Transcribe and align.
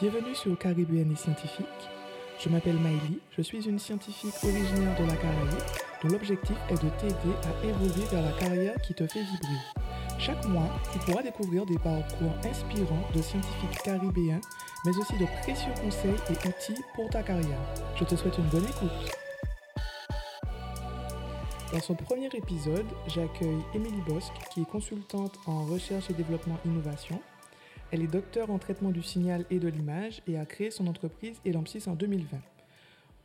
Bienvenue 0.00 0.34
sur 0.34 0.56
Caribéenne 0.56 1.12
et 1.12 1.16
Scientifique. 1.16 1.66
Je 2.38 2.48
m'appelle 2.48 2.78
Maïli, 2.78 3.18
je 3.36 3.42
suis 3.42 3.68
une 3.68 3.78
scientifique 3.78 4.32
originaire 4.42 4.98
de 4.98 5.04
la 5.04 5.14
Caraïbe 5.14 5.60
dont 6.02 6.08
l'objectif 6.08 6.56
est 6.70 6.82
de 6.82 6.88
t'aider 6.98 7.36
à 7.44 7.66
évoluer 7.66 8.06
vers 8.10 8.22
la 8.22 8.32
carrière 8.32 8.80
qui 8.80 8.94
te 8.94 9.06
fait 9.06 9.20
vibrer. 9.20 9.60
Chaque 10.18 10.42
mois, 10.46 10.70
tu 10.90 10.98
pourras 11.00 11.22
découvrir 11.22 11.66
des 11.66 11.76
parcours 11.76 12.32
inspirants 12.44 13.06
de 13.14 13.20
scientifiques 13.20 13.82
caribéens, 13.84 14.40
mais 14.86 14.96
aussi 14.96 15.18
de 15.18 15.26
précieux 15.42 15.74
conseils 15.84 16.16
et 16.30 16.48
outils 16.48 16.82
pour 16.94 17.10
ta 17.10 17.22
carrière. 17.22 17.60
Je 17.96 18.04
te 18.04 18.16
souhaite 18.16 18.38
une 18.38 18.48
bonne 18.48 18.64
écoute. 18.64 19.18
Dans 21.74 21.80
son 21.80 21.94
premier 21.94 22.30
épisode, 22.32 22.86
j'accueille 23.06 23.60
Émilie 23.74 24.00
Bosque, 24.08 24.32
qui 24.50 24.62
est 24.62 24.70
consultante 24.70 25.38
en 25.44 25.66
recherche 25.66 26.08
et 26.08 26.14
développement 26.14 26.58
innovation. 26.64 27.20
Elle 27.92 28.02
est 28.02 28.06
docteur 28.06 28.52
en 28.52 28.58
traitement 28.58 28.90
du 28.90 29.02
signal 29.02 29.44
et 29.50 29.58
de 29.58 29.66
l'image 29.66 30.22
et 30.28 30.38
a 30.38 30.46
créé 30.46 30.70
son 30.70 30.86
entreprise 30.86 31.40
Elampsys 31.44 31.88
en 31.88 31.94
2020. 31.94 32.38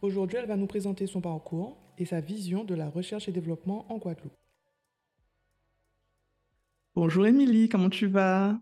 Aujourd'hui, 0.02 0.40
elle 0.40 0.48
va 0.48 0.56
nous 0.56 0.66
présenter 0.66 1.06
son 1.06 1.22
parcours 1.22 1.78
et 2.00 2.06
sa 2.06 2.20
vision 2.20 2.64
de 2.64 2.74
la 2.74 2.90
recherche 2.90 3.28
et 3.30 3.32
développement 3.32 3.86
en 3.90 3.98
Guadeloupe. 4.00 4.34
Bonjour 6.96 7.28
Émilie, 7.28 7.70
comment 7.70 7.92
tu 7.92 8.08
vas? 8.08 8.58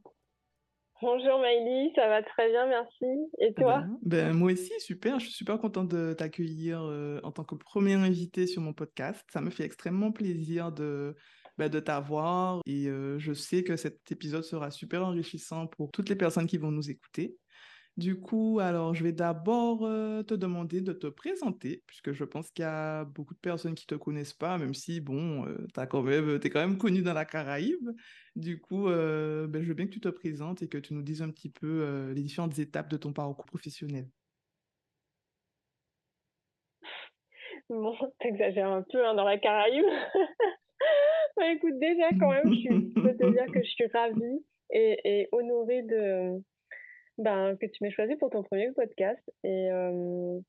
Bonjour 1.01 1.39
Maïli, 1.39 1.93
ça 1.95 2.09
va 2.09 2.21
très 2.21 2.49
bien, 2.49 2.67
merci. 2.67 3.05
Et 3.39 3.53
toi? 3.53 3.79
ben, 3.79 3.99
ben, 4.01 4.33
Moi 4.33 4.51
aussi, 4.51 4.73
super. 4.79 5.19
Je 5.19 5.25
suis 5.27 5.33
super 5.33 5.57
contente 5.57 5.87
de 5.87 6.13
t'accueillir 6.13 6.81
euh, 6.81 7.21
en 7.23 7.31
tant 7.31 7.45
que 7.45 7.55
première 7.55 7.99
invitée 7.99 8.45
sur 8.45 8.61
mon 8.61 8.73
podcast. 8.73 9.25
Ça 9.31 9.39
me 9.39 9.49
fait 9.49 9.63
extrêmement 9.63 10.11
plaisir 10.11 10.73
de, 10.73 11.15
ben, 11.57 11.69
de 11.69 11.79
t'avoir 11.79 12.61
et 12.65 12.87
euh, 12.87 13.19
je 13.19 13.33
sais 13.33 13.63
que 13.63 13.75
cet 13.75 14.11
épisode 14.11 14.43
sera 14.43 14.71
super 14.71 15.05
enrichissant 15.05 15.67
pour 15.67 15.91
toutes 15.91 16.09
les 16.09 16.15
personnes 16.15 16.47
qui 16.47 16.57
vont 16.57 16.71
nous 16.71 16.89
écouter. 16.89 17.37
Du 17.95 18.19
coup, 18.19 18.59
alors, 18.59 18.95
je 18.95 19.03
vais 19.03 19.11
d'abord 19.11 19.85
euh, 19.85 20.23
te 20.23 20.33
demander 20.33 20.81
de 20.81 20.93
te 20.93 21.05
présenter, 21.05 21.83
puisque 21.85 22.11
je 22.11 22.23
pense 22.23 22.49
qu'il 22.49 22.63
y 22.63 22.65
a 22.65 23.05
beaucoup 23.05 23.35
de 23.35 23.39
personnes 23.39 23.75
qui 23.75 23.85
ne 23.87 23.95
te 23.97 24.03
connaissent 24.03 24.33
pas, 24.33 24.57
même 24.57 24.73
si, 24.73 24.99
bon, 24.99 25.45
euh, 25.45 25.67
tu 25.75 25.79
es 25.79 26.49
quand 26.49 26.59
même 26.59 26.79
connu 26.79 27.03
dans 27.03 27.13
la 27.13 27.25
Caraïbe. 27.25 27.91
Du 28.35 28.59
coup, 28.59 28.87
euh, 28.89 29.45
ben, 29.47 29.61
je 29.61 29.67
veux 29.67 29.75
bien 29.75 29.85
que 29.85 29.91
tu 29.91 29.99
te 29.99 30.09
présentes 30.09 30.63
et 30.63 30.67
que 30.67 30.79
tu 30.79 30.95
nous 30.95 31.03
dises 31.03 31.21
un 31.21 31.29
petit 31.29 31.49
peu 31.49 32.11
les 32.15 32.21
différentes 32.23 32.57
étapes 32.57 32.89
de 32.89 32.97
ton 32.97 33.13
parcours 33.13 33.45
professionnel. 33.45 34.09
Bon, 37.69 37.95
t'exagères 38.19 38.71
un 38.71 38.83
peu 38.91 39.05
hein, 39.05 39.13
dans 39.13 39.23
la 39.23 39.37
Caraïbe. 39.37 39.85
Bah, 41.37 41.51
écoute, 41.51 41.79
déjà, 41.79 42.09
quand 42.19 42.29
même, 42.29 42.53
je 42.53 43.01
peux 43.01 43.17
te 43.17 43.31
dire 43.31 43.45
que 43.51 43.63
je 43.63 43.69
suis 43.69 43.87
ravie 43.87 44.45
et 44.69 45.27
honorée 45.31 45.81
de 45.81 46.39
ben, 47.17 47.55
que 47.57 47.65
tu 47.65 47.83
m'aies 47.83 47.91
choisi 47.91 48.15
pour 48.15 48.29
ton 48.29 48.43
premier 48.43 48.71
podcast. 48.71 49.21
Et, 49.43 49.69
euh, 49.71 50.39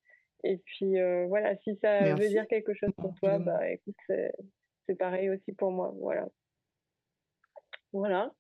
et 0.44 0.58
puis 0.58 0.98
euh, 0.98 1.26
voilà, 1.26 1.56
si 1.58 1.76
ça 1.76 2.14
veut 2.14 2.28
dire 2.28 2.46
quelque 2.48 2.74
chose 2.74 2.92
pour 2.96 3.14
toi, 3.16 3.38
bah 3.38 3.70
écoute, 3.70 3.96
c'est 4.08 4.98
pareil 4.98 5.30
aussi 5.30 5.52
pour 5.52 5.70
moi. 5.70 5.94
Voilà. 6.00 6.26
Voilà. 7.92 8.32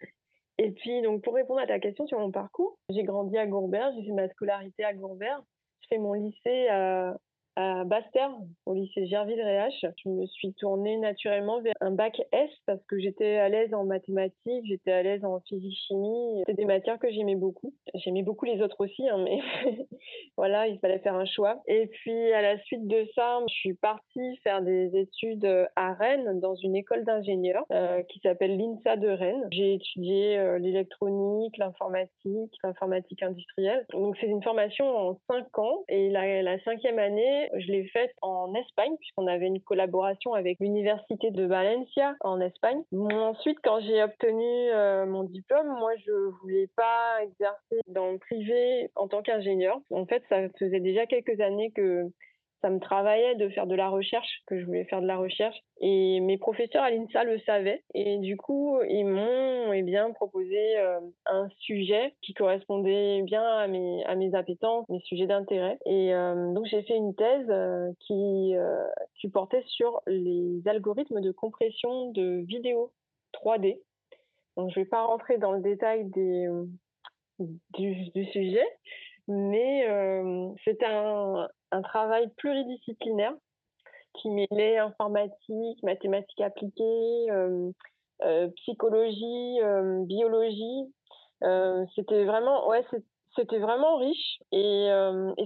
Et 0.58 0.70
puis, 0.72 1.02
donc, 1.02 1.22
pour 1.22 1.34
répondre 1.34 1.60
à 1.60 1.66
ta 1.66 1.78
question 1.78 2.06
sur 2.06 2.18
mon 2.18 2.30
parcours, 2.30 2.78
j'ai 2.88 3.02
grandi 3.02 3.36
à 3.36 3.46
Gourbert, 3.46 3.92
j'ai 3.96 4.04
fait 4.04 4.12
ma 4.12 4.28
scolarité 4.28 4.84
à 4.84 4.94
Gourbert. 4.94 5.42
Je 5.80 5.88
fais 5.88 5.98
mon 5.98 6.14
lycée 6.14 6.68
à, 6.68 7.16
à 7.56 7.84
Basse-Terre, 7.84 8.32
au 8.66 8.74
lycée 8.74 9.06
Gerville-Réache. 9.06 9.84
Je 10.02 10.08
me 10.08 10.26
suis 10.26 10.52
tournée 10.54 10.96
naturellement 10.96 11.60
vers 11.60 11.74
un 11.80 11.90
bac 11.90 12.20
S 12.32 12.50
parce 12.66 12.82
que 12.86 12.98
j'étais 12.98 13.36
à 13.36 13.48
l'aise 13.48 13.72
en 13.74 13.84
mathématiques, 13.84 14.64
j'étais 14.66 14.92
à 14.92 15.02
l'aise 15.02 15.24
en 15.24 15.40
physique-chimie. 15.40 16.40
C'était 16.40 16.54
des 16.54 16.64
matières 16.64 16.98
que 16.98 17.10
j'aimais 17.10 17.36
beaucoup. 17.36 17.72
J'aimais 17.94 18.22
beaucoup 18.22 18.44
les 18.44 18.60
autres 18.60 18.76
aussi, 18.80 19.08
hein, 19.08 19.18
mais 19.24 19.40
voilà, 20.36 20.66
il 20.66 20.78
fallait 20.78 20.98
faire 20.98 21.14
un 21.14 21.26
choix. 21.26 21.62
Et 21.66 21.86
puis, 21.86 22.32
à 22.32 22.42
la 22.42 22.58
suite 22.62 22.86
de 22.86 23.06
ça, 23.14 23.40
je 23.48 23.54
suis 23.54 23.74
partie 23.74 24.36
faire 24.42 24.62
des 24.62 24.96
études 24.96 25.48
à 25.76 25.94
Rennes 25.94 26.40
dans 26.40 26.54
une 26.54 26.76
école 26.76 27.04
d'ingénieurs 27.04 27.64
euh, 27.72 28.02
qui 28.04 28.20
s'appelle 28.20 28.56
l'INSA 28.56 28.96
de 28.96 29.08
Rennes. 29.08 29.48
J'ai 29.52 29.74
étudié 29.74 30.38
euh, 30.38 30.58
l'électronique, 30.58 31.56
l'informatique, 31.58 32.52
l'informatique 32.62 33.22
industrielle. 33.22 33.86
Donc, 33.92 34.16
c'est 34.20 34.26
une 34.26 34.42
formation 34.42 34.86
en 34.86 35.18
cinq 35.28 35.58
ans 35.58 35.84
et 35.88 36.10
la, 36.10 36.42
la 36.42 36.58
cinquième 36.60 36.98
année, 36.98 37.43
je 37.56 37.72
l'ai 37.72 37.86
faite 37.88 38.14
en 38.22 38.54
Espagne, 38.54 38.96
puisqu'on 38.98 39.26
avait 39.26 39.46
une 39.46 39.60
collaboration 39.60 40.34
avec 40.34 40.58
l'Université 40.60 41.30
de 41.30 41.44
Valencia 41.44 42.14
en 42.20 42.40
Espagne. 42.40 42.82
ensuite, 42.92 43.58
quand 43.62 43.80
j'ai 43.80 44.02
obtenu 44.02 44.70
euh, 44.70 45.06
mon 45.06 45.24
diplôme, 45.24 45.68
moi, 45.78 45.92
je 46.06 46.12
voulais 46.40 46.68
pas 46.76 47.22
exercer 47.22 47.80
dans 47.88 48.12
le 48.12 48.18
privé 48.18 48.90
en 48.96 49.08
tant 49.08 49.22
qu'ingénieur. 49.22 49.78
En 49.90 50.06
fait, 50.06 50.22
ça 50.28 50.48
faisait 50.58 50.80
déjà 50.80 51.06
quelques 51.06 51.40
années 51.40 51.70
que 51.72 52.10
ça 52.64 52.70
me 52.70 52.80
travaillait 52.80 53.34
de 53.34 53.50
faire 53.50 53.66
de 53.66 53.74
la 53.74 53.90
recherche, 53.90 54.42
que 54.46 54.58
je 54.58 54.64
voulais 54.64 54.86
faire 54.86 55.02
de 55.02 55.06
la 55.06 55.18
recherche. 55.18 55.54
Et 55.82 56.18
mes 56.20 56.38
professeurs 56.38 56.82
à 56.82 56.90
l'INSA 56.90 57.22
le 57.24 57.38
savaient. 57.40 57.82
Et 57.92 58.16
du 58.16 58.38
coup, 58.38 58.78
ils 58.88 59.04
m'ont 59.04 59.70
eh 59.74 59.82
bien 59.82 60.10
proposé 60.12 60.78
euh, 60.78 60.98
un 61.26 61.46
sujet 61.58 62.14
qui 62.22 62.32
correspondait 62.32 63.20
bien 63.20 63.42
à 63.42 63.66
mes, 63.66 64.02
à 64.06 64.14
mes 64.14 64.34
appétences, 64.34 64.88
mes 64.88 65.00
sujets 65.00 65.26
d'intérêt. 65.26 65.78
Et 65.84 66.14
euh, 66.14 66.54
donc, 66.54 66.64
j'ai 66.64 66.82
fait 66.84 66.96
une 66.96 67.14
thèse 67.14 67.46
euh, 67.50 67.92
qui, 68.00 68.54
qui 69.20 69.28
portait 69.28 69.64
sur 69.66 70.00
les 70.06 70.62
algorithmes 70.66 71.20
de 71.20 71.32
compression 71.32 72.12
de 72.12 72.46
vidéos 72.46 72.92
3D. 73.34 73.78
Donc, 74.56 74.70
je 74.70 74.80
ne 74.80 74.84
vais 74.86 74.88
pas 74.88 75.04
rentrer 75.04 75.36
dans 75.36 75.52
le 75.52 75.60
détail 75.60 76.06
des, 76.06 76.48
du, 77.38 78.10
du 78.14 78.24
sujet, 78.24 78.66
mais 79.28 79.86
c'est 80.64 80.82
un, 80.82 81.46
un 81.74 81.82
travail 81.82 82.28
pluridisciplinaire 82.36 83.34
qui 84.14 84.30
mêlait 84.30 84.78
informatique, 84.78 85.82
mathématiques 85.82 86.40
appliquées, 86.40 87.30
euh, 87.30 87.70
euh, 88.22 88.48
psychologie, 88.56 89.60
euh, 89.60 90.04
biologie. 90.04 90.92
c'était 91.96 92.24
vraiment, 92.24 92.68
ouais, 92.68 92.84
c'était 93.36 93.58
vraiment 93.58 93.98
riche 93.98 94.38
et, 94.52 94.88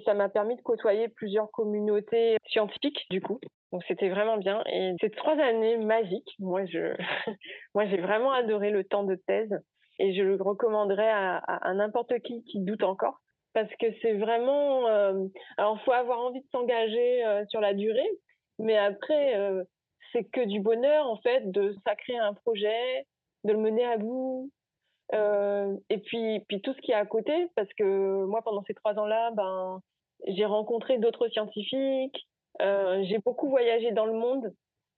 ça 0.05 0.15
m'a 0.15 0.29
permis 0.29 0.57
de 0.57 0.63
côtoyer 0.63 1.09
plusieurs 1.09 1.51
communautés 1.51 2.37
scientifiques 2.47 3.07
du 3.11 3.21
coup. 3.21 3.41
Donc 3.73 3.83
c'était 3.89 4.09
vraiment 4.09 4.37
bien 4.39 4.63
et 4.67 4.95
ces 5.01 5.11
trois 5.11 5.39
années 5.39 5.77
magiques. 5.79 6.35
Moi, 6.39 6.65
je, 6.67 6.95
moi, 7.75 7.87
j'ai 7.87 8.01
vraiment 8.01 8.33
adoré 8.33 8.71
le 8.71 8.85
temps 8.85 9.05
de 9.05 9.17
thèse 9.27 9.55
et 9.99 10.15
je 10.15 10.23
le 10.23 10.37
recommanderais 10.37 11.11
à 11.11 11.75
n'importe 11.75 12.19
qui 12.21 12.45
qui 12.45 12.61
doute 12.61 12.85
encore 12.85 13.19
parce 13.53 13.75
que 13.77 13.87
c'est 14.03 14.15
vraiment. 14.15 14.87
Euh, 14.89 15.27
alors, 15.57 15.81
faut 15.83 15.93
avoir 15.93 16.21
envie 16.21 16.41
de 16.41 16.47
s'engager 16.53 17.25
euh, 17.25 17.45
sur 17.49 17.61
la 17.61 17.75
durée, 17.75 18.11
mais 18.59 18.77
après, 18.77 19.37
euh, 19.37 19.65
c'est 20.13 20.25
que 20.25 20.45
du 20.45 20.61
bonheur 20.61 21.07
en 21.07 21.17
fait 21.19 21.51
de 21.51 21.75
sacrer 21.87 22.17
un 22.17 22.35
projet, 22.35 23.07
de 23.45 23.53
le 23.53 23.59
mener 23.59 23.85
à 23.85 23.97
bout, 23.99 24.51
et 25.13 25.99
puis, 26.05 26.41
puis 26.49 26.61
tout 26.61 26.75
ce 26.75 26.81
qui 26.83 26.93
est 26.93 26.95
à 26.95 27.07
côté, 27.07 27.49
parce 27.57 27.73
que 27.75 28.25
moi, 28.27 28.43
pendant 28.43 28.63
ces 28.67 28.75
trois 28.75 28.99
ans-là, 28.99 29.31
ben, 29.31 29.81
j'ai 30.27 30.45
rencontré 30.45 30.99
d'autres 30.99 31.29
scientifiques, 31.29 32.29
j'ai 32.61 33.19
beaucoup 33.25 33.49
voyagé 33.49 33.91
dans 33.93 34.05
le 34.05 34.13
monde 34.13 34.53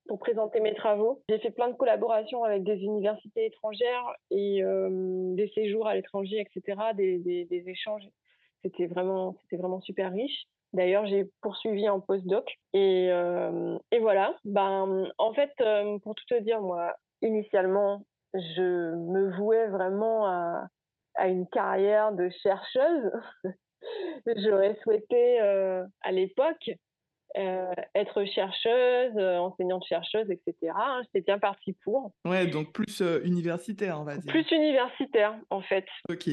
pour 0.08 0.18
présenter 0.18 0.58
mes 0.58 0.74
travaux. 0.74 1.22
J'ai 1.28 1.38
fait 1.38 1.52
plein 1.52 1.68
de 1.68 1.76
collaborations 1.76 2.42
avec 2.42 2.64
des 2.64 2.78
universités 2.78 3.46
étrangères 3.46 4.12
et 4.32 4.62
des 4.64 5.48
séjours 5.54 5.86
à 5.86 5.94
l'étranger, 5.94 6.40
etc., 6.40 6.76
des, 6.94 7.18
des 7.18 7.68
échanges 7.68 8.08
c'était 8.62 8.86
vraiment, 8.86 9.36
c'était 9.42 9.56
vraiment 9.56 9.80
super 9.80 10.12
riche. 10.12 10.46
D'ailleurs, 10.72 11.06
j'ai 11.06 11.28
poursuivi 11.40 11.88
en 11.88 12.00
postdoc. 12.00 12.46
Et, 12.72 13.08
euh, 13.10 13.76
et 13.90 13.98
voilà. 13.98 14.36
Ben, 14.44 15.10
en 15.18 15.34
fait, 15.34 15.52
euh, 15.60 15.98
pour 15.98 16.14
tout 16.14 16.24
te 16.28 16.40
dire, 16.40 16.60
moi, 16.60 16.94
initialement, 17.22 18.04
je 18.34 18.94
me 18.94 19.36
vouais 19.36 19.66
vraiment 19.68 20.26
à, 20.26 20.68
à 21.16 21.28
une 21.28 21.48
carrière 21.48 22.12
de 22.12 22.30
chercheuse. 22.42 23.10
J'aurais 24.36 24.76
souhaité, 24.82 25.40
euh, 25.40 25.84
à 26.02 26.12
l'époque, 26.12 26.70
être 27.94 28.24
chercheuse, 28.24 29.16
enseignante-chercheuse, 29.16 30.30
etc. 30.30 30.72
J'étais 31.04 31.20
bien 31.20 31.38
partie 31.38 31.76
pour. 31.84 32.12
Ouais, 32.24 32.48
donc 32.48 32.72
plus 32.72 33.00
universitaire, 33.24 34.00
on 34.00 34.04
va 34.04 34.16
dire. 34.16 34.32
Plus 34.32 34.50
universitaire, 34.50 35.36
en 35.48 35.62
fait. 35.62 35.86
Ok. 36.08 36.28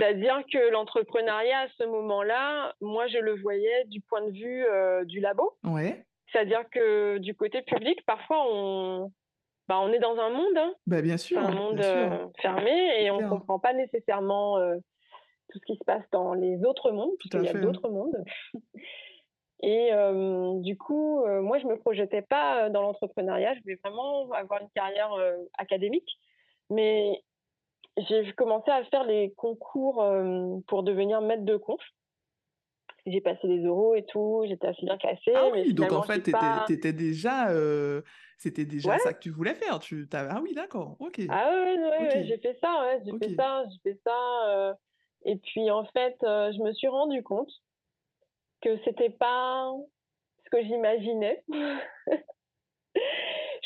C'est-à-dire 0.00 0.42
que 0.50 0.70
l'entrepreneuriat 0.70 1.60
à 1.60 1.68
ce 1.78 1.84
moment-là, 1.84 2.74
moi 2.80 3.06
je 3.08 3.18
le 3.18 3.34
voyais 3.40 3.84
du 3.86 4.00
point 4.00 4.22
de 4.22 4.32
vue 4.32 4.64
euh, 4.64 5.04
du 5.04 5.20
labo. 5.20 5.52
Ouais. 5.64 6.04
C'est-à-dire 6.32 6.68
que 6.70 7.18
du 7.18 7.34
côté 7.34 7.60
public, 7.62 8.04
parfois 8.06 8.42
on, 8.48 9.12
bah, 9.68 9.78
on 9.80 9.92
est 9.92 9.98
dans 9.98 10.16
un 10.18 10.30
monde, 10.30 10.56
hein. 10.56 10.72
bah, 10.86 11.02
bien 11.02 11.16
sûr, 11.16 11.38
un 11.38 11.50
monde 11.50 11.80
euh, 11.80 12.28
fermé 12.40 13.02
et 13.02 13.10
on 13.10 13.20
ne 13.20 13.28
comprend 13.28 13.58
pas 13.58 13.74
nécessairement 13.74 14.56
euh, 14.56 14.76
tout 15.50 15.58
ce 15.58 15.66
qui 15.66 15.76
se 15.76 15.84
passe 15.84 16.04
dans 16.12 16.32
les 16.32 16.64
autres 16.64 16.92
mondes, 16.92 17.12
puisqu'il 17.18 17.42
y 17.42 17.48
a 17.48 17.54
d'autres 17.54 17.88
mondes. 17.88 18.24
Et 19.62 19.90
du 20.62 20.78
coup, 20.78 21.22
moi, 21.42 21.58
je 21.58 21.66
ne 21.66 21.72
me 21.72 21.76
projetais 21.76 22.22
pas 22.22 22.70
dans 22.70 22.80
l'entrepreneuriat. 22.80 23.52
Je 23.52 23.60
voulais 23.60 23.78
vraiment 23.84 24.30
avoir 24.32 24.62
une 24.62 24.70
carrière 24.70 25.10
académique. 25.58 26.18
Mais 26.70 27.22
j'ai 27.96 28.32
commencé 28.32 28.70
à 28.70 28.84
faire 28.84 29.04
les 29.04 29.32
concours 29.34 30.04
pour 30.66 30.82
devenir 30.82 31.20
maître 31.20 31.44
de 31.44 31.56
conf. 31.56 31.80
J'ai 33.06 33.20
passé 33.22 33.46
les 33.46 33.62
euros 33.64 33.94
et 33.94 34.04
tout, 34.04 34.44
j'étais 34.46 34.66
assez 34.66 34.84
bien 34.84 34.98
classée. 34.98 35.32
Ah 35.34 35.48
mais 35.52 35.62
oui, 35.62 35.74
donc 35.74 35.90
en 35.92 36.02
fait, 36.02 36.30
pas... 36.30 36.64
t'étais 36.66 36.92
déjà, 36.92 37.50
euh, 37.50 38.02
c'était 38.36 38.66
déjà 38.66 38.90
Ouais, 38.90 38.98
ça 38.98 39.14
que 39.14 39.20
tu 39.20 39.30
voulais 39.30 39.54
faire. 39.54 39.78
Tu. 39.78 40.06
Ah 40.12 40.40
oui, 40.42 40.52
d'accord, 40.54 40.96
ok, 41.00 41.18
ah 41.30 41.50
ouais, 41.50 41.78
ouais, 41.78 41.88
ouais, 41.98 42.24
j'ai 42.26 42.36
fait 42.38 42.58
ça, 42.60 42.82
ouais, 42.84 43.02
j'ai 43.04 43.12
fait 43.18 43.34
ça, 43.34 43.64
j'ai 43.70 43.90
fait 43.92 44.00
ça. 44.04 44.48
euh, 44.48 44.74
Et 45.24 45.36
puis 45.36 45.70
en 45.70 45.84
fait, 45.86 46.16
euh, 46.24 46.52
je 46.52 46.62
me 46.62 46.72
suis 46.74 46.88
rendu 46.88 47.22
compte 47.22 47.50
que 48.60 48.76
c'était 48.84 49.10
pas 49.10 49.72
ce 50.44 50.50
que 50.50 50.62
j'imaginais. 50.62 51.42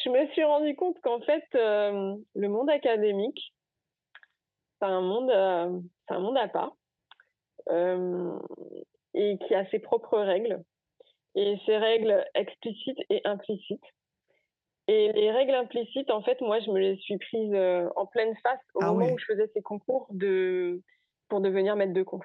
Je 0.04 0.10
me 0.10 0.26
suis 0.32 0.44
rendu 0.44 0.76
compte 0.76 1.00
qu'en 1.00 1.20
fait, 1.20 1.44
le 1.54 2.46
monde 2.48 2.68
académique, 2.68 3.53
c'est 4.84 4.90
un 4.90 5.00
monde, 5.00 5.30
euh, 5.30 5.80
c'est 6.06 6.14
un 6.14 6.20
monde 6.20 6.36
à 6.36 6.48
part 6.48 6.76
euh, 7.70 8.38
et 9.14 9.38
qui 9.38 9.54
a 9.54 9.68
ses 9.70 9.78
propres 9.78 10.18
règles. 10.18 10.62
Et 11.34 11.56
ces 11.66 11.76
règles 11.76 12.24
explicites 12.34 12.98
et 13.10 13.20
implicites. 13.24 13.84
Et 14.86 15.12
les 15.12 15.32
règles 15.32 15.54
implicites, 15.54 16.10
en 16.10 16.22
fait, 16.22 16.40
moi, 16.40 16.60
je 16.60 16.70
me 16.70 16.78
les 16.78 16.96
suis 16.98 17.16
prises 17.16 17.54
euh, 17.54 17.88
en 17.96 18.06
pleine 18.06 18.36
face 18.42 18.60
au 18.74 18.80
Ah 18.82 18.92
moment 18.92 19.06
où 19.06 19.18
je 19.18 19.24
faisais 19.24 19.50
ces 19.54 19.62
concours 19.62 20.06
de... 20.10 20.82
pour 21.28 21.40
devenir 21.40 21.74
maître 21.74 21.94
de 21.94 22.02
conf. 22.02 22.24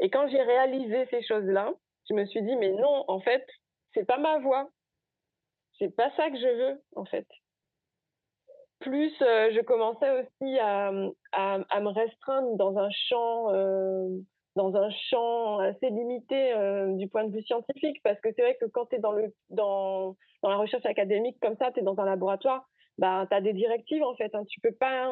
Et 0.00 0.10
quand 0.10 0.28
j'ai 0.28 0.42
réalisé 0.42 1.06
ces 1.10 1.22
choses-là, 1.22 1.72
je 2.10 2.14
me 2.14 2.26
suis 2.26 2.42
dit, 2.42 2.56
mais 2.56 2.70
non, 2.72 3.04
en 3.08 3.20
fait, 3.20 3.46
c'est 3.94 4.04
pas 4.04 4.18
ma 4.18 4.38
voie. 4.40 4.68
C'est 5.78 5.94
pas 5.94 6.10
ça 6.16 6.28
que 6.30 6.36
je 6.36 6.46
veux, 6.46 6.82
en 6.96 7.04
fait. 7.04 7.26
Plus 8.80 9.12
euh, 9.22 9.50
je 9.54 9.60
commençais 9.62 10.10
aussi 10.20 10.58
à, 10.58 10.92
à, 11.32 11.58
à 11.70 11.80
me 11.80 11.88
restreindre 11.88 12.56
dans 12.56 12.76
un 12.78 12.88
champ, 12.90 13.52
euh, 13.52 14.08
dans 14.54 14.76
un 14.76 14.90
champ 14.90 15.58
assez 15.60 15.88
limité 15.88 16.52
euh, 16.52 16.92
du 16.94 17.08
point 17.08 17.24
de 17.24 17.32
vue 17.34 17.42
scientifique, 17.42 18.02
parce 18.02 18.20
que 18.20 18.28
c'est 18.36 18.42
vrai 18.42 18.56
que 18.60 18.66
quand 18.66 18.86
tu 18.86 18.96
es 18.96 18.98
dans, 18.98 19.12
le, 19.12 19.32
dans, 19.50 20.16
dans 20.42 20.50
la 20.50 20.56
recherche 20.56 20.84
académique 20.86 21.38
comme 21.40 21.56
ça, 21.56 21.72
tu 21.72 21.80
es 21.80 21.82
dans 21.82 21.98
un 21.98 22.04
laboratoire, 22.04 22.66
bah, 22.98 23.26
tu 23.30 23.36
as 23.36 23.40
des 23.40 23.52
directives 23.52 24.02
en 24.02 24.14
fait. 24.14 24.34
Hein, 24.34 24.44
tu 24.48 24.60
peux 24.60 24.72
pas. 24.72 25.10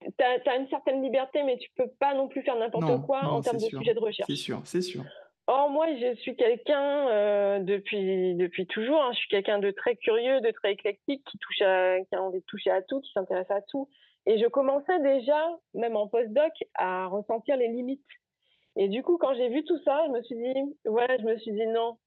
Tu 0.00 0.24
as, 0.24 0.56
une 0.56 0.68
certaine 0.68 1.02
liberté, 1.02 1.42
mais 1.44 1.56
tu 1.56 1.70
peux 1.76 1.88
pas 1.98 2.14
non 2.14 2.28
plus 2.28 2.42
faire 2.42 2.56
n'importe 2.56 3.00
quoi 3.06 3.20
en 3.20 3.36
non, 3.36 3.42
c'est 3.42 3.50
termes 3.50 3.62
de 3.62 3.68
sûr, 3.68 3.78
sujet 3.78 3.94
de 3.94 4.00
c'est 4.00 4.04
recherche. 4.04 4.34
sûr, 4.34 4.60
c'est 4.64 4.82
sûr. 4.82 5.04
Or, 5.46 5.68
moi, 5.68 5.86
je 5.96 6.14
suis 6.16 6.36
quelqu'un 6.36 7.08
euh, 7.08 7.58
depuis, 7.60 8.34
depuis 8.34 8.66
toujours. 8.66 9.02
hein, 9.02 9.12
je 9.12 9.18
suis 9.18 9.28
quelqu'un 9.28 9.58
de 9.58 9.70
très 9.70 9.94
curieux, 9.96 10.40
de 10.40 10.50
très 10.50 10.72
éclectique, 10.72 11.22
qui, 11.30 11.38
touche 11.38 11.60
à, 11.60 12.00
qui 12.00 12.14
a 12.14 12.22
envie 12.22 12.40
de 12.40 12.44
toucher 12.46 12.70
à 12.70 12.80
tout, 12.80 13.00
qui 13.02 13.12
s'intéresse 13.12 13.50
à 13.50 13.60
tout. 13.60 13.88
Et 14.26 14.38
je 14.38 14.46
commençais 14.46 14.98
déjà, 15.00 15.50
même 15.74 15.96
en 15.96 16.08
postdoc, 16.08 16.52
à 16.74 17.06
ressentir 17.06 17.58
les 17.58 17.68
limites. 17.68 18.00
Et 18.76 18.88
du 18.88 19.02
coup, 19.02 19.18
quand 19.18 19.34
j'ai 19.34 19.50
vu 19.50 19.64
tout 19.64 19.78
ça, 19.84 20.02
je 20.06 20.12
me 20.12 20.22
suis 20.22 20.36
dit, 20.36 20.76
voilà, 20.86 21.18
je 21.18 21.24
me 21.24 21.36
suis 21.38 21.52
dit 21.52 21.66
non, 21.66 21.98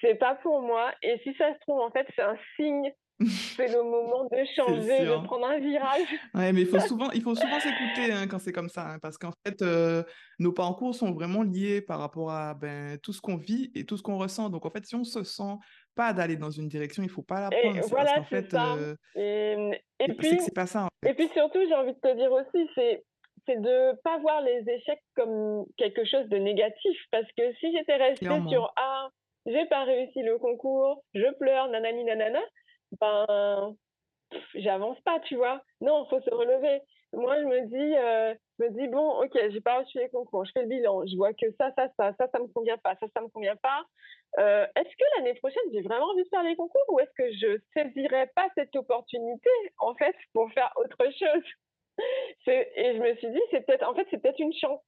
c'est 0.00 0.14
pas 0.14 0.36
pour 0.36 0.60
moi. 0.60 0.92
Et 1.02 1.18
si 1.24 1.34
ça 1.34 1.52
se 1.54 1.58
trouve, 1.60 1.80
en 1.80 1.90
fait, 1.90 2.06
c'est 2.14 2.22
un 2.22 2.38
signe. 2.56 2.92
C'est 3.56 3.68
le 3.68 3.82
moment 3.82 4.24
de 4.24 4.44
changer, 4.56 5.06
de 5.06 5.24
prendre 5.24 5.46
un 5.46 5.58
virage. 5.58 6.08
Ouais, 6.34 6.52
mais 6.52 6.62
il 6.62 6.66
faut 6.66 6.78
souvent, 6.80 7.10
il 7.12 7.22
faut 7.22 7.34
souvent 7.34 7.60
s'écouter 7.60 8.12
hein, 8.12 8.26
quand 8.28 8.38
c'est 8.38 8.52
comme 8.52 8.68
ça, 8.68 8.88
hein, 8.88 8.98
parce 9.00 9.18
qu'en 9.18 9.32
fait, 9.46 9.62
euh, 9.62 10.02
nos 10.38 10.52
parcours 10.52 10.94
sont 10.94 11.12
vraiment 11.12 11.42
liés 11.42 11.80
par 11.80 12.00
rapport 12.00 12.30
à 12.32 12.54
ben, 12.54 12.98
tout 12.98 13.12
ce 13.12 13.20
qu'on 13.20 13.36
vit 13.36 13.70
et 13.74 13.84
tout 13.86 13.96
ce 13.96 14.02
qu'on 14.02 14.18
ressent. 14.18 14.50
Donc, 14.50 14.66
en 14.66 14.70
fait, 14.70 14.84
si 14.84 14.96
on 14.96 15.04
se 15.04 15.22
sent 15.22 15.54
pas 15.94 16.12
d'aller 16.12 16.36
dans 16.36 16.50
une 16.50 16.68
direction, 16.68 17.02
il 17.04 17.08
faut 17.08 17.22
pas 17.22 17.48
la 17.48 17.56
Et 17.56 17.60
prendre. 17.60 17.76
Parce 17.76 17.90
voilà, 17.90 18.22
fait, 18.24 18.50
ça. 18.50 18.74
euh, 18.76 18.94
Et, 19.14 19.80
et 20.00 20.12
puis, 20.14 20.40
c'est 20.40 20.54
pas 20.54 20.66
ça, 20.66 20.84
en 20.84 21.08
Et 21.08 21.14
puis 21.14 21.28
surtout, 21.34 21.60
j'ai 21.68 21.74
envie 21.74 21.92
de 21.94 22.00
te 22.00 22.16
dire 22.16 22.32
aussi, 22.32 22.68
c'est 22.74 23.04
c'est 23.46 23.60
de 23.60 23.92
pas 24.02 24.18
voir 24.18 24.40
les 24.40 24.64
échecs 24.66 25.02
comme 25.14 25.66
quelque 25.76 26.04
chose 26.04 26.26
de 26.30 26.38
négatif. 26.38 26.98
Parce 27.10 27.26
que 27.36 27.52
si 27.60 27.76
j'étais 27.76 27.96
restée 27.96 28.24
Clairement. 28.26 28.48
sur 28.50 28.72
Ah, 28.76 29.08
j'ai 29.46 29.66
pas 29.66 29.84
réussi 29.84 30.22
le 30.22 30.38
concours, 30.38 31.04
je 31.14 31.30
pleure, 31.38 31.68
nanani 31.68 32.04
nanana, 32.04 32.40
ben 33.00 33.76
j'avance 34.54 35.00
pas, 35.02 35.20
tu 35.20 35.36
vois. 35.36 35.62
Non, 35.80 36.06
faut 36.08 36.20
se 36.20 36.30
relever. 36.30 36.80
Moi, 37.12 37.38
je 37.40 37.44
me 37.44 37.66
dis, 37.66 37.96
euh, 37.96 38.34
me 38.58 38.70
dis 38.70 38.88
bon, 38.88 39.22
ok, 39.22 39.38
j'ai 39.50 39.60
pas 39.60 39.80
reçu 39.80 39.98
les 39.98 40.08
concours, 40.08 40.44
je 40.44 40.52
fais 40.52 40.62
le 40.62 40.68
bilan, 40.68 41.06
je 41.06 41.16
vois 41.16 41.32
que 41.32 41.46
ça, 41.58 41.72
ça, 41.76 41.88
ça, 41.96 42.12
ça, 42.18 42.28
ça 42.32 42.38
me 42.40 42.48
convient 42.48 42.78
pas, 42.78 42.96
ça, 42.96 43.06
ça 43.14 43.20
me 43.20 43.28
convient 43.28 43.56
pas. 43.56 43.84
Euh, 44.38 44.66
est-ce 44.76 44.88
que 44.88 45.04
l'année 45.16 45.34
prochaine, 45.34 45.62
j'ai 45.72 45.82
vraiment 45.82 46.06
envie 46.06 46.24
de 46.24 46.28
faire 46.28 46.42
les 46.42 46.56
concours 46.56 46.84
ou 46.88 46.98
est-ce 46.98 47.12
que 47.16 47.32
je 47.34 47.60
saisirais 47.72 48.30
pas 48.34 48.48
cette 48.56 48.74
opportunité, 48.74 49.50
en 49.78 49.94
fait, 49.94 50.14
pour 50.32 50.52
faire 50.52 50.72
autre 50.76 50.98
chose? 50.98 51.44
Et 52.48 52.96
je 52.96 53.00
me 53.00 53.14
suis 53.16 53.30
dit, 53.30 53.40
c'est 53.50 53.64
peut-être, 53.64 53.88
en 53.88 53.94
fait, 53.94 54.06
c'est 54.10 54.20
peut-être 54.20 54.40
une 54.40 54.52
chance. 54.52 54.80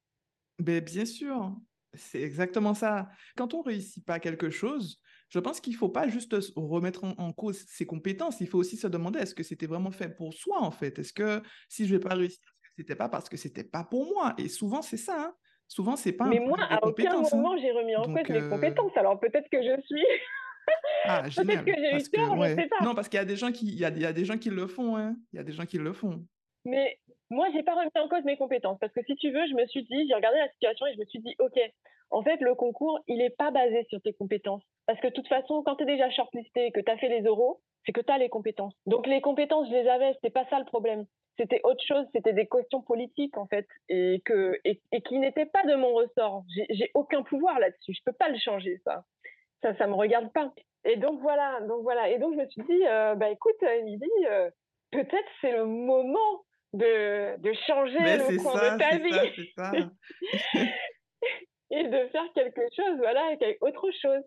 Ben, 0.58 0.82
bien 0.82 1.04
sûr, 1.04 1.52
c'est 1.94 2.22
exactement 2.22 2.74
ça. 2.74 3.08
Quand 3.36 3.54
on 3.54 3.62
réussit 3.62 4.04
pas 4.04 4.18
quelque 4.18 4.50
chose, 4.50 5.00
je 5.28 5.38
pense 5.38 5.60
qu'il 5.60 5.74
faut 5.74 5.88
pas 5.88 6.08
juste 6.08 6.34
remettre 6.56 7.04
en, 7.04 7.14
en 7.18 7.32
cause 7.32 7.64
ses 7.68 7.86
compétences. 7.86 8.40
Il 8.40 8.48
faut 8.48 8.58
aussi 8.58 8.76
se 8.76 8.86
demander 8.86 9.18
est-ce 9.18 9.34
que 9.34 9.42
c'était 9.42 9.66
vraiment 9.66 9.90
fait 9.90 10.08
pour 10.08 10.32
soi, 10.34 10.60
en 10.60 10.70
fait? 10.70 10.98
Est-ce 10.98 11.12
que 11.12 11.42
si 11.68 11.86
je 11.86 11.94
vais 11.94 12.00
pas 12.00 12.14
réussir, 12.14 12.40
c'était 12.76 12.96
pas 12.96 13.08
parce 13.08 13.28
que 13.28 13.36
c'était 13.36 13.64
pas 13.64 13.84
pour 13.84 14.06
moi? 14.06 14.34
Et 14.38 14.48
souvent, 14.48 14.82
c'est 14.82 14.96
ça, 14.96 15.16
hein. 15.18 15.34
Souvent, 15.68 15.96
c'est 15.96 16.12
pas 16.12 16.26
Mais 16.26 16.38
moi, 16.38 16.58
à 16.60 16.86
aucun 16.86 17.18
hein. 17.18 17.22
moment, 17.32 17.56
j'ai 17.58 17.72
remis 17.72 17.96
en 17.96 18.02
Donc, 18.02 18.16
cause 18.16 18.28
mes 18.28 18.42
euh, 18.42 18.48
compétences. 18.48 18.96
Alors 18.96 19.18
peut-être 19.18 19.48
que 19.50 19.60
je 19.60 19.80
suis, 19.82 20.04
ah, 21.04 21.22
peut-être 21.36 21.64
que 21.64 21.72
j'ai 21.74 21.96
eu 21.96 22.10
tort, 22.10 22.34
je 22.36 22.40
ouais. 22.40 22.54
sais 22.54 22.66
pas. 22.68 22.84
Non, 22.84 22.94
parce 22.94 23.08
qu'il 23.08 23.16
y 23.18 23.20
a 23.20 23.24
des 23.24 23.36
gens 23.36 23.52
qui, 23.52 23.66
il 23.66 23.78
y 23.78 23.84
a, 23.84 23.88
il 23.88 24.00
y 24.00 24.06
a 24.06 24.12
des 24.12 24.24
gens 24.24 24.38
qui 24.38 24.50
le 24.50 24.66
font, 24.66 24.96
hein. 24.96 25.16
Il 25.32 25.36
y 25.36 25.40
a 25.40 25.42
des 25.42 25.52
gens 25.52 25.66
qui 25.66 25.78
le 25.78 25.92
font. 25.92 26.24
Mais 26.64 26.98
moi, 27.30 27.48
j'ai 27.52 27.62
pas 27.62 27.74
remis 27.74 27.90
en 27.94 28.08
cause 28.08 28.24
mes 28.24 28.36
compétences 28.36 28.78
parce 28.80 28.92
que 28.92 29.02
si 29.06 29.16
tu 29.16 29.30
veux, 29.30 29.46
je 29.48 29.54
me 29.54 29.66
suis 29.66 29.84
dit, 29.84 30.06
j'ai 30.08 30.14
regardé 30.14 30.38
la 30.38 30.50
situation 30.50 30.86
et 30.86 30.94
je 30.94 31.00
me 31.00 31.04
suis 31.06 31.20
dit, 31.20 31.34
ok, 31.38 31.58
en 32.10 32.22
fait, 32.22 32.40
le 32.40 32.54
concours, 32.54 33.00
il 33.08 33.20
est 33.20 33.36
pas 33.36 33.50
basé 33.50 33.84
sur 33.88 34.00
tes 34.00 34.12
compétences. 34.12 34.62
Parce 34.86 35.00
que 35.00 35.08
de 35.08 35.12
toute 35.12 35.28
façon, 35.28 35.62
quand 35.64 35.76
tu 35.76 35.82
es 35.82 35.86
déjà 35.86 36.10
shortlisté 36.10 36.66
et 36.66 36.72
que 36.72 36.80
tu 36.80 36.90
as 36.90 36.96
fait 36.96 37.08
les 37.08 37.22
euros, 37.22 37.60
c'est 37.84 37.92
que 37.92 38.00
tu 38.00 38.12
as 38.12 38.18
les 38.18 38.28
compétences. 38.28 38.74
Donc 38.86 39.06
les 39.06 39.20
compétences, 39.20 39.68
je 39.68 39.74
les 39.74 39.88
avais, 39.88 40.12
c'était 40.14 40.30
pas 40.30 40.46
ça 40.48 40.58
le 40.58 40.64
problème. 40.64 41.06
C'était 41.38 41.60
autre 41.64 41.84
chose, 41.86 42.06
c'était 42.14 42.32
des 42.32 42.46
questions 42.46 42.80
politiques 42.80 43.36
en 43.36 43.46
fait, 43.46 43.66
et, 43.88 44.22
que, 44.24 44.58
et, 44.64 44.80
et 44.92 45.02
qui 45.02 45.18
n'étaient 45.18 45.46
pas 45.46 45.64
de 45.64 45.74
mon 45.74 45.92
ressort. 45.92 46.44
J'ai 46.70 46.90
aucun 46.94 47.22
pouvoir 47.22 47.58
là-dessus, 47.58 47.92
je 47.92 48.02
peux 48.04 48.16
pas 48.16 48.28
le 48.28 48.38
changer 48.38 48.80
ça. 48.84 49.04
Ça, 49.62 49.76
ça 49.76 49.86
me 49.86 49.94
regarde 49.94 50.32
pas. 50.32 50.52
Et 50.84 50.96
donc 50.96 51.20
voilà, 51.20 51.60
donc 51.62 51.82
voilà. 51.82 52.08
Et 52.08 52.18
donc 52.18 52.34
je 52.34 52.40
me 52.40 52.48
suis 52.48 52.62
dit, 52.62 52.86
euh, 52.86 53.14
bah 53.16 53.30
écoute, 53.30 53.60
Émilie, 53.62 54.08
euh, 54.26 54.50
peut-être 54.92 55.28
c'est 55.40 55.52
le 55.52 55.66
moment 55.66 56.44
de, 56.72 57.38
de 57.40 57.52
changer 57.66 57.98
Mais 58.00 58.16
le 58.18 58.38
cours 58.38 58.58
ça, 58.58 58.70
de 58.70 58.78
ta 58.78 58.98
vie 58.98 59.50
ça. 59.56 59.72
et 61.70 61.84
de 61.84 62.08
faire 62.08 62.26
quelque 62.34 62.62
chose, 62.74 62.96
voilà, 62.98 63.24
avec 63.26 63.58
autre 63.60 63.90
chose. 64.00 64.22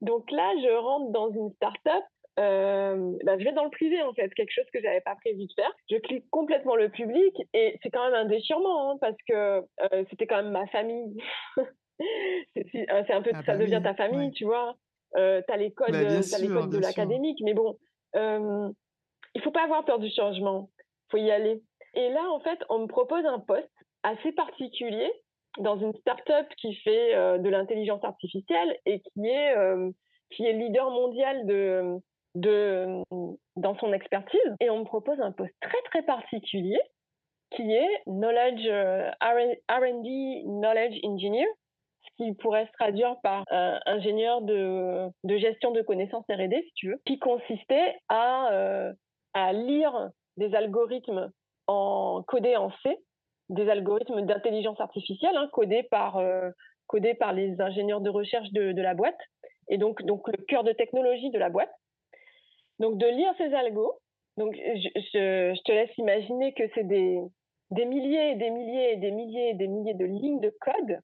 Donc 0.00 0.30
là, 0.30 0.52
je 0.62 0.74
rentre 0.74 1.12
dans 1.12 1.30
une 1.30 1.50
start-up. 1.52 2.04
Euh, 2.38 3.12
bah, 3.24 3.38
je 3.38 3.44
vais 3.44 3.52
dans 3.52 3.64
le 3.64 3.70
privé 3.70 4.00
en 4.02 4.14
fait, 4.14 4.32
quelque 4.32 4.52
chose 4.52 4.64
que 4.72 4.80
j'avais 4.80 5.02
pas 5.02 5.14
prévu 5.16 5.44
de 5.46 5.52
faire. 5.54 5.70
Je 5.90 5.96
clique 5.96 6.24
complètement 6.30 6.76
le 6.76 6.88
public 6.88 7.36
et 7.52 7.78
c'est 7.82 7.90
quand 7.90 8.04
même 8.06 8.14
un 8.14 8.24
déchirement 8.24 8.90
hein, 8.92 8.96
parce 9.02 9.16
que 9.28 9.34
euh, 9.92 10.04
c'était 10.08 10.26
quand 10.26 10.42
même 10.42 10.50
ma 10.50 10.66
famille. 10.68 11.14
c'est 12.56 12.90
euh, 12.90 13.02
c'est 13.06 13.12
un 13.12 13.20
peu, 13.20 13.32
Ah 13.34 13.42
ça 13.44 13.52
bah 13.52 13.58
devient 13.58 13.76
oui, 13.76 13.82
ta 13.82 13.94
famille, 13.94 14.28
ouais. 14.28 14.32
tu 14.32 14.44
vois. 14.46 14.76
Euh, 15.16 15.42
t'as 15.46 15.58
les 15.58 15.72
codes, 15.72 15.92
Bah, 15.92 16.00
les 16.00 16.48
codes 16.48 16.70
de 16.70 16.78
l'académique, 16.78 17.38
mais 17.44 17.52
bon, 17.52 17.76
il 18.14 19.42
faut 19.42 19.50
pas 19.50 19.64
avoir 19.64 19.84
peur 19.84 19.98
du 19.98 20.10
changement. 20.10 20.70
Faut 21.10 21.18
y 21.18 21.30
aller. 21.30 21.60
Et 21.94 22.08
là, 22.08 22.30
en 22.30 22.40
fait, 22.40 22.58
on 22.70 22.78
me 22.78 22.86
propose 22.86 23.26
un 23.26 23.40
poste 23.40 23.68
assez 24.02 24.32
particulier 24.32 25.12
dans 25.58 25.78
une 25.78 25.94
start-up 25.96 26.46
qui 26.56 26.74
fait 26.76 27.14
euh, 27.14 27.38
de 27.38 27.48
l'intelligence 27.48 28.02
artificielle 28.04 28.76
et 28.86 29.00
qui 29.00 29.26
est, 29.26 29.56
euh, 29.56 29.90
qui 30.30 30.46
est 30.46 30.52
leader 30.52 30.90
mondial 30.90 31.46
de, 31.46 31.98
de, 32.34 33.02
dans 33.56 33.76
son 33.78 33.92
expertise. 33.92 34.40
Et 34.60 34.70
on 34.70 34.80
me 34.80 34.84
propose 34.84 35.20
un 35.20 35.32
poste 35.32 35.54
très, 35.60 35.80
très 35.90 36.02
particulier 36.02 36.80
qui 37.50 37.70
est 37.74 38.02
Knowledge 38.06 38.66
euh, 38.66 39.10
R&D 39.20 40.42
Knowledge 40.46 40.98
Engineer, 41.04 41.46
ce 42.02 42.24
qui 42.24 42.32
pourrait 42.34 42.66
se 42.66 42.72
traduire 42.72 43.20
par 43.22 43.44
ingénieur 43.86 44.40
de, 44.40 45.08
de 45.24 45.36
gestion 45.36 45.70
de 45.70 45.82
connaissances 45.82 46.24
R&D, 46.30 46.62
si 46.66 46.72
tu 46.74 46.88
veux, 46.88 47.00
qui 47.04 47.18
consistait 47.18 47.96
à, 48.08 48.92
à 49.34 49.52
lire 49.52 50.10
des 50.38 50.54
algorithmes 50.54 51.30
en, 51.66 52.22
codés 52.26 52.56
en 52.56 52.70
C, 52.82 52.98
des 53.52 53.68
algorithmes 53.68 54.22
d'intelligence 54.26 54.80
artificielle 54.80 55.36
hein, 55.36 55.48
codés, 55.52 55.82
par, 55.84 56.16
euh, 56.18 56.50
codés 56.86 57.14
par 57.14 57.32
les 57.32 57.60
ingénieurs 57.60 58.00
de 58.00 58.10
recherche 58.10 58.50
de, 58.52 58.72
de 58.72 58.82
la 58.82 58.94
boîte, 58.94 59.18
et 59.68 59.78
donc, 59.78 60.02
donc 60.04 60.26
le 60.28 60.42
cœur 60.44 60.64
de 60.64 60.72
technologie 60.72 61.30
de 61.30 61.38
la 61.38 61.50
boîte. 61.50 61.72
Donc 62.78 62.98
de 62.98 63.06
lire 63.06 63.32
ces 63.38 63.54
algos, 63.54 63.94
donc 64.36 64.54
je, 64.56 64.88
je, 64.96 65.54
je 65.54 65.62
te 65.62 65.72
laisse 65.72 65.96
imaginer 65.98 66.52
que 66.54 66.64
c'est 66.74 66.86
des, 66.86 67.20
des 67.70 67.84
milliers 67.84 68.32
et 68.32 68.36
des 68.36 68.50
milliers 68.50 68.92
et 68.92 68.96
des 68.96 69.10
milliers 69.10 69.50
et 69.50 69.54
des 69.54 69.68
milliers 69.68 69.94
de 69.94 70.04
lignes 70.04 70.40
de 70.40 70.52
code 70.60 70.98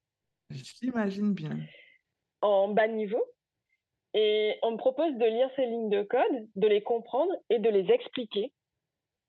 J'imagine 0.49 1.33
bien. 1.33 1.57
en 2.41 2.69
bas 2.69 2.87
niveau. 2.87 3.23
Et 4.15 4.55
on 4.63 4.71
me 4.71 4.77
propose 4.77 5.13
de 5.15 5.25
lire 5.25 5.49
ces 5.55 5.67
lignes 5.67 5.89
de 5.89 6.01
code, 6.01 6.47
de 6.55 6.67
les 6.67 6.81
comprendre 6.81 7.31
et 7.51 7.59
de 7.59 7.69
les 7.69 7.91
expliquer 7.91 8.51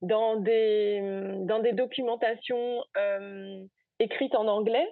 dans 0.02 0.37
des, 0.37 1.00
dans 1.40 1.59
des 1.61 1.73
documentations 1.73 2.83
écrites 3.99 4.35
en 4.35 4.47
anglais, 4.49 4.87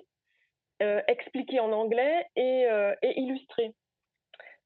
expliquées 1.08 1.60
en 1.60 1.72
anglais 1.72 2.26
et, 2.36 2.66
et 3.02 3.20
illustrées. 3.20 3.72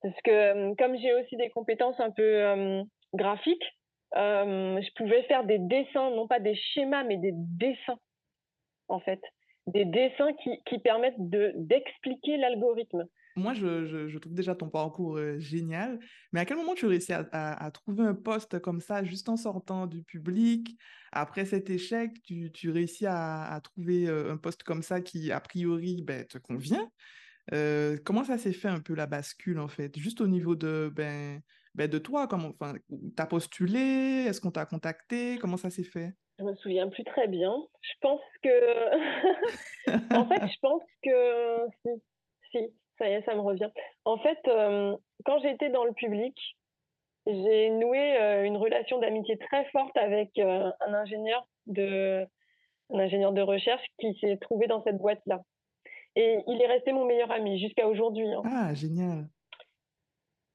Parce 0.02 0.20
que 0.22 0.74
comme 0.74 0.96
j'ai 0.98 1.12
aussi 1.14 1.36
des 1.36 1.50
compétences 1.50 2.00
un 2.00 2.10
peu 2.10 2.84
graphiques, 3.14 3.64
je 4.14 4.94
pouvais 4.96 5.22
faire 5.24 5.44
des 5.44 5.58
dessins, 5.58 6.10
non 6.10 6.26
pas 6.26 6.40
des 6.40 6.54
schémas, 6.54 7.04
mais 7.04 7.18
des 7.18 7.32
dessins, 7.32 7.98
en 8.88 9.00
fait. 9.00 9.20
Des 9.68 9.84
dessins 9.84 10.32
qui, 10.42 10.60
qui 10.64 10.78
permettent 10.80 11.14
d'expliquer 11.18 12.36
l'algorithme. 12.36 13.06
Moi, 13.36 13.54
je, 13.54 14.18
trouve 14.18 14.34
déjà 14.34 14.54
ton 14.54 14.68
parcours 14.68 15.18
génial, 15.38 15.98
mais 16.32 16.40
à 16.40 16.44
quel 16.44 16.56
moment 16.56 16.74
tu 16.74 16.86
réussis 16.86 17.12
à, 17.12 17.70
trouver 17.72 18.04
un 18.04 18.14
poste 18.14 18.58
comme 18.60 18.80
ça, 18.80 19.02
juste 19.04 19.28
en 19.28 19.36
sortant 19.36 19.86
du 19.86 20.02
public? 20.02 20.76
Après 21.12 21.44
cet 21.44 21.70
échec, 21.70 22.12
tu, 22.22 22.70
réussis 22.70 23.06
à, 23.06 23.44
à, 23.44 23.60
trouver 23.60 24.08
un 24.08 24.36
poste 24.36 24.62
comme 24.62 24.82
ça 24.82 25.00
qui, 25.00 25.32
a 25.32 25.40
priori, 25.40 26.02
ben, 26.02 26.26
te 26.26 26.38
convient. 26.38 26.90
Comment 28.04 28.24
ça 28.24 28.38
s'est 28.38 28.52
fait 28.52 28.68
un 28.68 28.80
peu 28.80 28.94
la 28.94 29.06
bascule 29.06 29.58
en 29.58 29.68
fait? 29.68 29.98
Juste 29.98 30.20
au 30.20 30.26
niveau 30.26 30.54
de, 30.54 30.90
ben, 30.94 31.40
ben 31.74 31.88
de 31.88 31.98
toi, 31.98 32.26
comment, 32.26 32.50
enfin, 32.60 32.74
t'as 33.16 33.26
postulé 33.26 34.26
Est-ce 34.28 34.40
qu'on 34.40 34.50
t'a 34.50 34.66
contacté? 34.66 35.38
Comment 35.40 35.56
ça 35.56 35.70
s'est 35.70 35.84
fait? 35.84 36.14
Je 36.38 36.44
me 36.44 36.54
souviens 36.56 36.88
plus 36.88 37.04
très 37.04 37.28
bien. 37.28 37.52
Je 37.80 37.92
pense 38.00 38.20
que, 38.42 39.86
en 40.14 40.28
fait, 40.28 40.46
je 40.46 40.58
pense 40.60 40.82
que 41.02 41.66
si, 41.82 42.02
si, 42.50 42.58
ça 43.02 43.08
y 43.08 43.14
est, 43.14 43.24
ça 43.24 43.34
me 43.34 43.40
revient. 43.40 43.70
En 44.04 44.16
fait, 44.18 44.38
quand 45.24 45.38
j'étais 45.40 45.70
dans 45.70 45.84
le 45.84 45.92
public, 45.92 46.36
j'ai 47.26 47.70
noué 47.70 48.16
une 48.44 48.56
relation 48.56 48.98
d'amitié 48.98 49.38
très 49.38 49.64
forte 49.66 49.96
avec 49.96 50.38
un 50.38 50.94
ingénieur 50.94 51.46
de, 51.66 52.26
un 52.92 52.98
ingénieur 52.98 53.32
de 53.32 53.42
recherche 53.42 53.84
qui 53.98 54.16
s'est 54.20 54.36
trouvé 54.38 54.66
dans 54.66 54.82
cette 54.82 54.98
boîte 54.98 55.22
là. 55.26 55.42
Et 56.14 56.38
il 56.46 56.60
est 56.60 56.66
resté 56.66 56.92
mon 56.92 57.06
meilleur 57.06 57.30
ami 57.30 57.58
jusqu'à 57.58 57.88
aujourd'hui. 57.88 58.30
Hein. 58.32 58.42
Ah, 58.44 58.74
génial. 58.74 59.26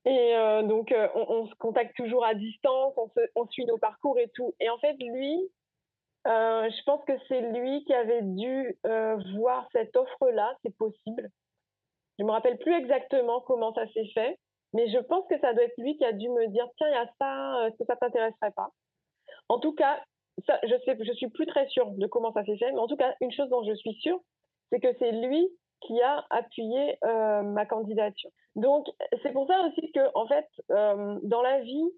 Et 0.05 0.35
euh, 0.35 0.63
donc, 0.63 0.91
euh, 0.91 1.07
on, 1.15 1.47
se 1.47 1.55
contacte 1.55 1.95
toujours 1.95 2.23
à 2.23 2.33
distance, 2.33 2.93
on, 2.95 3.09
on, 3.35 3.47
suit 3.47 3.65
nos 3.65 3.77
parcours 3.77 4.17
et 4.19 4.29
tout. 4.35 4.53
Et 4.59 4.69
en 4.69 4.77
fait, 4.77 4.95
lui, 4.99 5.37
euh, 6.27 6.69
je 6.69 6.83
pense 6.85 7.03
que 7.05 7.13
c'est 7.27 7.41
lui 7.41 7.83
qui 7.83 7.93
avait 7.93 8.21
dû 8.21 8.77
voir 9.35 9.67
cette 9.73 9.95
offre-là, 9.97 10.55
c'est 10.63 10.75
possible. 10.77 11.29
Je 12.19 12.23
me 12.23 12.31
rappelle 12.31 12.57
plus 12.57 12.73
exactement 12.73 13.41
comment 13.41 13.73
ça 13.73 13.87
s'est 13.93 14.07
fait, 14.13 14.39
mais 14.73 14.89
je 14.89 14.99
pense 14.99 15.25
que 15.27 15.39
ça 15.39 15.53
doit 15.53 15.63
être 15.63 15.77
lui 15.77 15.97
qui 15.97 16.05
a 16.05 16.13
dû 16.13 16.29
me 16.29 16.47
dire 16.47 16.67
tiens, 16.77 16.87
il 16.89 16.93
y 16.93 16.95
a 16.95 17.09
ça, 17.19 17.67
est-ce 17.67 17.77
que 17.77 17.85
ça 17.85 17.95
t'intéresserait 17.95 18.51
pas? 18.51 18.69
En 19.49 19.59
tout 19.59 19.73
cas, 19.73 20.01
ça, 20.45 20.59
je 20.63 20.91
ne 20.91 21.03
je 21.03 21.13
suis 21.13 21.29
plus 21.29 21.45
très 21.45 21.67
sûre 21.67 21.89
de 21.91 22.07
comment 22.07 22.33
ça 22.33 22.43
s'est 22.43 22.57
fait, 22.57 22.71
mais 22.71 22.79
en 22.79 22.87
tout 22.87 22.97
cas, 22.97 23.15
une 23.21 23.31
chose 23.31 23.49
dont 23.49 23.63
je 23.63 23.73
suis 23.75 23.93
sûre, 23.95 24.19
c'est 24.71 24.79
que 24.79 24.93
c'est 24.99 25.11
lui 25.11 25.47
qui 25.81 26.01
a 26.01 26.25
appuyé 26.29 26.97
euh, 27.03 27.43
ma 27.43 27.65
candidature. 27.65 28.31
Donc, 28.55 28.87
c'est 29.21 29.31
pour 29.31 29.47
ça 29.47 29.61
aussi 29.61 29.91
que, 29.91 30.09
en 30.15 30.27
fait, 30.27 30.47
euh, 30.71 31.19
dans 31.23 31.41
la 31.41 31.61
vie, 31.61 31.89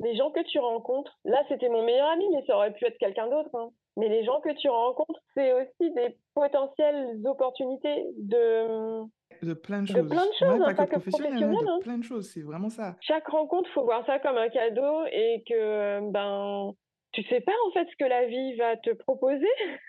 les 0.00 0.16
gens 0.16 0.30
que 0.30 0.40
tu 0.40 0.58
rencontres, 0.58 1.16
là, 1.24 1.42
c'était 1.48 1.68
mon 1.68 1.82
meilleur 1.82 2.08
ami, 2.08 2.26
mais 2.32 2.44
ça 2.46 2.56
aurait 2.56 2.72
pu 2.72 2.84
être 2.84 2.98
quelqu'un 2.98 3.28
d'autre. 3.28 3.50
Hein. 3.54 3.70
Mais 3.96 4.08
les 4.08 4.24
gens 4.24 4.40
que 4.40 4.52
tu 4.60 4.68
rencontres, 4.68 5.20
c'est 5.34 5.52
aussi 5.52 5.90
des 5.92 6.16
potentielles 6.34 7.20
opportunités 7.24 8.06
de 8.16 9.02
de 9.42 9.54
plein 9.54 9.82
de 9.82 9.88
choses. 9.88 9.96
De 9.96 10.08
plein 10.08 10.26
de 10.26 10.32
choses, 10.38 10.62
hein, 10.62 10.74
pas, 10.74 10.86
que 10.86 10.98
professionnelles. 10.98 11.40
De 11.40 11.68
hein. 11.68 11.78
plein 11.82 11.98
de 11.98 12.04
choses, 12.04 12.30
c'est 12.30 12.42
vraiment 12.42 12.70
ça. 12.70 12.96
Chaque 13.00 13.28
rencontre, 13.28 13.70
faut 13.70 13.84
voir 13.84 14.04
ça 14.06 14.18
comme 14.18 14.36
un 14.36 14.48
cadeau 14.48 15.04
et 15.12 15.42
que 15.46 16.10
ben 16.10 16.74
tu 17.12 17.22
sais 17.24 17.40
pas 17.40 17.52
en 17.66 17.72
fait 17.72 17.88
ce 17.90 17.96
que 17.96 18.08
la 18.08 18.26
vie 18.26 18.56
va 18.56 18.76
te 18.76 18.90
proposer. 18.90 19.46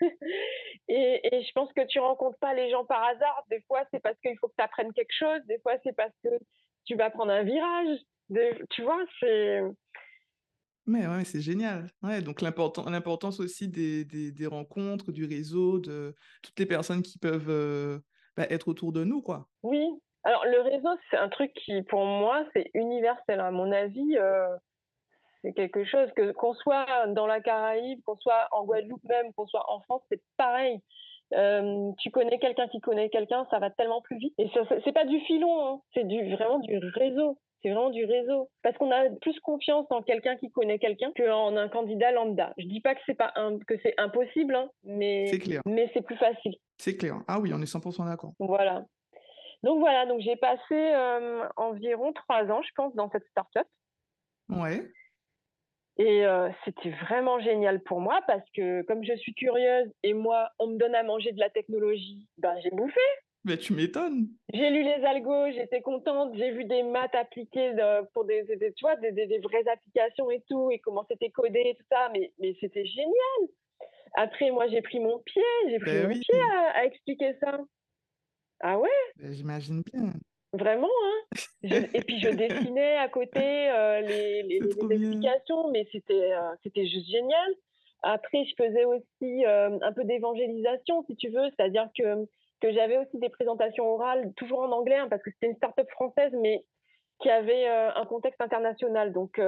et, 0.88 1.20
et, 1.22 1.42
je 1.42 1.52
pense 1.54 1.72
que 1.74 1.86
tu 1.86 1.98
rencontres 1.98 2.38
pas 2.38 2.54
les 2.54 2.70
gens 2.70 2.84
par 2.84 3.02
hasard. 3.04 3.44
Des 3.50 3.60
fois, 3.66 3.84
c'est 3.92 4.00
parce 4.00 4.18
qu'il 4.20 4.36
faut 4.38 4.48
que 4.48 4.54
tu 4.56 4.64
apprennes 4.64 4.92
quelque 4.92 5.14
chose. 5.16 5.40
Des 5.46 5.58
fois, 5.60 5.74
c'est 5.84 5.94
parce 5.94 6.14
que 6.24 6.30
tu 6.86 6.96
vas 6.96 7.10
prendre 7.10 7.32
un 7.32 7.42
virage. 7.42 7.98
tu 8.70 8.82
vois, 8.82 9.02
c'est. 9.20 9.60
Mais 10.86 11.06
ouais, 11.06 11.24
c'est 11.24 11.42
génial. 11.42 11.90
Ouais, 12.02 12.22
donc 12.22 12.40
l'importance 12.40 13.38
aussi 13.38 13.68
des, 13.68 14.04
des, 14.04 14.32
des, 14.32 14.46
rencontres, 14.46 15.12
du 15.12 15.24
réseau, 15.24 15.78
de 15.78 16.16
toutes 16.42 16.58
les 16.58 16.66
personnes 16.66 17.02
qui 17.02 17.18
peuvent 17.18 17.50
euh, 17.50 18.00
bah, 18.36 18.46
être 18.50 18.68
autour 18.68 18.92
de 18.92 19.04
nous, 19.04 19.22
quoi. 19.22 19.46
Oui. 19.62 19.88
Alors 20.22 20.44
le 20.44 20.60
réseau, 20.60 20.90
c'est 21.10 21.16
un 21.16 21.28
truc 21.28 21.52
qui, 21.54 21.82
pour 21.82 22.04
moi, 22.04 22.44
c'est 22.52 22.70
universel. 22.74 23.40
À 23.40 23.50
mon 23.50 23.72
avis, 23.72 24.18
euh, 24.18 24.48
c'est 25.42 25.52
quelque 25.52 25.84
chose 25.84 26.10
que 26.14 26.32
qu'on 26.32 26.54
soit 26.54 27.06
dans 27.08 27.26
la 27.26 27.40
Caraïbe, 27.40 28.00
qu'on 28.04 28.16
soit 28.16 28.48
en 28.52 28.64
Guadeloupe 28.64 29.04
même, 29.04 29.32
qu'on 29.32 29.46
soit 29.46 29.64
en 29.70 29.80
France, 29.80 30.02
c'est 30.10 30.20
pareil. 30.36 30.80
Euh, 31.34 31.92
tu 31.98 32.10
connais 32.10 32.38
quelqu'un 32.38 32.68
qui 32.68 32.80
connaît 32.80 33.08
quelqu'un, 33.08 33.46
ça 33.50 33.58
va 33.58 33.70
tellement 33.70 34.02
plus 34.02 34.18
vite. 34.18 34.34
Et 34.38 34.50
ça, 34.50 34.62
c'est 34.84 34.92
pas 34.92 35.04
du 35.04 35.20
filon, 35.20 35.66
hein. 35.66 35.80
c'est 35.94 36.06
du 36.06 36.34
vraiment 36.34 36.58
du 36.58 36.76
réseau. 36.78 37.38
C'est 37.62 37.70
vraiment 37.70 37.90
du 37.90 38.04
réseau. 38.04 38.50
Parce 38.62 38.76
qu'on 38.78 38.90
a 38.90 39.10
plus 39.20 39.38
confiance 39.40 39.86
en 39.90 40.02
quelqu'un 40.02 40.36
qui 40.36 40.50
connaît 40.50 40.78
quelqu'un 40.78 41.12
qu'en 41.16 41.56
un 41.56 41.68
candidat 41.68 42.12
lambda. 42.12 42.54
Je 42.58 42.66
dis 42.66 42.80
pas 42.80 42.94
que 42.94 43.00
c'est 43.06 43.14
pas 43.14 43.32
que 43.66 43.74
c'est 43.82 43.94
impossible, 43.98 44.54
hein, 44.54 44.70
mais 44.84 45.26
c'est 45.26 45.60
mais 45.66 45.90
c'est 45.92 46.02
plus 46.02 46.16
facile. 46.16 46.56
C'est 46.78 46.96
clair. 46.96 47.16
Ah 47.28 47.38
oui, 47.38 47.52
on 47.54 47.60
est 47.60 47.72
100% 47.72 48.06
d'accord. 48.06 48.32
Voilà. 48.38 48.84
Donc 49.62 49.80
voilà, 49.80 50.06
donc 50.06 50.20
j'ai 50.20 50.36
passé 50.36 50.72
euh, 50.72 51.46
environ 51.56 52.12
trois 52.14 52.44
ans, 52.44 52.62
je 52.62 52.70
pense, 52.74 52.94
dans 52.94 53.10
cette 53.10 53.26
start-up. 53.26 53.66
Ouais. 54.48 54.90
Et 55.98 56.24
euh, 56.24 56.48
c'était 56.64 56.92
vraiment 56.92 57.40
génial 57.40 57.82
pour 57.82 58.00
moi 58.00 58.20
parce 58.26 58.48
que 58.56 58.80
comme 58.82 59.04
je 59.04 59.14
suis 59.16 59.34
curieuse 59.34 59.92
et 60.02 60.14
moi, 60.14 60.48
on 60.58 60.68
me 60.68 60.78
donne 60.78 60.94
à 60.94 61.02
manger 61.02 61.32
de 61.32 61.38
la 61.38 61.50
technologie, 61.50 62.26
ben 62.38 62.58
j'ai 62.62 62.70
bouffé. 62.70 63.00
Mais 63.44 63.56
tu 63.56 63.72
m'étonnes. 63.72 64.28
J'ai 64.52 64.70
lu 64.70 64.82
les 64.82 65.04
algos, 65.04 65.50
j'étais 65.52 65.80
contente, 65.80 66.34
j'ai 66.36 66.50
vu 66.50 66.64
des 66.64 66.82
maths 66.82 67.14
appliquées 67.14 67.72
pour 68.12 68.24
des, 68.26 68.42
des, 68.42 68.72
tu 68.74 68.82
vois, 68.82 68.96
des, 68.96 69.12
des, 69.12 69.38
vraies 69.38 69.66
applications 69.66 70.30
et 70.30 70.42
tout, 70.48 70.70
et 70.70 70.78
comment 70.78 71.06
c'était 71.08 71.30
codé 71.30 71.62
et 71.64 71.74
tout 71.74 71.86
ça, 71.90 72.10
mais, 72.12 72.32
mais 72.38 72.54
c'était 72.60 72.84
génial. 72.84 73.48
Après, 74.14 74.50
moi, 74.50 74.66
j'ai 74.68 74.82
pris 74.82 75.00
mon 75.00 75.18
pied, 75.20 75.42
j'ai 75.68 75.78
pris 75.78 75.92
ben 75.92 76.08
mon 76.08 76.12
pied 76.12 76.40
à, 76.74 76.84
expliquer 76.84 77.34
ça. 77.40 77.60
Ah 78.60 78.78
ouais? 78.78 78.88
Ben, 79.16 79.32
J'imagine 79.32 79.82
bien. 79.92 80.12
Vraiment, 80.52 80.88
hein? 80.88 81.36
Et 81.94 82.00
puis 82.02 82.20
je 82.20 82.28
dessinais 82.28 82.96
à 82.96 83.08
côté 83.08 83.40
euh, 83.70 84.00
les, 84.00 84.42
les, 84.42 84.56
explications, 84.56 85.70
mais 85.70 85.86
c'était 85.92 86.32
euh, 86.32 86.54
c'était 86.62 86.86
juste 86.86 87.08
génial. 87.08 87.54
Après, 88.02 88.44
je 88.44 88.54
faisais 88.56 88.84
aussi 88.84 89.44
euh, 89.46 89.78
un 89.80 89.92
peu 89.92 90.04
d'évangélisation, 90.04 91.04
si 91.06 91.16
tu 91.16 91.28
veux, 91.28 91.48
c'est-à-dire 91.50 91.88
que, 91.96 92.26
que 92.60 92.72
j'avais 92.72 92.98
aussi 92.98 93.18
des 93.18 93.28
présentations 93.28 93.86
orales, 93.86 94.32
toujours 94.36 94.60
en 94.60 94.72
anglais, 94.72 94.96
hein, 94.96 95.08
parce 95.08 95.22
que 95.22 95.30
c'était 95.30 95.46
une 95.46 95.56
start-up 95.56 95.88
française, 95.90 96.32
mais 96.40 96.64
qui 97.20 97.28
avait 97.28 97.66
un 97.66 98.06
contexte 98.06 98.40
international. 98.40 99.12
Donc, 99.12 99.38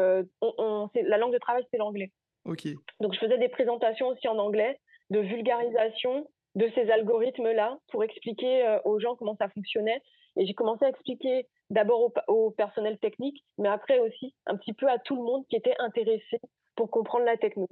on, 0.42 0.90
la 0.94 1.16
langue 1.16 1.32
de 1.32 1.38
travail, 1.38 1.64
c'est 1.70 1.78
l'anglais. 1.78 2.10
Ok. 2.44 2.68
Donc, 3.00 3.14
je 3.14 3.18
faisais 3.18 3.38
des 3.38 3.48
présentations 3.48 4.08
aussi 4.08 4.28
en 4.28 4.36
anglais, 4.36 4.78
de 5.08 5.20
vulgarisation 5.20 6.28
de 6.54 6.70
ces 6.74 6.90
algorithmes-là, 6.90 7.78
pour 7.90 8.04
expliquer 8.04 8.78
aux 8.84 9.00
gens 9.00 9.16
comment 9.16 9.36
ça 9.36 9.48
fonctionnait. 9.48 10.02
Et 10.36 10.46
j'ai 10.46 10.54
commencé 10.54 10.84
à 10.84 10.88
expliquer 10.88 11.46
d'abord 11.70 12.12
au, 12.28 12.50
personnel 12.50 12.98
technique, 12.98 13.44
mais 13.58 13.68
après 13.68 13.98
aussi 13.98 14.34
un 14.46 14.56
petit 14.56 14.72
peu 14.72 14.88
à 14.88 14.98
tout 14.98 15.16
le 15.16 15.22
monde 15.22 15.44
qui 15.48 15.56
était 15.56 15.74
intéressé 15.78 16.40
pour 16.76 16.90
comprendre 16.90 17.24
la 17.24 17.36
techno. 17.36 17.68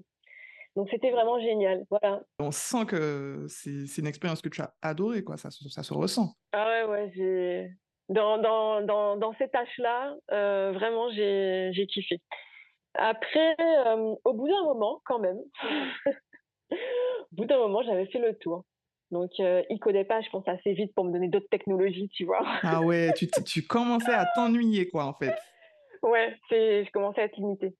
Donc 0.76 0.88
c'était 0.90 1.10
vraiment 1.10 1.40
génial. 1.40 1.84
Voilà. 1.90 2.22
On 2.38 2.50
sent 2.50 2.86
que 2.86 3.46
c'est 3.48 3.98
une 3.98 4.06
expérience 4.06 4.40
que 4.40 4.48
tu 4.48 4.62
as 4.62 4.74
adorée, 4.82 5.24
quoi. 5.24 5.36
Ça, 5.36 5.50
ça 5.50 5.82
se 5.82 5.94
ressent. 5.94 6.34
Ah 6.52 6.66
ouais, 6.66 6.84
ouais. 6.84 7.12
J'ai... 7.14 7.70
Dans, 8.08 8.38
dans, 8.38 8.82
dans, 8.82 9.16
dans, 9.16 9.32
ces 9.38 9.48
tâches-là, 9.48 10.16
euh, 10.32 10.72
vraiment, 10.72 11.10
j'ai, 11.10 11.86
kiffé. 11.88 12.20
Après, 12.94 13.54
euh, 13.60 14.16
au 14.24 14.32
bout 14.32 14.48
d'un 14.48 14.64
moment, 14.64 15.00
quand 15.04 15.20
même, 15.20 15.38
au 16.72 16.76
bout 17.30 17.44
d'un 17.44 17.58
moment, 17.58 17.82
j'avais 17.84 18.06
fait 18.06 18.18
le 18.18 18.36
tour. 18.36 18.64
Donc, 19.12 19.30
euh, 19.38 19.62
il 19.70 19.74
ne 19.74 19.78
connaît 19.78 20.04
pas, 20.04 20.20
je 20.22 20.30
pense, 20.30 20.46
assez 20.48 20.72
vite 20.72 20.92
pour 20.94 21.04
me 21.04 21.12
donner 21.12 21.28
d'autres 21.28 21.48
technologies, 21.50 22.08
tu 22.08 22.24
vois. 22.24 22.44
Ah 22.62 22.80
ouais, 22.80 23.12
tu, 23.16 23.28
tu 23.46 23.62
commençais 23.62 24.12
à 24.12 24.26
t'ennuyer, 24.34 24.88
quoi, 24.88 25.04
en 25.04 25.14
fait. 25.14 25.34
Ouais, 26.02 26.34
je 26.50 26.90
commençais 26.92 27.20
à 27.20 27.24
être 27.24 27.36
limitée. 27.36 27.76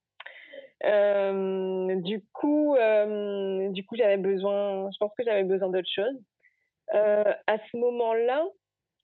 Euh, 0.85 1.97
du 1.97 2.25
coup, 2.33 2.75
euh, 2.77 3.69
du 3.71 3.85
coup, 3.85 3.97
j'avais 3.97 4.17
besoin, 4.17 4.91
je 4.91 4.99
pense 4.99 5.13
que 5.17 5.25
j'avais 5.25 5.45
besoin 5.45 5.69
d'autre 5.69 5.91
chose. 5.93 6.17
à 6.93 7.59
ce 7.71 7.77
moment-là, 7.77 8.45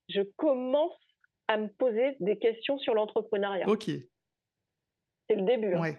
je 0.09 0.23
commence 0.37 0.99
à 1.49 1.57
me 1.59 1.69
poser 1.69 2.17
des 2.21 2.39
questions 2.39 2.79
sur 2.79 2.95
l'entrepreneuriat. 2.95 3.69
Ok. 3.69 3.91
C'est 5.29 5.37
le 5.37 5.43
début. 5.43 5.75
Hein. 5.75 5.81
Ouais. 5.81 5.99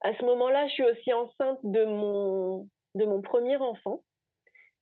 À 0.00 0.14
ce 0.14 0.24
moment-là, 0.24 0.66
je 0.68 0.72
suis 0.74 0.84
aussi 0.84 1.12
enceinte 1.12 1.58
de 1.64 1.84
mon, 1.84 2.68
de 2.94 3.04
mon 3.04 3.20
premier 3.20 3.56
enfant. 3.56 4.02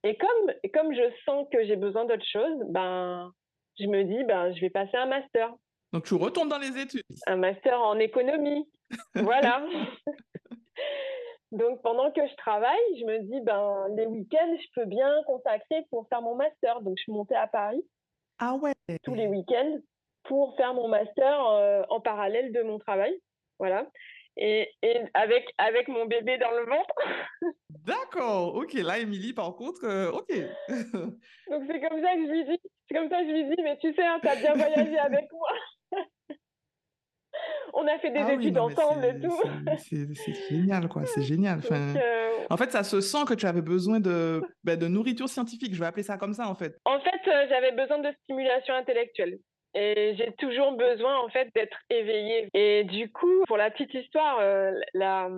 Et 0.05 0.17
comme, 0.17 0.53
comme 0.73 0.95
je 0.95 1.11
sens 1.25 1.47
que 1.51 1.65
j'ai 1.65 1.77
besoin 1.77 2.05
d'autre 2.05 2.27
chose, 2.31 2.59
ben, 2.69 3.33
je 3.79 3.87
me 3.87 4.05
dis, 4.05 4.25
ben, 4.25 4.55
je 4.55 4.61
vais 4.61 4.71
passer 4.71 4.97
un 4.97 5.07
master. 5.07 5.55
Donc, 5.97 6.05
tu 6.05 6.15
retournes 6.15 6.51
dans 6.51 6.59
les 6.59 6.79
études. 6.79 7.07
Un 7.27 7.37
master 7.37 7.81
en 7.81 7.99
économie. 7.99 8.69
voilà. 9.15 9.65
Donc, 11.53 11.81
pendant 11.81 12.11
que 12.13 12.21
je 12.27 12.35
travaille, 12.37 12.99
je 13.01 13.07
me 13.07 13.21
dis, 13.21 13.41
ben, 13.41 13.87
les 13.97 14.05
week-ends, 14.05 14.57
je 14.61 14.67
peux 14.75 14.85
bien 14.85 15.11
consacrer 15.25 15.87
pour 15.89 16.07
faire 16.09 16.21
mon 16.21 16.35
master. 16.35 16.83
Donc, 16.83 16.99
je 16.99 17.05
suis 17.05 17.13
montée 17.13 17.35
à 17.35 17.47
Paris. 17.47 17.83
Ah 18.39 18.57
ouais. 18.57 18.75
Tous 19.05 19.15
les 19.15 19.27
week-ends 19.27 19.79
pour 20.25 20.55
faire 20.59 20.75
mon 20.75 20.87
master 20.87 21.47
euh, 21.47 21.83
en 21.89 21.99
parallèle 21.99 22.53
de 22.53 22.61
mon 22.61 22.79
travail. 22.79 23.19
Voilà. 23.59 23.87
Et, 24.37 24.69
et, 24.83 25.01
avec, 25.15 25.47
avec 25.57 25.89
mon 25.89 26.05
bébé 26.05 26.37
dans 26.37 26.51
le 26.51 26.67
ventre. 26.67 26.95
D'accord, 27.71 28.55
ok. 28.55 28.75
Là, 28.75 28.99
Émilie, 28.99 29.33
par 29.33 29.57
contre, 29.57 29.85
euh, 29.85 30.11
ok. 30.11 30.29
Donc, 31.49 31.65
c'est 31.71 31.81
comme 31.81 32.03
ça 32.03 32.15
que 32.17 32.27
je 32.27 32.31
lui 32.31 32.45
dis, 32.45 32.61
c'est 32.87 32.95
comme 32.95 33.09
ça 33.09 33.23
que 33.23 33.29
je 33.29 33.33
lui 33.33 33.45
dis, 33.45 33.63
mais 33.63 33.79
tu 33.79 33.95
sais, 33.95 34.05
hein, 34.05 34.19
tu 34.21 34.29
as 34.29 34.37
bien 34.37 34.55
voyagé 34.55 34.99
avec 34.99 35.33
moi. 35.33 35.49
on 37.77 37.87
a 37.87 37.99
fait 37.99 38.11
des 38.11 38.21
ah 38.21 38.33
études 38.33 38.59
ensemble 38.59 39.05
et 39.05 39.21
tout. 39.21 39.41
C'est 39.77 40.49
génial, 40.49 40.89
quoi. 40.89 41.05
C'est 41.05 41.23
génial. 41.23 41.59
Enfin, 41.59 41.97
euh, 41.97 42.31
En 42.49 42.57
fait, 42.57 42.71
ça 42.73 42.83
se 42.83 43.01
sent 43.01 43.25
que 43.29 43.35
tu 43.35 43.47
avais 43.47 43.63
besoin 43.63 44.01
de, 44.01 44.43
bah, 44.65 44.77
de 44.77 44.87
nourriture 44.89 45.29
scientifique. 45.29 45.75
Je 45.75 45.81
vais 45.81 45.87
appeler 45.87 46.03
ça 46.03 46.17
comme 46.17 46.33
ça, 46.33 46.49
en 46.49 46.55
fait. 46.55 46.77
En 46.85 46.99
fait, 47.01 47.31
euh, 47.31 47.47
j'avais 47.49 47.73
besoin 47.73 47.99
de 47.99 48.11
stimulation 48.23 48.75
intellectuelle. 48.75 49.39
Et 49.75 50.15
j'ai 50.17 50.33
toujours 50.39 50.73
besoin, 50.73 51.19
en 51.19 51.29
fait, 51.29 51.51
d'être 51.55 51.77
éveillée. 51.91 52.49
Et 52.55 52.85
du 52.85 53.13
coup, 53.13 53.43
pour 53.47 53.59
la 53.59 53.71
petite 53.71 53.93
histoire, 53.93 54.39
euh, 54.41 54.73
la, 54.95 55.29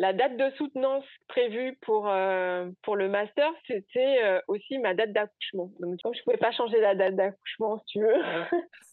la 0.00 0.14
date 0.14 0.38
de 0.38 0.48
soutenance 0.56 1.04
prévue 1.28 1.76
pour, 1.82 2.08
euh, 2.08 2.70
pour 2.82 2.96
le 2.96 3.10
master, 3.10 3.52
c'était 3.66 4.22
euh, 4.22 4.40
aussi 4.48 4.78
ma 4.78 4.94
date 4.94 5.12
d'accouchement. 5.12 5.70
Donc, 5.78 6.00
je 6.02 6.08
ne 6.08 6.24
pouvais 6.24 6.38
pas 6.38 6.52
changer 6.52 6.80
la 6.80 6.94
date 6.94 7.16
d'accouchement, 7.16 7.78
si 7.80 7.84
tu 7.84 8.00
veux. 8.00 8.22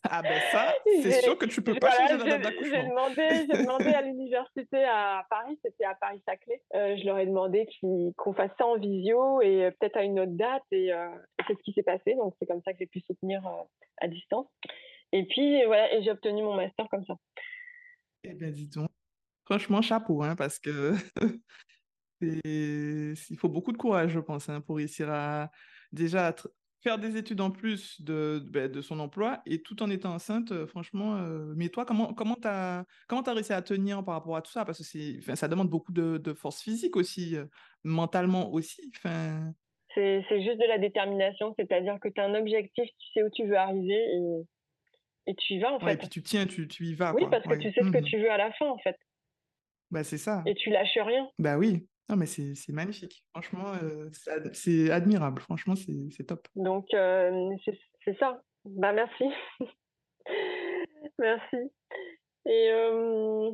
Ah 0.03 0.21
ben 0.21 0.37
ça, 0.51 0.75
c'est 1.01 1.21
sûr 1.21 1.37
que 1.37 1.45
tu 1.45 1.61
ne 1.61 1.65
peux 1.65 1.75
pas 1.75 1.91
changer 1.91 2.17
la 2.17 2.37
date 2.37 2.41
d'accouchement. 2.41 2.81
J'ai 2.81 2.89
demandé, 2.89 3.47
demandé 3.63 3.93
à 3.93 4.01
l'université 4.01 4.83
à 4.83 5.25
Paris, 5.29 5.57
c'était 5.63 5.85
à 5.85 5.95
Paris-Saclay. 5.95 6.61
Euh, 6.75 6.97
je 6.97 7.05
leur 7.05 7.17
ai 7.19 7.25
demandé 7.25 7.69
qu'on 7.81 8.33
fasse 8.33 8.51
ça 8.57 8.65
en 8.65 8.77
visio 8.77 9.41
et 9.41 9.71
peut-être 9.79 9.95
à 9.95 10.03
une 10.03 10.19
autre 10.19 10.35
date. 10.35 10.63
Et 10.71 10.91
c'est 11.47 11.53
ce 11.53 11.63
qui 11.63 11.71
s'est 11.71 11.83
passé. 11.83 12.15
Donc, 12.15 12.33
c'est 12.37 12.47
comme 12.47 12.61
ça 12.63 12.73
que 12.73 12.79
j'ai 12.79 12.85
pu 12.85 12.99
soutenir 12.99 13.41
à 14.01 14.09
distance. 14.09 14.47
Et 15.13 15.23
puis, 15.23 15.63
voilà, 15.63 15.93
et 15.93 16.03
j'ai 16.03 16.11
obtenu 16.11 16.43
mon 16.43 16.55
master 16.55 16.85
comme 16.89 17.05
ça. 17.05 17.15
Eh 18.25 18.33
bien, 18.33 18.49
dis 18.49 18.67
donc. 18.67 18.89
Franchement, 19.49 19.81
chapeau, 19.81 20.23
hein, 20.23 20.35
parce 20.35 20.59
que 20.59 20.93
il 22.21 23.37
faut 23.37 23.47
beaucoup 23.47 23.71
de 23.71 23.77
courage, 23.77 24.11
je 24.11 24.19
pense, 24.19 24.49
hein, 24.49 24.59
pour 24.59 24.75
réussir 24.75 25.09
à 25.09 25.49
déjà 25.93 26.35
faire 26.83 26.99
des 26.99 27.15
études 27.15 27.39
en 27.39 27.49
plus 27.49 28.01
de, 28.01 28.43
ben, 28.51 28.69
de 28.69 28.81
son 28.81 28.99
emploi 28.99 29.41
et 29.45 29.61
tout 29.61 29.81
en 29.81 29.89
étant 29.89 30.13
enceinte, 30.13 30.51
euh, 30.51 30.67
franchement. 30.67 31.15
Euh, 31.15 31.53
mais 31.55 31.69
toi, 31.69 31.85
comment 31.85 32.13
comment 32.13 32.35
t'as 32.35 32.83
comment 33.07 33.21
as 33.21 33.33
réussi 33.33 33.53
à 33.53 33.61
tenir 33.61 34.03
par 34.03 34.15
rapport 34.15 34.35
à 34.35 34.41
tout 34.41 34.51
ça? 34.51 34.65
Parce 34.65 34.79
que 34.79 34.83
c'est, 34.83 35.35
ça 35.37 35.47
demande 35.47 35.69
beaucoup 35.69 35.93
de, 35.93 36.17
de 36.17 36.33
force 36.33 36.61
physique 36.61 36.97
aussi, 36.97 37.37
euh, 37.37 37.45
mentalement 37.85 38.51
aussi. 38.51 38.91
Enfin... 38.97 39.53
C'est, 39.95 40.25
c'est 40.27 40.43
juste 40.43 40.59
de 40.59 40.67
la 40.67 40.77
détermination, 40.77 41.55
c'est-à-dire 41.57 41.97
que 42.01 42.09
tu 42.09 42.19
as 42.19 42.25
un 42.25 42.35
objectif, 42.35 42.83
tu 42.99 43.07
sais 43.13 43.23
où 43.23 43.29
tu 43.33 43.47
veux 43.47 43.57
arriver 43.57 43.95
et, 43.95 45.31
et 45.31 45.35
tu 45.35 45.53
y 45.53 45.59
vas 45.59 45.71
en 45.71 45.79
fait. 45.79 45.93
Et 45.93 45.97
puis 45.97 46.09
tu 46.09 46.21
tiens, 46.21 46.45
tu, 46.45 46.67
tu 46.67 46.83
y 46.83 46.95
vas. 46.95 47.15
Oui, 47.15 47.23
parce 47.31 47.43
que 47.43 47.55
tu 47.55 47.71
sais 47.71 47.81
ce 47.81 47.91
que 47.91 47.97
mmh 47.99 48.03
tu 48.03 48.17
veux 48.17 48.29
à 48.29 48.37
la 48.37 48.51
fin 48.51 48.67
en 48.67 48.77
fait. 48.79 48.97
Bah, 49.91 50.03
c'est 50.03 50.17
ça. 50.17 50.43
Et 50.45 50.55
tu 50.55 50.69
lâches 50.69 50.97
rien. 50.97 51.29
Bah 51.39 51.57
oui. 51.57 51.87
Non, 52.09 52.15
mais 52.15 52.25
c'est 52.25 52.69
magnifique. 52.69 53.25
Franchement, 53.31 53.73
euh, 53.83 54.09
c'est 54.53 54.89
admirable. 54.91 55.41
Franchement, 55.41 55.73
c'est 55.75 56.23
top. 56.23 56.47
Donc, 56.55 56.93
euh, 56.93 57.49
c'est 58.05 58.17
ça. 58.17 58.41
Bah, 58.63 58.93
merci. 58.93 59.25
merci. 61.19 61.57
Et 62.45 62.69
euh, 62.71 63.51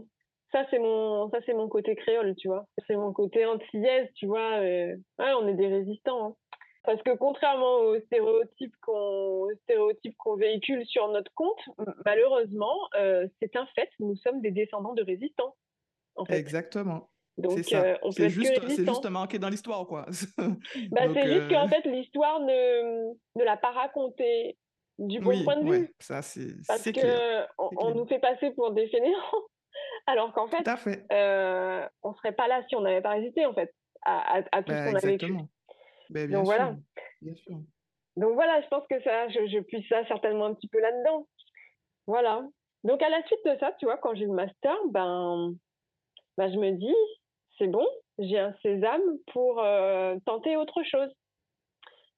ça, 0.52 0.68
c'est 0.70 0.78
mon, 0.78 1.32
ça, 1.32 1.40
mon 1.56 1.68
côté 1.68 1.96
créole, 1.96 2.36
tu 2.36 2.48
vois. 2.48 2.68
C'est 2.88 2.96
mon 2.96 3.12
côté 3.12 3.44
antillaise, 3.46 4.08
tu 4.13 4.28
vois. 4.28 4.60
ouais, 4.60 5.00
on 5.20 5.48
est 5.48 5.56
des 5.56 5.68
résistants. 5.68 6.28
Hein. 6.28 6.36
Parce 6.84 7.02
que 7.02 7.15
contrairement 7.15 7.78
aux 7.78 8.00
stéréotypes 8.02 8.76
qu'on 8.82 9.48
stéréotypes 9.63 10.17
qu'on 10.17 10.36
véhicule 10.36 10.86
sur 10.86 11.08
notre 11.08 11.32
compte, 11.34 11.62
malheureusement, 12.06 12.78
c'est 13.39 13.56
un 13.56 13.65
fait, 13.74 13.89
nous 14.00 14.17
sommes 14.17 14.41
des 14.41 14.52
descendants 14.52 14.93
de 14.93 15.02
résistants. 15.02 15.56
Exactement. 16.30 17.10
Donc, 17.38 17.60
euh, 17.73 17.97
on 18.04 18.10
peut 18.10 18.13
c'est 18.15 18.30
juste, 18.30 18.67
juste 18.67 19.10
marqué 19.10 19.39
dans 19.39 19.49
l'histoire, 19.49 19.88
quoi. 19.88 20.06
bah, 20.91 21.02
c'est 21.13 21.28
juste 21.28 21.49
qu'en 21.49 21.65
euh, 21.65 21.67
fait, 21.67 21.82
l'histoire 21.89 22.39
ne, 22.41 23.12
ne 23.36 23.43
l'a 23.43 23.58
pas 23.58 23.71
racontée 23.71 24.56
du 24.99 25.19
bon 25.19 25.43
point 25.43 25.58
de 25.58 25.63
vue. 25.63 25.69
Ouais, 25.69 25.91
ça, 25.99 26.21
c'est 26.21 26.56
Parce 26.67 26.84
qu'on 26.91 27.69
on 27.78 27.95
nous 27.95 28.06
fait 28.06 28.19
passer 28.19 28.52
pour 28.52 28.71
des 28.73 28.88
fainéants, 28.89 29.17
alors 30.08 30.32
qu'en 30.34 30.47
fait, 30.47 30.69
fait. 30.78 31.06
Euh, 31.12 31.88
on 32.04 32.12
ne 32.12 32.15
serait 32.15 32.34
pas 32.34 32.47
là 32.47 32.63
si 32.69 32.76
on 32.76 32.82
n'avait 32.82 33.02
pas 33.02 33.17
hésité, 33.17 33.47
en 33.47 33.54
fait, 33.54 33.73
à, 34.04 34.41
à, 34.52 34.62
tout 34.62 34.71
ce 34.71 34.78
bah, 34.78 34.91
qu'on 34.91 34.95
a 34.95 34.99
vécu. 34.99 35.34
Bah, 36.12 36.28
bien 36.28 36.38
Donc, 36.38 36.45
sûr. 36.45 36.56
voilà. 36.56 36.76
Bien 37.21 37.36
sûr. 37.36 37.58
Donc 38.15 38.36
voilà, 38.36 38.62
je 38.62 38.67
pense 38.67 38.86
que 38.88 39.02
ça, 39.02 39.28
je, 39.30 39.47
je 39.47 39.60
puisse 39.62 39.88
ça 39.89 40.06
certainement 40.08 40.45
un 40.45 40.54
petit 40.54 40.67
peu 40.67 40.80
là-dedans. 40.80 41.28
Voilà. 42.06 42.43
Donc 42.84 43.02
à 43.02 43.10
la 43.10 43.26
suite 43.26 43.39
de 43.43 43.58
ça, 43.60 43.71
tu 43.80 43.86
vois, 43.86 43.97
quand 43.97 44.13
j'ai 44.13 44.26
le 44.26 44.34
master, 44.34 44.76
ben, 44.91 45.56
bah, 46.38 46.50
je 46.50 46.58
me 46.58 46.72
dis, 46.72 46.96
c'est 47.58 47.67
bon, 47.67 47.86
j'ai 48.19 48.39
un 48.39 48.54
sésame 48.62 49.02
pour 49.32 49.60
euh, 49.60 50.15
tenter 50.26 50.58
autre 50.58 50.84
chose. 50.84 51.10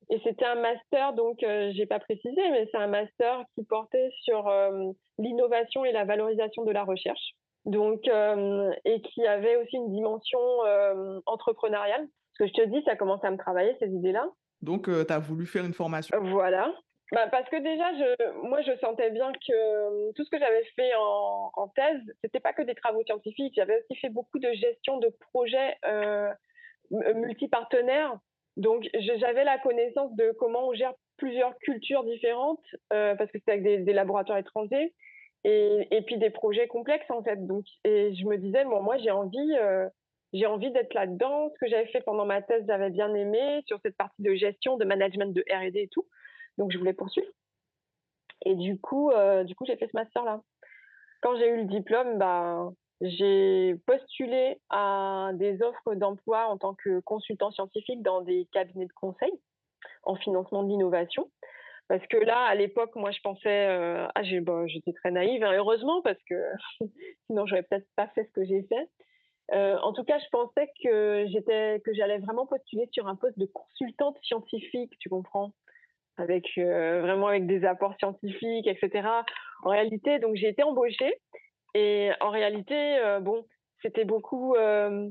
Et 0.09 0.19
c'était 0.23 0.45
un 0.45 0.55
master, 0.55 1.13
donc 1.13 1.41
euh, 1.41 1.71
j'ai 1.73 1.87
pas 1.87 1.99
précisé, 1.99 2.41
mais 2.51 2.67
c'est 2.71 2.77
un 2.77 2.87
master 2.87 3.43
qui 3.55 3.63
portait 3.63 4.09
sur 4.21 4.47
euh, 4.47 4.91
l'innovation 5.17 5.83
et 5.83 5.91
la 5.91 6.05
valorisation 6.05 6.63
de 6.63 6.71
la 6.71 6.83
recherche. 6.83 7.33
Donc, 7.65 8.07
et 8.07 9.01
qui 9.01 9.25
avait 9.25 9.55
aussi 9.55 9.77
une 9.77 9.91
dimension 9.91 10.39
entrepreneuriale. 11.25 12.07
Parce 12.37 12.51
que 12.51 12.59
je 12.59 12.63
te 12.63 12.69
dis, 12.69 12.83
ça 12.85 12.95
commençait 12.95 13.25
à 13.25 13.31
me 13.31 13.39
travailler, 13.39 13.75
ces 13.79 13.87
idées-là. 13.87 14.29
Donc, 14.61 14.85
tu 14.85 15.11
as 15.11 15.17
voulu 15.17 15.47
faire 15.47 15.65
une 15.65 15.73
formation. 15.73 16.15
Voilà. 16.21 16.71
Bah, 17.11 17.27
parce 17.29 17.47
que 17.49 17.57
déjà, 17.57 17.91
moi, 18.43 18.61
je 18.61 18.75
sentais 18.77 19.11
bien 19.11 19.31
que 19.31 19.53
euh, 19.53 20.11
tout 20.15 20.23
ce 20.25 20.29
que 20.29 20.39
j'avais 20.39 20.63
fait 20.75 20.95
en, 20.95 21.51
en 21.53 21.67
thèse, 21.67 22.01
c'était 22.23 22.39
pas 22.39 22.53
que 22.53 22.63
des 22.63 22.73
travaux 22.73 23.03
scientifiques. 23.03 23.53
J'avais 23.55 23.77
aussi 23.77 23.99
fait 23.99 24.09
beaucoup 24.09 24.39
de 24.39 24.51
gestion 24.53 24.97
de 24.97 25.09
projets 25.31 25.75
euh, 25.85 26.31
multipartenaires. 26.89 28.17
Donc, 28.57 28.89
j'avais 28.93 29.43
la 29.43 29.59
connaissance 29.59 30.15
de 30.15 30.31
comment 30.39 30.69
on 30.69 30.73
gère 30.73 30.93
plusieurs 31.17 31.55
cultures 31.59 32.03
différentes, 32.05 32.65
euh, 32.91 33.15
parce 33.15 33.31
que 33.31 33.37
c'était 33.37 33.51
avec 33.51 33.85
des, 33.85 33.93
laboratoires 33.93 34.37
étrangers, 34.37 34.93
et, 35.43 36.01
puis 36.07 36.17
des 36.17 36.31
projets 36.31 36.67
complexes, 36.67 37.09
en 37.11 37.21
fait. 37.21 37.45
Donc, 37.45 37.65
et 37.83 38.15
je 38.15 38.25
me 38.25 38.37
disais, 38.37 38.63
bon, 38.63 38.81
moi, 38.81 38.97
j'ai 38.97 39.11
envie, 39.11 39.53
j'ai 40.33 40.47
envie 40.47 40.71
d'être 40.71 40.95
là-dedans. 40.95 41.51
Ce 41.53 41.59
que 41.59 41.69
j'avais 41.69 41.85
fait 41.87 42.01
pendant 42.01 42.25
ma 42.25 42.41
thèse, 42.41 42.63
j'avais 42.67 42.89
bien 42.89 43.13
aimé, 43.13 43.61
sur 43.67 43.79
cette 43.83 43.95
partie 43.95 44.23
de 44.23 44.33
gestion, 44.33 44.77
de 44.77 44.85
management 44.85 45.31
de 45.33 45.43
R&D 45.51 45.81
et 45.81 45.87
tout. 45.89 46.07
Donc, 46.57 46.71
je 46.71 46.77
voulais 46.77 46.93
poursuivre. 46.93 47.27
Et 48.45 48.55
du 48.55 48.79
coup, 48.79 49.11
euh, 49.11 49.43
du 49.43 49.55
coup 49.55 49.65
j'ai 49.65 49.75
fait 49.75 49.87
ce 49.87 49.97
master-là. 49.97 50.41
Quand 51.21 51.35
j'ai 51.37 51.49
eu 51.49 51.57
le 51.57 51.65
diplôme, 51.65 52.17
bah, 52.17 52.69
j'ai 53.01 53.75
postulé 53.87 54.59
à 54.69 55.31
des 55.33 55.61
offres 55.61 55.95
d'emploi 55.95 56.47
en 56.47 56.57
tant 56.57 56.75
que 56.75 56.99
consultant 57.01 57.51
scientifique 57.51 58.03
dans 58.03 58.21
des 58.21 58.47
cabinets 58.51 58.85
de 58.85 58.93
conseil 58.93 59.31
en 60.03 60.15
financement 60.15 60.63
de 60.63 60.69
l'innovation. 60.69 61.29
Parce 61.87 62.05
que 62.07 62.17
là, 62.17 62.45
à 62.45 62.55
l'époque, 62.55 62.95
moi, 62.95 63.11
je 63.11 63.19
pensais, 63.21 63.67
euh, 63.67 64.07
ah, 64.15 64.21
bah, 64.41 64.65
j'étais 64.67 64.93
très 64.93 65.11
naïve, 65.11 65.43
hein, 65.43 65.53
heureusement, 65.53 66.01
parce 66.01 66.21
que 66.27 66.35
sinon, 67.27 67.45
j'aurais 67.45 67.63
peut-être 67.63 67.87
pas 67.95 68.07
fait 68.09 68.25
ce 68.25 68.31
que 68.31 68.45
j'ai 68.45 68.63
fait. 68.63 68.89
Euh, 69.51 69.77
en 69.79 69.93
tout 69.93 70.03
cas, 70.03 70.17
je 70.17 70.25
pensais 70.31 70.71
que 70.83 71.25
j'étais, 71.27 71.79
que 71.85 71.93
j'allais 71.93 72.17
vraiment 72.17 72.47
postuler 72.47 72.89
sur 72.91 73.07
un 73.07 73.15
poste 73.15 73.37
de 73.37 73.45
consultante 73.45 74.17
scientifique, 74.23 74.97
tu 74.99 75.09
comprends 75.09 75.53
avec 76.17 76.45
euh, 76.57 77.01
vraiment 77.01 77.27
avec 77.27 77.45
des 77.45 77.65
apports 77.65 77.95
scientifiques, 77.99 78.67
etc. 78.67 79.07
En 79.63 79.69
réalité, 79.69 80.19
donc 80.19 80.35
j'ai 80.35 80.49
été 80.49 80.63
embauchée 80.63 81.13
et 81.73 82.11
en 82.21 82.29
réalité, 82.29 82.97
euh, 82.99 83.19
bon, 83.19 83.45
c'était 83.81 84.05
beaucoup. 84.05 84.55
Euh, 84.55 85.09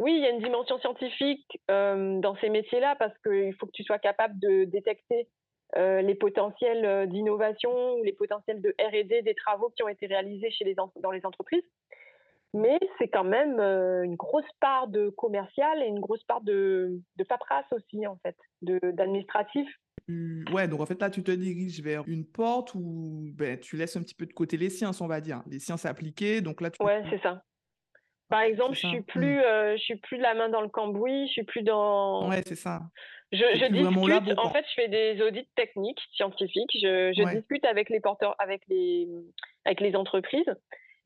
oui, 0.00 0.14
il 0.16 0.22
y 0.22 0.26
a 0.26 0.30
une 0.30 0.42
dimension 0.42 0.78
scientifique 0.78 1.46
dans 1.68 2.36
ces 2.40 2.48
métiers-là 2.48 2.96
parce 2.98 3.16
qu'il 3.18 3.54
faut 3.54 3.66
que 3.66 3.72
tu 3.72 3.84
sois 3.84 4.00
capable 4.00 4.36
de 4.40 4.64
détecter 4.64 5.28
les 5.76 6.14
potentiels 6.16 7.08
d'innovation 7.08 7.94
ou 7.94 8.02
les 8.02 8.12
potentiels 8.12 8.60
de 8.60 8.74
R&D 8.80 9.22
des 9.22 9.34
travaux 9.36 9.70
qui 9.70 9.84
ont 9.84 9.88
été 9.88 10.06
réalisés 10.06 10.50
chez 10.50 10.64
les 10.64 10.74
dans 10.74 11.10
les 11.12 11.24
entreprises. 11.24 11.62
Mais 12.54 12.76
c'est 12.98 13.06
quand 13.06 13.24
même 13.24 13.60
une 13.60 14.16
grosse 14.16 14.50
part 14.58 14.88
de 14.88 15.10
commercial 15.10 15.80
et 15.80 15.86
une 15.86 16.00
grosse 16.00 16.24
part 16.24 16.40
de, 16.40 17.00
de 17.16 17.24
paperasse 17.24 17.72
aussi, 17.72 18.04
en 18.08 18.16
fait, 18.16 18.36
d'administratif 18.62 19.68
Ouais, 20.08 20.68
donc 20.68 20.80
en 20.80 20.86
fait, 20.86 21.00
là, 21.00 21.08
tu 21.08 21.22
te 21.22 21.30
diriges 21.30 21.80
vers 21.80 22.06
une 22.06 22.26
porte 22.26 22.74
où 22.74 23.30
ben, 23.34 23.58
tu 23.58 23.76
laisses 23.76 23.96
un 23.96 24.02
petit 24.02 24.14
peu 24.14 24.26
de 24.26 24.32
côté 24.32 24.56
les 24.56 24.70
sciences, 24.70 25.00
on 25.00 25.06
va 25.06 25.20
dire, 25.20 25.42
les 25.46 25.58
sciences 25.58 25.86
appliquées. 25.86 26.40
Donc 26.40 26.60
là, 26.60 26.70
tu... 26.70 26.82
Ouais, 26.82 27.02
c'est 27.10 27.22
ça. 27.22 27.42
Par 28.28 28.40
exemple, 28.40 28.74
je 28.74 28.86
suis 28.86 29.02
plus, 29.02 29.40
euh, 29.40 29.76
je 29.76 29.82
suis 29.82 29.96
plus 29.96 30.16
la 30.18 30.34
main 30.34 30.48
dans 30.48 30.60
le 30.60 30.68
cambouis, 30.68 31.26
je 31.28 31.32
suis 31.32 31.42
plus 31.44 31.62
dans. 31.62 32.28
Ouais, 32.28 32.42
c'est 32.44 32.54
ça. 32.54 32.82
Je, 33.32 33.38
je 33.38 33.66
discute. 33.66 34.38
en 34.38 34.50
fait, 34.50 34.64
je 34.68 34.74
fais 34.74 34.88
des 34.88 35.22
audits 35.22 35.48
techniques, 35.56 36.00
scientifiques. 36.12 36.70
Je, 36.74 37.12
je 37.16 37.34
discute 37.34 37.64
avec 37.64 37.90
les 37.90 38.00
porteurs, 38.00 38.34
avec 38.38 38.62
les, 38.68 39.08
avec 39.64 39.80
les 39.80 39.96
entreprises. 39.96 40.54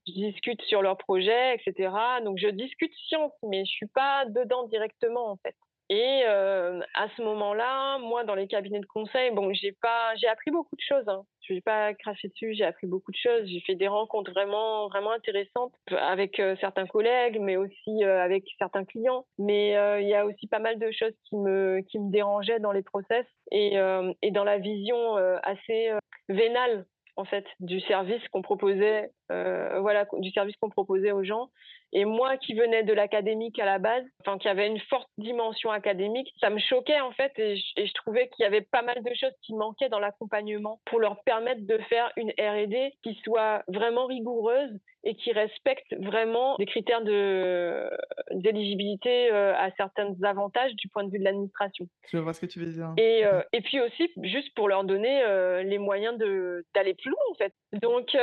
je 0.06 0.12
discute 0.12 0.60
sur 0.62 0.82
leurs 0.82 0.98
projets, 0.98 1.54
etc. 1.54 1.90
Donc 2.24 2.38
je 2.38 2.48
discute 2.48 2.92
science, 3.08 3.32
mais 3.42 3.64
je 3.64 3.70
suis 3.70 3.88
pas 3.88 4.24
dedans 4.26 4.66
directement 4.68 5.30
en 5.30 5.36
fait. 5.36 5.56
Et 5.90 6.22
euh, 6.26 6.80
à 6.94 7.08
ce 7.16 7.22
moment-là, 7.22 7.98
moi, 7.98 8.24
dans 8.24 8.34
les 8.34 8.46
cabinets 8.46 8.80
de 8.80 8.86
conseil, 8.86 9.30
bon, 9.30 9.54
j'ai 9.54 9.72
pas, 9.72 10.14
j'ai 10.16 10.28
appris 10.28 10.50
beaucoup 10.50 10.76
de 10.76 10.82
choses. 10.86 11.08
Hein. 11.08 11.24
Je 11.40 11.54
vais 11.54 11.62
pas 11.62 11.94
cracher 11.94 12.28
dessus. 12.28 12.52
J'ai 12.52 12.64
appris 12.64 12.86
beaucoup 12.86 13.10
de 13.10 13.16
choses. 13.16 13.46
J'ai 13.46 13.60
fait 13.60 13.74
des 13.74 13.88
rencontres 13.88 14.30
vraiment, 14.32 14.88
vraiment 14.88 15.12
intéressantes 15.12 15.72
avec 15.90 16.42
certains 16.60 16.86
collègues, 16.86 17.38
mais 17.40 17.56
aussi 17.56 18.04
avec 18.04 18.44
certains 18.58 18.84
clients. 18.84 19.24
Mais 19.38 19.70
il 20.02 20.08
y 20.08 20.14
a 20.14 20.26
aussi 20.26 20.46
pas 20.46 20.58
mal 20.58 20.78
de 20.78 20.90
choses 20.90 21.14
qui 21.24 21.36
me, 21.36 21.80
qui 21.88 21.98
me 21.98 22.10
dérangeaient 22.10 22.60
dans 22.60 22.72
les 22.72 22.82
process 22.82 23.24
et, 23.50 23.78
et 24.20 24.30
dans 24.30 24.44
la 24.44 24.58
vision 24.58 25.16
assez 25.42 25.90
vénale 26.28 26.84
en 27.16 27.24
fait 27.24 27.46
du 27.60 27.80
service 27.80 28.22
qu'on 28.28 28.42
proposait, 28.42 29.10
voilà, 29.30 30.06
du 30.18 30.30
service 30.32 30.56
qu'on 30.60 30.68
proposait 30.68 31.12
aux 31.12 31.24
gens. 31.24 31.48
Et 31.92 32.04
moi 32.04 32.36
qui 32.36 32.54
venais 32.54 32.82
de 32.82 32.92
l'académique 32.92 33.58
à 33.58 33.64
la 33.64 33.78
base, 33.78 34.04
enfin 34.20 34.38
qui 34.38 34.48
avait 34.48 34.66
une 34.66 34.80
forte 34.80 35.08
dimension 35.16 35.70
académique, 35.70 36.32
ça 36.40 36.50
me 36.50 36.58
choquait 36.58 37.00
en 37.00 37.12
fait 37.12 37.32
et 37.38 37.56
je, 37.56 37.92
trouvais 37.94 38.28
qu'il 38.28 38.42
y 38.42 38.46
avait 38.46 38.60
pas 38.62 38.82
mal 38.82 39.02
de 39.02 39.14
choses 39.14 39.32
qui 39.42 39.54
manquaient 39.54 39.88
dans 39.88 39.98
l'accompagnement 39.98 40.80
pour 40.84 41.00
leur 41.00 41.22
permettre 41.22 41.66
de 41.66 41.78
faire 41.88 42.12
une 42.16 42.30
R&D 42.30 42.92
qui 43.02 43.14
soit 43.24 43.62
vraiment 43.68 44.06
rigoureuse 44.06 44.70
et 45.04 45.14
qui 45.14 45.32
respecte 45.32 45.94
vraiment 45.98 46.56
des 46.56 46.66
critères 46.66 47.02
de 47.02 47.88
d'éligibilité 48.32 49.32
euh, 49.32 49.54
à 49.56 49.70
certains 49.76 50.14
avantages 50.22 50.74
du 50.74 50.88
point 50.88 51.04
de 51.04 51.10
vue 51.10 51.18
de 51.18 51.24
l'administration. 51.24 51.86
Je 52.10 52.18
vois 52.18 52.34
ce 52.34 52.40
que 52.40 52.46
tu 52.46 52.60
veux 52.60 52.70
dire. 52.70 52.92
Et, 52.98 53.24
euh, 53.24 53.42
et 53.52 53.62
puis 53.62 53.80
aussi 53.80 54.10
juste 54.22 54.54
pour 54.54 54.68
leur 54.68 54.84
donner 54.84 55.22
euh, 55.22 55.62
les 55.62 55.78
moyens 55.78 56.18
de 56.18 56.66
d'aller 56.74 56.94
plus 56.94 57.10
loin 57.10 57.20
en 57.30 57.34
fait. 57.34 57.54
Donc 57.80 58.16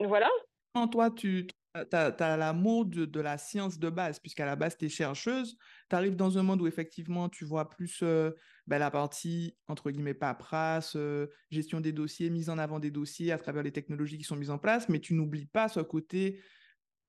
voilà. 0.00 0.30
Toi, 0.92 1.10
tu 1.10 1.46
tu 1.84 1.96
as, 1.96 2.36
l'amour 2.36 2.86
de, 2.86 3.20
la 3.20 3.38
science 3.38 3.78
de 3.78 3.90
base, 3.90 4.18
puisqu'à 4.18 4.46
la 4.46 4.56
base, 4.56 4.76
tu 4.76 4.86
es 4.86 4.88
chercheuse. 4.88 5.56
Tu 5.90 5.96
arrives 5.96 6.16
dans 6.16 6.38
un 6.38 6.42
monde 6.42 6.62
où 6.62 6.66
effectivement, 6.66 7.28
tu 7.28 7.44
vois 7.44 7.68
plus 7.68 8.00
euh, 8.02 8.30
ben, 8.66 8.78
la 8.78 8.90
partie, 8.90 9.56
entre 9.68 9.90
guillemets, 9.90 10.14
paperasse, 10.14 10.96
euh, 10.96 11.28
gestion 11.50 11.80
des 11.80 11.92
dossiers, 11.92 12.30
mise 12.30 12.50
en 12.50 12.58
avant 12.58 12.78
des 12.78 12.90
dossiers 12.90 13.32
à 13.32 13.38
travers 13.38 13.62
les 13.62 13.72
technologies 13.72 14.18
qui 14.18 14.24
sont 14.24 14.36
mises 14.36 14.50
en 14.50 14.58
place, 14.58 14.88
mais 14.88 15.00
tu 15.00 15.14
n'oublies 15.14 15.46
pas 15.46 15.68
ce 15.68 15.80
côté 15.80 16.40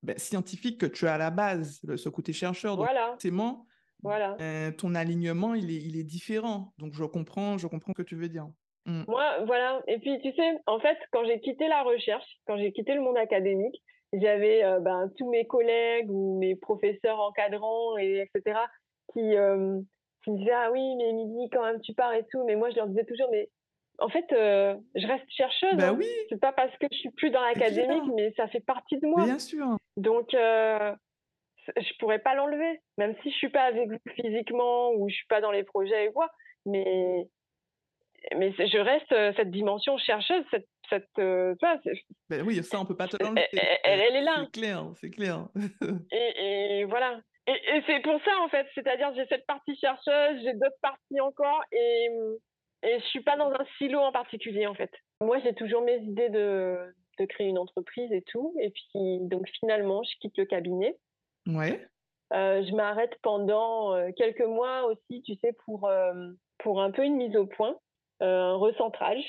ben, 0.02 0.16
scientifique 0.18 0.78
que 0.80 0.86
tu 0.86 1.06
as 1.06 1.14
à 1.14 1.18
la 1.18 1.30
base, 1.30 1.80
ce 1.96 2.08
côté 2.08 2.32
chercheur. 2.32 2.76
Donc, 2.76 2.86
voilà. 2.86 3.08
forcément, 3.08 3.66
voilà. 4.02 4.36
Euh, 4.40 4.70
ton 4.70 4.94
alignement, 4.94 5.54
il 5.54 5.70
est, 5.70 5.82
il 5.82 5.98
est 5.98 6.04
différent. 6.04 6.72
Donc, 6.78 6.94
je 6.94 7.04
comprends, 7.04 7.58
je 7.58 7.66
comprends 7.66 7.92
ce 7.92 8.02
que 8.02 8.06
tu 8.06 8.16
veux 8.16 8.28
dire. 8.28 8.46
Mmh. 8.86 9.04
Moi, 9.08 9.44
voilà. 9.44 9.82
Et 9.86 9.98
puis, 9.98 10.18
tu 10.22 10.32
sais, 10.32 10.58
en 10.66 10.78
fait, 10.80 10.96
quand 11.12 11.24
j'ai 11.24 11.40
quitté 11.40 11.68
la 11.68 11.82
recherche, 11.82 12.26
quand 12.46 12.56
j'ai 12.56 12.72
quitté 12.72 12.94
le 12.94 13.00
monde 13.00 13.18
académique, 13.18 13.82
j'avais 14.12 14.64
euh, 14.64 14.80
ben, 14.80 15.10
tous 15.16 15.28
mes 15.30 15.46
collègues 15.46 16.10
ou 16.10 16.38
mes 16.38 16.56
professeurs 16.56 17.20
encadrants, 17.20 17.96
et, 17.98 18.20
etc., 18.20 18.58
qui, 19.12 19.36
euh, 19.36 19.80
qui 20.24 20.30
me 20.30 20.38
disaient 20.38 20.52
Ah 20.52 20.70
oui, 20.72 20.96
mais 20.96 21.12
midi, 21.12 21.48
quand 21.50 21.62
même, 21.62 21.80
tu 21.80 21.94
pars 21.94 22.14
et 22.14 22.24
tout. 22.30 22.44
Mais 22.44 22.56
moi, 22.56 22.70
je 22.70 22.76
leur 22.76 22.88
disais 22.88 23.04
toujours 23.04 23.28
Mais 23.30 23.48
en 23.98 24.08
fait, 24.08 24.26
euh, 24.32 24.76
je 24.94 25.06
reste 25.06 25.24
chercheuse. 25.30 25.76
Ben 25.76 25.90
hein. 25.90 25.96
oui. 25.98 26.08
C'est 26.28 26.40
pas 26.40 26.52
parce 26.52 26.76
que 26.78 26.86
je 26.90 26.96
suis 26.96 27.10
plus 27.10 27.30
dans 27.30 27.42
l'académique, 27.42 28.10
mais 28.14 28.32
ça 28.36 28.48
fait 28.48 28.60
partie 28.60 28.98
de 28.98 29.06
moi. 29.06 29.24
Bien 29.24 29.38
sûr. 29.38 29.76
Donc, 29.96 30.34
euh, 30.34 30.94
je 31.76 31.98
pourrais 31.98 32.20
pas 32.20 32.34
l'enlever, 32.34 32.80
même 32.96 33.14
si 33.22 33.30
je 33.30 33.36
suis 33.36 33.50
pas 33.50 33.62
avec 33.62 33.90
vous 33.90 33.98
physiquement 34.14 34.92
ou 34.92 35.08
je 35.08 35.14
suis 35.14 35.26
pas 35.26 35.40
dans 35.40 35.50
les 35.50 35.64
projets 35.64 36.06
et 36.06 36.12
quoi. 36.12 36.30
Mais 36.64 37.26
mais 38.36 38.52
je 38.52 38.78
reste 38.78 39.36
cette 39.36 39.50
dimension 39.50 39.96
chercheuse, 39.96 40.44
cette, 40.50 40.66
cette 40.88 41.08
ben 41.16 42.42
oui, 42.44 42.62
ça 42.62 42.80
on 42.80 42.84
peut 42.84 42.96
pas 42.96 43.08
te 43.08 43.22
l'enlever. 43.22 43.46
Elle, 43.52 44.00
elle, 44.00 44.16
est 44.16 44.22
là. 44.22 44.44
C'est 44.44 44.60
clair, 44.60 44.84
c'est 45.00 45.10
clair. 45.10 45.48
et, 46.12 46.80
et, 46.80 46.84
voilà. 46.84 47.20
Et, 47.46 47.52
et 47.52 47.82
c'est 47.86 48.00
pour 48.00 48.20
ça 48.24 48.30
en 48.42 48.48
fait, 48.48 48.66
c'est-à-dire 48.74 49.12
j'ai 49.14 49.26
cette 49.26 49.46
partie 49.46 49.76
chercheuse, 49.76 50.42
j'ai 50.42 50.54
d'autres 50.54 50.80
parties 50.82 51.20
encore, 51.20 51.62
et 51.72 52.08
et 52.84 53.00
je 53.00 53.04
suis 53.06 53.22
pas 53.22 53.36
dans 53.36 53.50
un 53.50 53.64
silo 53.78 53.98
en 53.98 54.12
particulier 54.12 54.66
en 54.66 54.74
fait. 54.74 54.90
Moi 55.20 55.38
j'ai 55.40 55.54
toujours 55.54 55.82
mes 55.82 55.98
idées 55.98 56.28
de 56.28 56.78
de 57.18 57.24
créer 57.24 57.48
une 57.48 57.58
entreprise 57.58 58.12
et 58.12 58.22
tout, 58.22 58.54
et 58.60 58.70
puis 58.70 59.18
donc 59.22 59.48
finalement 59.58 60.02
je 60.02 60.16
quitte 60.20 60.36
le 60.38 60.44
cabinet. 60.44 60.96
Ouais. 61.46 61.84
Euh, 62.34 62.62
je 62.62 62.74
m'arrête 62.74 63.16
pendant 63.22 63.96
quelques 64.12 64.40
mois 64.40 64.84
aussi, 64.84 65.22
tu 65.22 65.34
sais, 65.36 65.54
pour, 65.64 65.90
pour 66.58 66.82
un 66.82 66.90
peu 66.90 67.02
une 67.02 67.16
mise 67.16 67.34
au 67.36 67.46
point. 67.46 67.78
Euh, 68.20 68.26
un 68.26 68.56
recentrage 68.56 69.24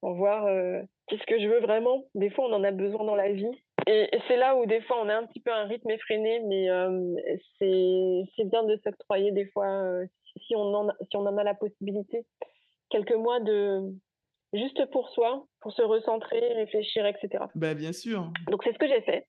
pour 0.00 0.14
voir 0.14 0.46
euh, 0.46 0.80
qu'est-ce 1.08 1.26
que 1.26 1.40
je 1.40 1.46
veux 1.46 1.60
vraiment. 1.60 2.04
Des 2.14 2.30
fois, 2.30 2.46
on 2.46 2.52
en 2.52 2.64
a 2.64 2.70
besoin 2.70 3.04
dans 3.04 3.14
la 3.14 3.32
vie. 3.32 3.50
Et, 3.86 4.08
c'est 4.28 4.36
là 4.36 4.56
où 4.56 4.66
des 4.66 4.80
fois, 4.82 5.00
on 5.02 5.08
a 5.08 5.16
un 5.16 5.26
petit 5.26 5.40
peu 5.40 5.52
un 5.52 5.64
rythme 5.64 5.90
effréné, 5.90 6.40
mais 6.46 6.70
euh, 6.70 7.14
c'est 7.58 8.44
bien 8.44 8.64
de 8.64 8.76
s'octroyer 8.84 9.32
des 9.32 9.46
fois, 9.46 9.66
si, 10.46 10.54
on 10.54 10.74
en 10.74 10.88
a, 10.88 10.94
si 11.10 11.16
on 11.16 11.26
en 11.26 11.36
a 11.36 11.44
la 11.44 11.54
possibilité, 11.54 12.24
quelques 12.90 13.14
mois 13.14 13.40
de 13.40 13.80
juste 14.52 14.84
pour 14.90 15.08
soi, 15.10 15.46
pour 15.60 15.72
se 15.72 15.82
recentrer, 15.82 16.40
réfléchir, 16.54 17.06
etc. 17.06 17.44
Bah, 17.54 17.74
bien 17.74 17.92
sûr. 17.92 18.30
Donc, 18.50 18.62
c'est 18.64 18.72
ce 18.72 18.78
que 18.78 18.88
j'ai 18.88 19.00
fait. 19.02 19.26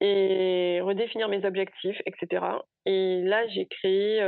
Et 0.00 0.80
redéfinir 0.82 1.28
mes 1.28 1.44
objectifs, 1.46 2.00
etc. 2.04 2.44
Et 2.84 3.22
là, 3.22 3.46
j'ai 3.48 3.66
créé 3.66 4.20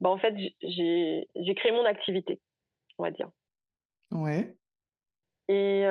bah, 0.00 0.08
en 0.08 0.18
fait, 0.18 0.34
j'ai 0.62 1.54
créé 1.56 1.72
mon 1.72 1.84
activité, 1.84 2.40
on 2.98 3.04
va 3.04 3.10
dire. 3.10 3.28
Ouais. 4.12 4.54
Et 5.48 5.84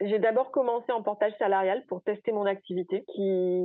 j'ai 0.00 0.18
d'abord 0.18 0.50
commencé 0.50 0.90
en 0.92 1.02
portage 1.02 1.32
salarial 1.38 1.84
pour 1.86 2.02
tester 2.02 2.32
mon 2.32 2.46
activité. 2.46 3.04
Qui, 3.14 3.62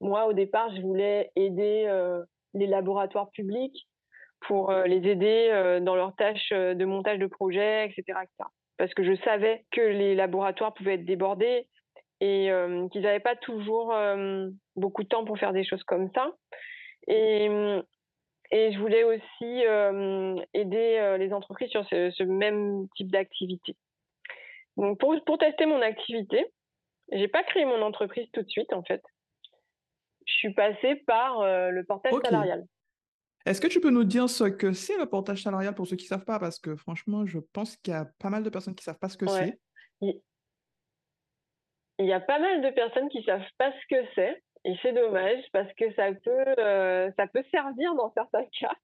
moi, 0.00 0.26
au 0.26 0.32
départ, 0.32 0.74
je 0.74 0.80
voulais 0.80 1.30
aider 1.36 1.88
les 2.54 2.66
laboratoires 2.66 3.30
publics 3.30 3.86
pour 4.40 4.72
les 4.72 5.06
aider 5.08 5.80
dans 5.82 5.94
leurs 5.94 6.14
tâches 6.16 6.50
de 6.50 6.84
montage 6.84 7.18
de 7.18 7.26
projets, 7.26 7.86
etc., 7.86 8.18
Parce 8.78 8.94
que 8.94 9.04
je 9.04 9.14
savais 9.22 9.64
que 9.70 9.80
les 9.80 10.14
laboratoires 10.14 10.74
pouvaient 10.74 10.94
être 10.94 11.04
débordés 11.04 11.68
et 12.20 12.50
qu'ils 12.90 13.02
n'avaient 13.02 13.20
pas 13.20 13.36
toujours 13.36 13.94
beaucoup 14.76 15.02
de 15.02 15.08
temps 15.08 15.24
pour 15.24 15.38
faire 15.38 15.52
des 15.52 15.64
choses 15.64 15.84
comme 15.84 16.10
ça. 16.14 16.32
Et, 17.06 17.48
et 18.50 18.72
je 18.72 18.78
voulais 18.78 19.04
aussi 19.04 19.66
euh, 19.66 20.36
aider 20.54 20.96
euh, 20.98 21.18
les 21.18 21.32
entreprises 21.32 21.70
sur 21.70 21.86
ce, 21.88 22.22
même 22.24 22.88
type 22.96 23.10
d'activité. 23.10 23.76
Donc 24.76 24.98
pour, 24.98 25.14
pour, 25.24 25.38
tester 25.38 25.66
mon 25.66 25.82
activité, 25.82 26.44
j'ai 27.12 27.28
pas 27.28 27.44
créé 27.44 27.64
mon 27.64 27.82
entreprise 27.82 28.28
tout 28.32 28.42
de 28.42 28.48
suite 28.48 28.72
en 28.72 28.82
fait. 28.82 29.02
Je 30.26 30.34
suis 30.34 30.54
passée 30.54 30.96
par 31.06 31.40
euh, 31.40 31.70
le 31.70 31.84
portage 31.84 32.14
salarial. 32.24 32.64
Est-ce 33.46 33.60
que 33.60 33.68
tu 33.68 33.80
peux 33.80 33.90
nous 33.90 34.04
dire 34.04 34.28
ce 34.28 34.44
que 34.44 34.72
c'est 34.72 34.98
le 34.98 35.06
portage 35.06 35.42
salarial 35.42 35.74
pour 35.74 35.86
ceux 35.86 35.96
qui 35.96 36.04
ne 36.04 36.08
savent 36.08 36.24
pas? 36.24 36.38
Parce 36.38 36.58
que 36.58 36.76
franchement, 36.76 37.26
je 37.26 37.38
pense 37.38 37.76
qu'il 37.78 37.92
y 37.92 37.96
a 37.96 38.06
pas 38.18 38.30
mal 38.30 38.42
de 38.42 38.50
personnes 38.50 38.74
qui 38.74 38.82
ne 38.82 38.92
savent 38.92 38.98
pas 38.98 39.08
ce 39.08 39.16
que 39.16 39.26
c'est. 39.26 39.58
Il 40.02 42.06
y 42.06 42.12
a 42.12 42.20
pas 42.20 42.38
mal 42.38 42.62
de 42.62 42.70
personnes 42.70 43.08
qui 43.08 43.18
ne 43.18 43.24
savent 43.24 43.50
pas 43.58 43.72
ce 43.72 43.86
que 43.88 44.06
c'est. 44.14 44.42
Et 44.64 44.74
c'est 44.82 44.92
dommage 44.92 45.42
parce 45.52 45.72
que 45.74 45.92
ça 45.94 46.12
peut, 46.12 46.54
euh, 46.58 47.10
ça 47.16 47.26
peut 47.26 47.44
servir 47.50 47.94
dans 47.94 48.12
certains 48.12 48.44
cas. 48.60 48.74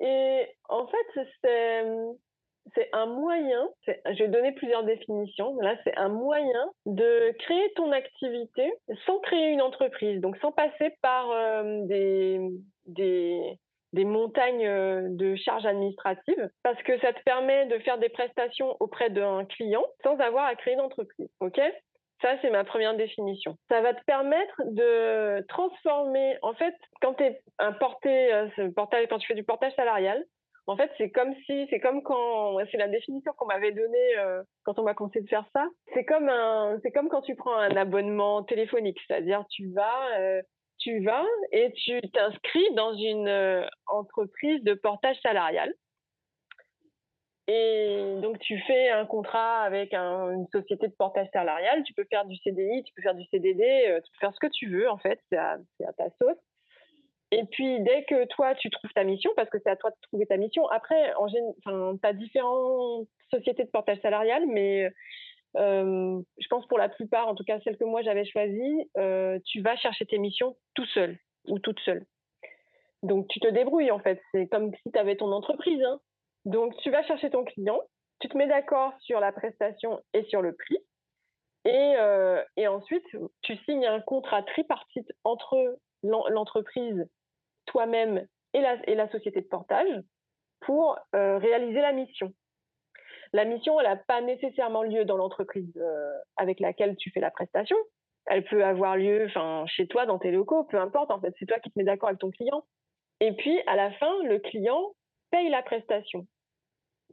Et 0.00 0.46
en 0.68 0.86
fait, 0.86 1.26
c'est, 1.42 2.88
un 2.92 3.06
moyen, 3.06 3.68
je 3.86 4.22
vais 4.22 4.28
donner 4.28 4.52
plusieurs 4.52 4.84
définitions, 4.84 5.58
là 5.60 5.76
c'est 5.84 5.96
un 5.96 6.08
moyen 6.08 6.70
de 6.86 7.32
créer 7.38 7.72
ton 7.74 7.92
activité 7.92 8.72
sans 9.06 9.18
créer 9.20 9.50
une 9.50 9.60
entreprise, 9.60 10.20
donc 10.20 10.36
sans 10.38 10.52
passer 10.52 10.96
par 11.02 11.30
euh, 11.30 11.84
des, 11.86 12.40
des, 12.86 13.58
des 13.92 14.04
montagnes 14.04 14.66
euh, 14.66 15.08
de 15.10 15.34
charges 15.36 15.66
administratives, 15.66 16.50
parce 16.62 16.80
que 16.82 16.98
ça 17.00 17.12
te 17.12 17.22
permet 17.24 17.66
de 17.66 17.78
faire 17.80 17.98
des 17.98 18.08
prestations 18.08 18.76
auprès 18.80 19.10
d'un 19.10 19.44
client 19.44 19.84
sans 20.02 20.18
avoir 20.18 20.46
à 20.46 20.54
créer 20.54 20.74
une 20.74 20.80
entreprise. 20.80 21.28
ok? 21.40 21.60
Ça, 22.22 22.36
c'est 22.42 22.50
ma 22.50 22.64
première 22.64 22.96
définition. 22.96 23.56
Ça 23.68 23.80
va 23.80 23.94
te 23.94 24.04
permettre 24.04 24.62
de 24.66 25.44
transformer, 25.48 26.36
en 26.42 26.54
fait, 26.54 26.74
quand 27.00 27.14
tu 27.14 27.24
es 27.24 27.40
un 27.58 27.72
porté, 27.72 28.32
euh, 28.32 28.70
portage, 28.74 29.06
quand 29.08 29.18
tu 29.18 29.26
fais 29.26 29.34
du 29.34 29.44
portage 29.44 29.74
salarial, 29.74 30.22
en 30.66 30.76
fait, 30.76 30.90
c'est 30.98 31.10
comme 31.10 31.34
si, 31.46 31.66
c'est 31.70 31.80
comme 31.80 32.02
quand, 32.02 32.58
c'est 32.70 32.76
la 32.76 32.88
définition 32.88 33.32
qu'on 33.36 33.46
m'avait 33.46 33.72
donnée 33.72 34.18
euh, 34.18 34.42
quand 34.64 34.78
on 34.78 34.82
m'a 34.82 34.94
conseillé 34.94 35.22
de 35.22 35.28
faire 35.28 35.46
ça. 35.54 35.66
C'est 35.94 36.04
comme 36.04 36.28
un, 36.28 36.78
c'est 36.82 36.92
comme 36.92 37.08
quand 37.08 37.22
tu 37.22 37.34
prends 37.34 37.56
un 37.56 37.74
abonnement 37.76 38.44
téléphonique, 38.44 38.98
c'est-à-dire 39.06 39.44
tu 39.50 39.72
vas, 39.72 40.18
euh, 40.18 40.42
tu 40.78 41.02
vas 41.02 41.24
et 41.52 41.72
tu 41.72 42.00
t'inscris 42.12 42.74
dans 42.74 42.92
une 42.94 43.66
entreprise 43.86 44.62
de 44.62 44.74
portage 44.74 45.16
salarial. 45.22 45.72
Et 47.52 48.14
donc, 48.22 48.38
tu 48.38 48.60
fais 48.60 48.90
un 48.90 49.06
contrat 49.06 49.62
avec 49.62 49.92
une 49.92 50.46
société 50.52 50.86
de 50.86 50.92
portage 50.92 51.26
salarial. 51.32 51.82
Tu 51.82 51.92
peux 51.94 52.04
faire 52.04 52.24
du 52.24 52.36
CDI, 52.36 52.84
tu 52.84 52.92
peux 52.94 53.02
faire 53.02 53.16
du 53.16 53.24
CDD, 53.24 53.64
euh, 53.88 54.00
tu 54.00 54.12
peux 54.12 54.18
faire 54.20 54.32
ce 54.32 54.38
que 54.38 54.52
tu 54.52 54.68
veux, 54.70 54.88
en 54.88 54.98
fait. 54.98 55.18
C'est 55.28 55.36
à, 55.36 55.58
ta 55.98 56.10
sauce. 56.22 56.38
Et 57.32 57.42
puis, 57.50 57.80
dès 57.80 58.04
que 58.04 58.24
toi, 58.26 58.54
tu 58.54 58.70
trouves 58.70 58.92
ta 58.92 59.02
mission, 59.02 59.32
parce 59.34 59.50
que 59.50 59.58
c'est 59.64 59.70
à 59.70 59.74
toi 59.74 59.90
de 59.90 59.96
trouver 60.02 60.26
ta 60.26 60.36
mission, 60.36 60.68
après, 60.68 61.12
tu 61.28 62.06
as 62.06 62.12
différentes 62.12 63.08
sociétés 63.32 63.64
de 63.64 63.70
portage 63.70 63.98
salarial, 64.00 64.44
mais 64.46 64.88
je 65.56 66.48
pense 66.50 66.66
pour 66.68 66.78
la 66.78 66.88
plupart, 66.88 67.26
en 67.26 67.34
tout 67.34 67.44
cas 67.44 67.58
celles 67.64 67.78
que 67.78 67.84
moi 67.84 68.02
j'avais 68.02 68.24
choisies, 68.24 68.90
tu 69.44 69.60
vas 69.60 69.76
chercher 69.76 70.06
tes 70.06 70.18
missions 70.18 70.56
tout 70.74 70.86
seul 70.86 71.18
ou 71.48 71.58
toute 71.58 71.80
seule. 71.80 72.04
Donc 73.02 73.28
tu 73.28 73.40
te 73.40 73.48
débrouilles 73.48 73.92
en 73.92 74.00
fait. 74.00 74.20
C'est 74.32 74.46
comme 74.48 74.72
si 74.82 74.92
tu 74.92 74.98
avais 74.98 75.16
ton 75.16 75.32
entreprise. 75.32 75.82
Hein. 75.82 76.00
Donc 76.44 76.76
tu 76.78 76.90
vas 76.90 77.02
chercher 77.04 77.30
ton 77.30 77.44
client, 77.44 77.80
tu 78.20 78.28
te 78.28 78.36
mets 78.36 78.46
d'accord 78.46 78.92
sur 79.00 79.20
la 79.20 79.32
prestation 79.32 80.00
et 80.14 80.24
sur 80.24 80.42
le 80.42 80.54
prix. 80.54 80.78
Et, 81.66 81.94
et 82.56 82.68
ensuite, 82.68 83.04
tu 83.42 83.56
signes 83.64 83.86
un 83.86 84.00
contrat 84.00 84.42
tripartite 84.42 85.12
entre 85.24 85.78
l'entreprise, 86.02 87.06
toi-même 87.66 88.26
et 88.54 88.60
la, 88.60 88.76
et 88.88 88.94
la 88.94 89.10
société 89.10 89.42
de 89.42 89.46
portage 89.46 89.90
pour 90.60 90.98
réaliser 91.12 91.80
la 91.80 91.92
mission. 91.92 92.32
La 93.32 93.44
mission, 93.44 93.78
elle 93.78 93.86
n'a 93.86 93.96
pas 93.96 94.22
nécessairement 94.22 94.82
lieu 94.82 95.04
dans 95.04 95.16
l'entreprise 95.16 95.78
avec 96.36 96.60
laquelle 96.60 96.96
tu 96.96 97.10
fais 97.10 97.20
la 97.20 97.30
prestation. 97.30 97.76
Elle 98.26 98.44
peut 98.44 98.64
avoir 98.64 98.96
lieu 98.96 99.28
chez 99.66 99.86
toi, 99.86 100.06
dans 100.06 100.18
tes 100.18 100.30
locaux, 100.30 100.64
peu 100.64 100.78
importe. 100.78 101.10
En 101.10 101.20
fait, 101.20 101.34
c'est 101.38 101.46
toi 101.46 101.58
qui 101.58 101.70
te 101.70 101.78
mets 101.78 101.84
d'accord 101.84 102.08
avec 102.08 102.20
ton 102.20 102.30
client. 102.30 102.64
Et 103.20 103.32
puis, 103.32 103.60
à 103.66 103.76
la 103.76 103.90
fin, 103.92 104.22
le 104.24 104.38
client 104.38 104.94
paye 105.30 105.48
la 105.48 105.62
prestation. 105.62 106.26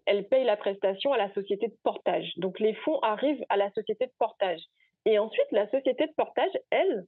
Elle 0.06 0.27
paye 0.27 0.45
la 0.45 0.58
prestation 0.58 1.12
à 1.13 1.17
la 1.17 1.34
société 1.34 1.67
de 1.67 1.77
portage. 1.84 2.32
Donc, 2.38 2.60
les 2.60 2.73
fonds 2.75 2.99
arrivent 2.99 3.43
à 3.49 3.58
la 3.58 3.71
société 3.71 4.06
de 4.06 4.13
portage. 4.17 4.62
Et 5.06 5.19
ensuite, 5.19 5.51
la 5.51 5.69
société 5.69 6.08
de 6.08 6.13
portage, 6.13 6.51
elle, 6.69 7.06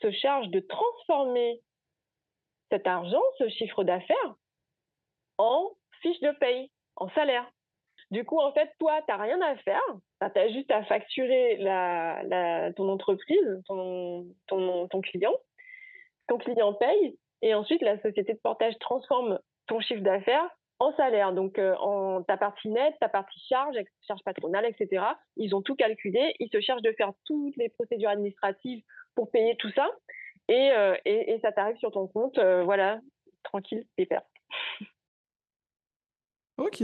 se 0.00 0.10
charge 0.10 0.48
de 0.48 0.60
transformer 0.60 1.60
cet 2.70 2.86
argent, 2.86 3.22
ce 3.38 3.48
chiffre 3.48 3.84
d'affaires, 3.84 4.34
en 5.38 5.70
fiche 6.02 6.20
de 6.20 6.32
paye, 6.32 6.70
en 6.96 7.08
salaire. 7.10 7.48
Du 8.10 8.24
coup, 8.24 8.38
en 8.38 8.52
fait, 8.52 8.70
toi, 8.78 9.00
tu 9.02 9.12
n'as 9.12 9.22
rien 9.22 9.40
à 9.40 9.56
faire. 9.56 9.82
Tu 10.20 10.38
as 10.38 10.48
juste 10.52 10.70
à 10.70 10.84
facturer 10.84 11.58
ton 12.76 12.88
entreprise, 12.88 13.62
ton, 13.66 14.28
ton 14.46 15.00
client. 15.00 15.34
Ton 16.28 16.38
client 16.38 16.74
paye 16.74 17.16
et 17.42 17.54
ensuite, 17.54 17.82
la 17.82 18.00
société 18.00 18.34
de 18.34 18.38
portage 18.38 18.78
transforme 18.78 19.38
ton 19.66 19.80
chiffre 19.80 20.02
d'affaires 20.02 20.48
en 20.82 20.94
salaire. 20.96 21.32
Donc, 21.32 21.58
euh, 21.58 21.74
en 21.76 22.22
ta 22.22 22.36
partie 22.36 22.68
nette, 22.68 22.94
ta 23.00 23.08
partie 23.08 23.40
charge, 23.48 23.76
charge 24.06 24.22
patronale, 24.24 24.66
etc. 24.66 25.04
Ils 25.36 25.54
ont 25.54 25.62
tout 25.62 25.76
calculé. 25.76 26.34
Ils 26.40 26.50
se 26.50 26.60
chargent 26.60 26.82
de 26.82 26.92
faire 26.92 27.12
toutes 27.24 27.56
les 27.56 27.68
procédures 27.68 28.10
administratives 28.10 28.82
pour 29.14 29.30
payer 29.30 29.56
tout 29.58 29.70
ça. 29.74 29.88
Et, 30.48 30.72
euh, 30.72 30.96
et, 31.04 31.38
ça 31.40 31.52
t'arrive 31.52 31.76
sur 31.76 31.92
ton 31.92 32.08
compte, 32.08 32.36
euh, 32.38 32.64
voilà, 32.64 33.00
tranquille, 33.44 33.86
pépère. 33.96 34.22
Ok. 36.58 36.82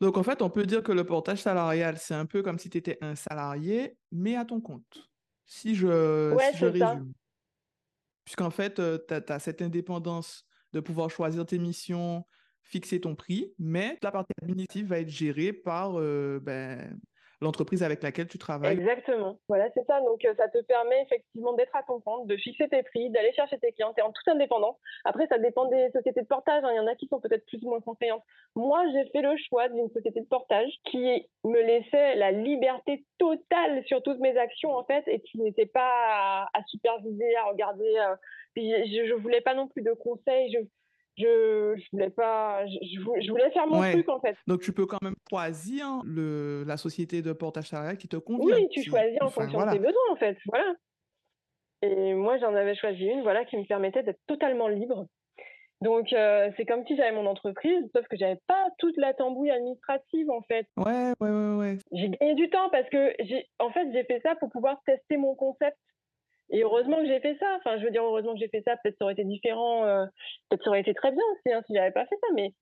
Donc, 0.00 0.18
en 0.18 0.22
fait, 0.22 0.42
on 0.42 0.50
peut 0.50 0.66
dire 0.66 0.82
que 0.82 0.92
le 0.92 1.04
portage 1.04 1.38
salarial, 1.38 1.96
c'est 1.96 2.14
un 2.14 2.26
peu 2.26 2.42
comme 2.42 2.58
si 2.58 2.68
tu 2.70 2.78
étais 2.78 2.98
un 3.00 3.14
salarié, 3.14 3.96
mais 4.12 4.36
à 4.36 4.44
ton 4.44 4.60
compte. 4.60 5.10
Si 5.46 5.74
je, 5.74 6.36
si 6.52 6.58
je 6.58 6.66
résume. 6.66 7.12
Puisqu'en 8.24 8.50
fait, 8.50 8.74
tu 8.74 9.14
as, 9.32 9.38
cette 9.38 9.60
indépendance 9.60 10.46
de 10.74 10.80
pouvoir 10.80 11.08
choisir 11.08 11.46
tes 11.46 11.58
missions, 11.58 12.24
fixer 12.62 13.00
ton 13.00 13.14
prix, 13.14 13.54
mais 13.58 13.98
la 14.02 14.10
partie 14.10 14.32
administrative 14.42 14.88
va 14.88 14.98
être 14.98 15.08
gérée 15.08 15.52
par 15.52 15.94
ben, 15.94 16.98
l'entreprise 17.40 17.82
avec 17.82 18.02
laquelle 18.02 18.26
tu 18.26 18.38
travailles. 18.38 18.78
Exactement. 18.78 19.38
Voilà, 19.48 19.68
c'est 19.74 19.84
ça. 19.86 20.00
Donc, 20.00 20.26
ça 20.36 20.48
te 20.48 20.58
permet 20.62 21.02
effectivement 21.02 21.52
d'être 21.52 21.74
à 21.76 21.82
ton 21.82 22.00
compte, 22.00 22.26
de 22.26 22.36
fixer 22.36 22.68
tes 22.68 22.82
prix, 22.82 23.10
d'aller 23.10 23.32
chercher 23.32 23.58
tes 23.58 23.72
clients. 23.72 23.92
Tu 23.96 24.02
en 24.02 24.10
toute 24.10 24.26
indépendance. 24.28 24.76
Après, 25.04 25.26
ça 25.28 25.38
dépend 25.38 25.66
des 25.66 25.90
sociétés 25.92 26.22
de 26.22 26.26
portage. 26.26 26.64
Hein. 26.64 26.70
Il 26.72 26.76
y 26.76 26.80
en 26.80 26.86
a 26.86 26.94
qui 26.96 27.06
sont 27.06 27.20
peut-être 27.20 27.46
plus 27.46 27.62
ou 27.62 27.68
moins 27.68 27.80
conseillantes. 27.80 28.24
Moi, 28.56 28.82
j'ai 28.92 29.08
fait 29.10 29.22
le 29.22 29.36
choix 29.48 29.68
d'une 29.68 29.90
société 29.90 30.20
de 30.20 30.26
portage 30.26 30.70
qui 30.84 31.26
me 31.44 31.60
laissait 31.60 32.16
la 32.16 32.32
liberté 32.32 33.04
totale 33.18 33.84
sur 33.86 34.02
toutes 34.02 34.18
mes 34.18 34.36
actions, 34.36 34.74
en 34.74 34.84
fait, 34.84 35.04
et 35.06 35.20
qui 35.20 35.38
n'était 35.38 35.66
pas 35.66 36.48
à, 36.52 36.62
superviser, 36.66 37.36
à 37.36 37.44
regarder. 37.44 38.14
Euh, 38.58 38.84
je, 38.86 39.14
ne 39.14 39.20
voulais 39.20 39.40
pas 39.40 39.54
non 39.54 39.68
plus 39.68 39.82
de 39.82 39.92
conseils. 39.92 40.52
Je, 40.52 40.58
je, 41.16 41.74
je 41.76 41.88
voulais 41.92 42.10
pas, 42.10 42.66
je, 42.66 43.30
voulais 43.30 43.50
faire 43.50 43.66
mon 43.66 43.80
truc 43.80 44.08
en 44.08 44.20
fait. 44.20 44.36
Donc 44.46 44.60
tu 44.62 44.72
peux 44.72 44.86
quand 44.86 45.02
même 45.02 45.14
choisir 45.28 46.02
le, 46.04 46.64
la 46.66 46.76
société 46.76 47.22
de 47.22 47.32
portage 47.32 47.68
salarial 47.68 47.96
qui 47.96 48.08
te 48.08 48.16
convient. 48.16 48.56
Oui, 48.56 48.68
tu 48.70 48.82
choisis 48.82 49.20
en 49.20 49.28
fonction 49.28 49.64
de 49.64 49.72
tes 49.72 49.78
besoins 49.78 50.10
en 50.10 50.16
fait, 50.16 50.36
voilà. 50.46 50.74
Et 51.82 52.14
moi 52.14 52.38
j'en 52.38 52.54
avais 52.54 52.74
choisi 52.74 53.04
une, 53.04 53.22
voilà, 53.22 53.44
qui 53.44 53.56
me 53.56 53.64
permettait 53.64 54.02
d'être 54.02 54.20
totalement 54.26 54.68
libre. 54.68 55.06
Donc 55.82 56.12
euh, 56.12 56.50
c'est 56.56 56.64
comme 56.64 56.86
si 56.86 56.96
j'avais 56.96 57.12
mon 57.12 57.26
entreprise, 57.26 57.84
sauf 57.94 58.06
que 58.08 58.16
j'avais 58.16 58.40
pas 58.46 58.68
toute 58.78 58.96
la 58.96 59.12
tambouille 59.12 59.50
administrative 59.50 60.30
en 60.30 60.40
fait. 60.42 60.66
Ouais, 60.76 61.12
ouais, 61.20 61.30
ouais, 61.30 61.56
ouais. 61.56 61.78
J'ai 61.92 62.08
gagné 62.08 62.34
du 62.34 62.48
temps 62.48 62.70
parce 62.70 62.88
que 62.88 63.12
j'ai, 63.20 63.46
en 63.58 63.70
fait, 63.70 63.92
j'ai 63.92 64.04
fait 64.04 64.20
ça 64.22 64.34
pour 64.36 64.50
pouvoir 64.50 64.80
tester 64.86 65.16
mon 65.16 65.34
concept 65.34 65.76
et 66.50 66.62
heureusement 66.62 66.98
que 66.98 67.06
j'ai 67.06 67.20
fait 67.20 67.36
ça. 67.38 67.56
Enfin, 67.58 67.78
je 67.78 67.84
veux 67.84 67.90
dire, 67.90 68.04
heureusement 68.04 68.34
que 68.34 68.40
j'ai 68.40 68.48
fait 68.48 68.62
ça. 68.62 68.76
Peut-être 68.76 68.96
ça 68.98 69.04
aurait 69.04 69.14
été 69.14 69.24
différent. 69.24 69.84
Euh, 69.84 70.06
peut-être 70.48 70.64
ça 70.64 70.70
aurait 70.70 70.80
été 70.80 70.94
très 70.94 71.10
bien 71.10 71.22
aussi 71.32 71.52
hein, 71.54 71.62
si 71.66 71.74
j'avais 71.74 71.92
pas 71.92 72.06
fait 72.06 72.16
ça. 72.20 72.28
Mais 72.34 72.52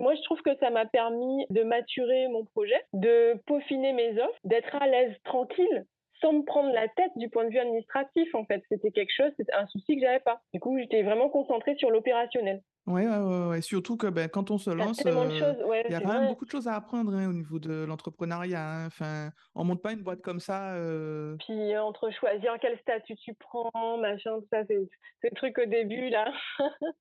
moi, 0.00 0.14
je 0.14 0.22
trouve 0.22 0.40
que 0.42 0.56
ça 0.58 0.70
m'a 0.70 0.86
permis 0.86 1.46
de 1.50 1.62
maturer 1.62 2.28
mon 2.28 2.44
projet, 2.44 2.80
de 2.92 3.34
peaufiner 3.46 3.92
mes 3.92 4.18
offres, 4.20 4.38
d'être 4.44 4.74
à 4.76 4.86
l'aise, 4.86 5.14
tranquille, 5.24 5.84
sans 6.24 6.32
me 6.32 6.44
prendre 6.44 6.72
la 6.72 6.88
tête 6.88 7.12
du 7.16 7.28
point 7.28 7.44
de 7.44 7.50
vue 7.50 7.58
administratif. 7.58 8.34
En 8.34 8.44
fait, 8.46 8.62
c'était 8.70 8.90
quelque 8.90 9.12
chose, 9.14 9.30
c'était 9.36 9.52
un 9.52 9.66
souci 9.66 9.96
que 9.96 10.00
j'avais 10.00 10.20
pas. 10.20 10.40
Du 10.54 10.60
coup, 10.60 10.78
j'étais 10.78 11.02
vraiment 11.02 11.28
concentrée 11.28 11.76
sur 11.76 11.90
l'opérationnel. 11.90 12.62
Oui, 12.86 13.06
ouais, 13.06 13.48
ouais, 13.48 13.60
surtout 13.60 13.96
que 13.96 14.06
ben, 14.06 14.28
quand 14.28 14.50
on 14.50 14.58
se 14.58 14.70
lance, 14.70 15.00
il 15.00 15.06
y 15.06 15.10
a, 15.10 15.14
euh, 15.14 16.00
quand 16.00 16.20
même 16.20 16.28
beaucoup 16.28 16.44
de 16.44 16.50
choses 16.50 16.68
à 16.68 16.74
apprendre 16.74 17.14
hein, 17.14 17.28
au 17.28 17.32
niveau 17.32 17.58
de 17.58 17.84
l'entrepreneuriat. 17.84 18.62
Hein. 18.62 18.86
Enfin, 18.86 19.30
on 19.54 19.64
monte 19.64 19.82
pas 19.82 19.92
une 19.92 20.02
boîte 20.02 20.22
comme 20.22 20.40
ça. 20.40 20.74
Euh. 20.74 21.36
Puis 21.46 21.76
entre 21.76 22.10
choisir 22.10 22.56
quel 22.60 22.78
statut 22.78 23.16
tu 23.16 23.34
prends, 23.34 23.98
machin, 23.98 24.38
tout 24.38 24.46
ça, 24.50 24.64
c'est 24.66 24.88
le 25.22 25.30
truc 25.34 25.58
au 25.58 25.66
début 25.66 26.08
là. 26.08 26.32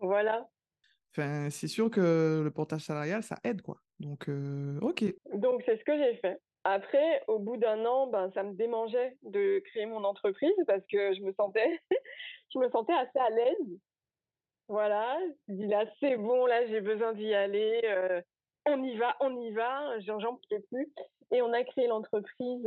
voilà. 0.00 0.46
Enfin, 1.12 1.50
c'est 1.50 1.68
sûr 1.68 1.90
que 1.90 2.40
le 2.42 2.50
portage 2.50 2.82
salarial, 2.82 3.22
ça 3.22 3.36
aide 3.44 3.62
quoi. 3.62 3.78
Donc, 3.98 4.28
euh, 4.28 4.78
ok. 4.80 5.04
Donc 5.34 5.62
c'est 5.66 5.78
ce 5.78 5.84
que 5.84 5.96
j'ai 5.96 6.16
fait. 6.16 6.40
Après, 6.64 7.22
au 7.26 7.38
bout 7.38 7.56
d'un 7.56 7.84
an, 7.86 8.06
ben, 8.06 8.30
ça 8.32 8.42
me 8.42 8.52
démangeait 8.52 9.16
de 9.22 9.60
créer 9.60 9.86
mon 9.86 10.04
entreprise 10.04 10.52
parce 10.66 10.84
que 10.86 11.14
je 11.14 11.22
me 11.22 11.32
sentais, 11.32 11.80
je 12.54 12.58
me 12.58 12.68
sentais 12.70 12.92
assez 12.92 13.18
à 13.18 13.30
l'aise 13.30 13.80
voilà, 14.70 15.18
je 15.48 15.54
dis 15.54 15.66
là, 15.66 15.84
c'est 15.98 16.16
bon, 16.16 16.46
là, 16.46 16.64
j'ai 16.68 16.80
besoin 16.80 17.12
d'y 17.12 17.34
aller. 17.34 17.80
Euh, 17.86 18.22
on 18.66 18.80
y 18.84 18.96
va, 18.98 19.16
on 19.18 19.36
y 19.40 19.50
va. 19.50 19.98
J'en 19.98 20.38
peux 20.48 20.60
plus. 20.70 20.88
Et 21.32 21.42
on 21.42 21.52
a 21.52 21.64
créé 21.64 21.88
l'entreprise 21.88 22.64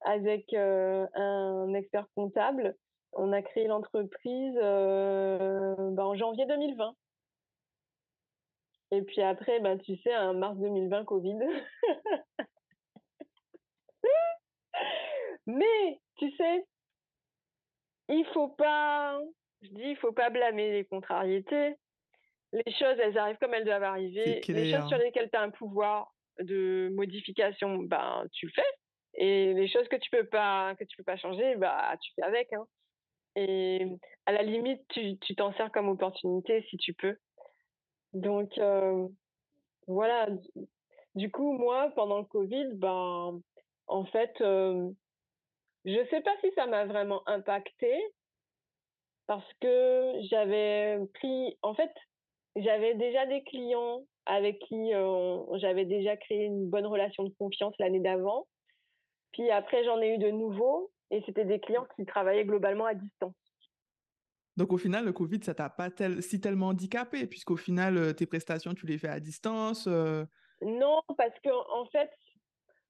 avec 0.00 0.52
un 0.54 1.72
expert 1.74 2.08
comptable. 2.16 2.76
On 3.12 3.32
a 3.32 3.42
créé 3.42 3.68
l'entreprise 3.68 4.54
ben, 4.56 5.98
en 5.98 6.16
janvier 6.16 6.46
2020. 6.46 6.96
Et 8.90 9.02
puis 9.02 9.22
après, 9.22 9.60
ben, 9.60 9.78
tu 9.78 9.96
sais, 9.98 10.16
en 10.16 10.34
mars 10.34 10.56
2020, 10.58 11.04
Covid. 11.04 11.38
Mais, 15.46 16.00
tu 16.16 16.30
sais, 16.36 16.64
il 18.08 18.24
faut 18.32 18.48
pas 18.48 19.20
je 19.64 19.70
dis, 19.70 19.90
il 19.90 19.96
faut 19.96 20.12
pas 20.12 20.30
blâmer 20.30 20.70
les 20.72 20.84
contrariétés. 20.84 21.74
Les 22.52 22.72
choses, 22.72 22.98
elles 22.98 23.18
arrivent 23.18 23.38
comme 23.38 23.54
elles 23.54 23.64
doivent 23.64 23.82
arriver. 23.82 24.40
Les 24.46 24.72
choses 24.72 24.88
sur 24.88 24.98
lesquelles 24.98 25.30
tu 25.30 25.36
as 25.36 25.42
un 25.42 25.50
pouvoir 25.50 26.12
de 26.40 26.90
modification, 26.94 27.78
ben, 27.78 28.26
tu 28.32 28.46
le 28.46 28.52
fais. 28.52 28.62
Et 29.14 29.54
les 29.54 29.68
choses 29.68 29.88
que 29.88 29.96
tu 29.96 30.10
peux 30.10 30.26
pas, 30.26 30.74
que 30.76 30.84
tu 30.84 30.96
peux 30.96 31.04
pas 31.04 31.16
changer, 31.16 31.56
bah, 31.56 31.96
tu 32.00 32.12
fais 32.14 32.22
avec. 32.22 32.52
Hein. 32.52 32.66
Et 33.36 33.86
à 34.26 34.32
la 34.32 34.42
limite, 34.42 34.82
tu 34.88 35.34
t'en 35.36 35.52
sers 35.54 35.72
comme 35.72 35.88
opportunité 35.88 36.64
si 36.68 36.76
tu 36.76 36.94
peux. 36.94 37.16
Donc, 38.12 38.56
euh, 38.58 39.08
voilà. 39.88 40.28
Du 41.14 41.30
coup, 41.30 41.52
moi, 41.52 41.90
pendant 41.96 42.18
le 42.18 42.24
Covid, 42.24 42.68
ben, 42.74 43.40
en 43.86 44.04
fait, 44.06 44.32
euh, 44.40 44.90
je 45.84 46.06
sais 46.10 46.20
pas 46.20 46.34
si 46.40 46.50
ça 46.54 46.66
m'a 46.66 46.86
vraiment 46.86 47.26
impacté, 47.28 47.92
parce 49.26 49.50
que 49.60 50.12
j'avais 50.30 50.98
pris, 51.14 51.56
en 51.62 51.74
fait, 51.74 51.92
j'avais 52.56 52.94
déjà 52.94 53.26
des 53.26 53.42
clients 53.44 54.04
avec 54.26 54.58
qui 54.60 54.94
euh, 54.94 55.38
j'avais 55.58 55.84
déjà 55.84 56.16
créé 56.16 56.44
une 56.44 56.68
bonne 56.68 56.86
relation 56.86 57.24
de 57.24 57.34
confiance 57.38 57.74
l'année 57.78 58.00
d'avant. 58.00 58.46
Puis 59.32 59.50
après, 59.50 59.84
j'en 59.84 60.00
ai 60.00 60.14
eu 60.14 60.18
de 60.18 60.30
nouveaux 60.30 60.90
et 61.10 61.22
c'était 61.26 61.44
des 61.44 61.60
clients 61.60 61.86
qui 61.96 62.06
travaillaient 62.06 62.44
globalement 62.44 62.86
à 62.86 62.94
distance. 62.94 63.34
Donc 64.56 64.72
au 64.72 64.78
final, 64.78 65.04
le 65.04 65.12
Covid, 65.12 65.42
ça 65.42 65.54
t'a 65.54 65.68
pas 65.68 65.88
si 66.20 66.40
tellement 66.40 66.68
handicapé, 66.68 67.26
puisqu'au 67.26 67.56
final, 67.56 68.14
tes 68.14 68.26
prestations, 68.26 68.72
tu 68.72 68.86
les 68.86 68.98
fais 68.98 69.08
à 69.08 69.20
distance 69.20 69.88
euh? 69.88 70.24
Non, 70.62 71.02
parce 71.18 71.38
que 71.42 71.50
en 71.50 71.86
fait, 71.86 72.10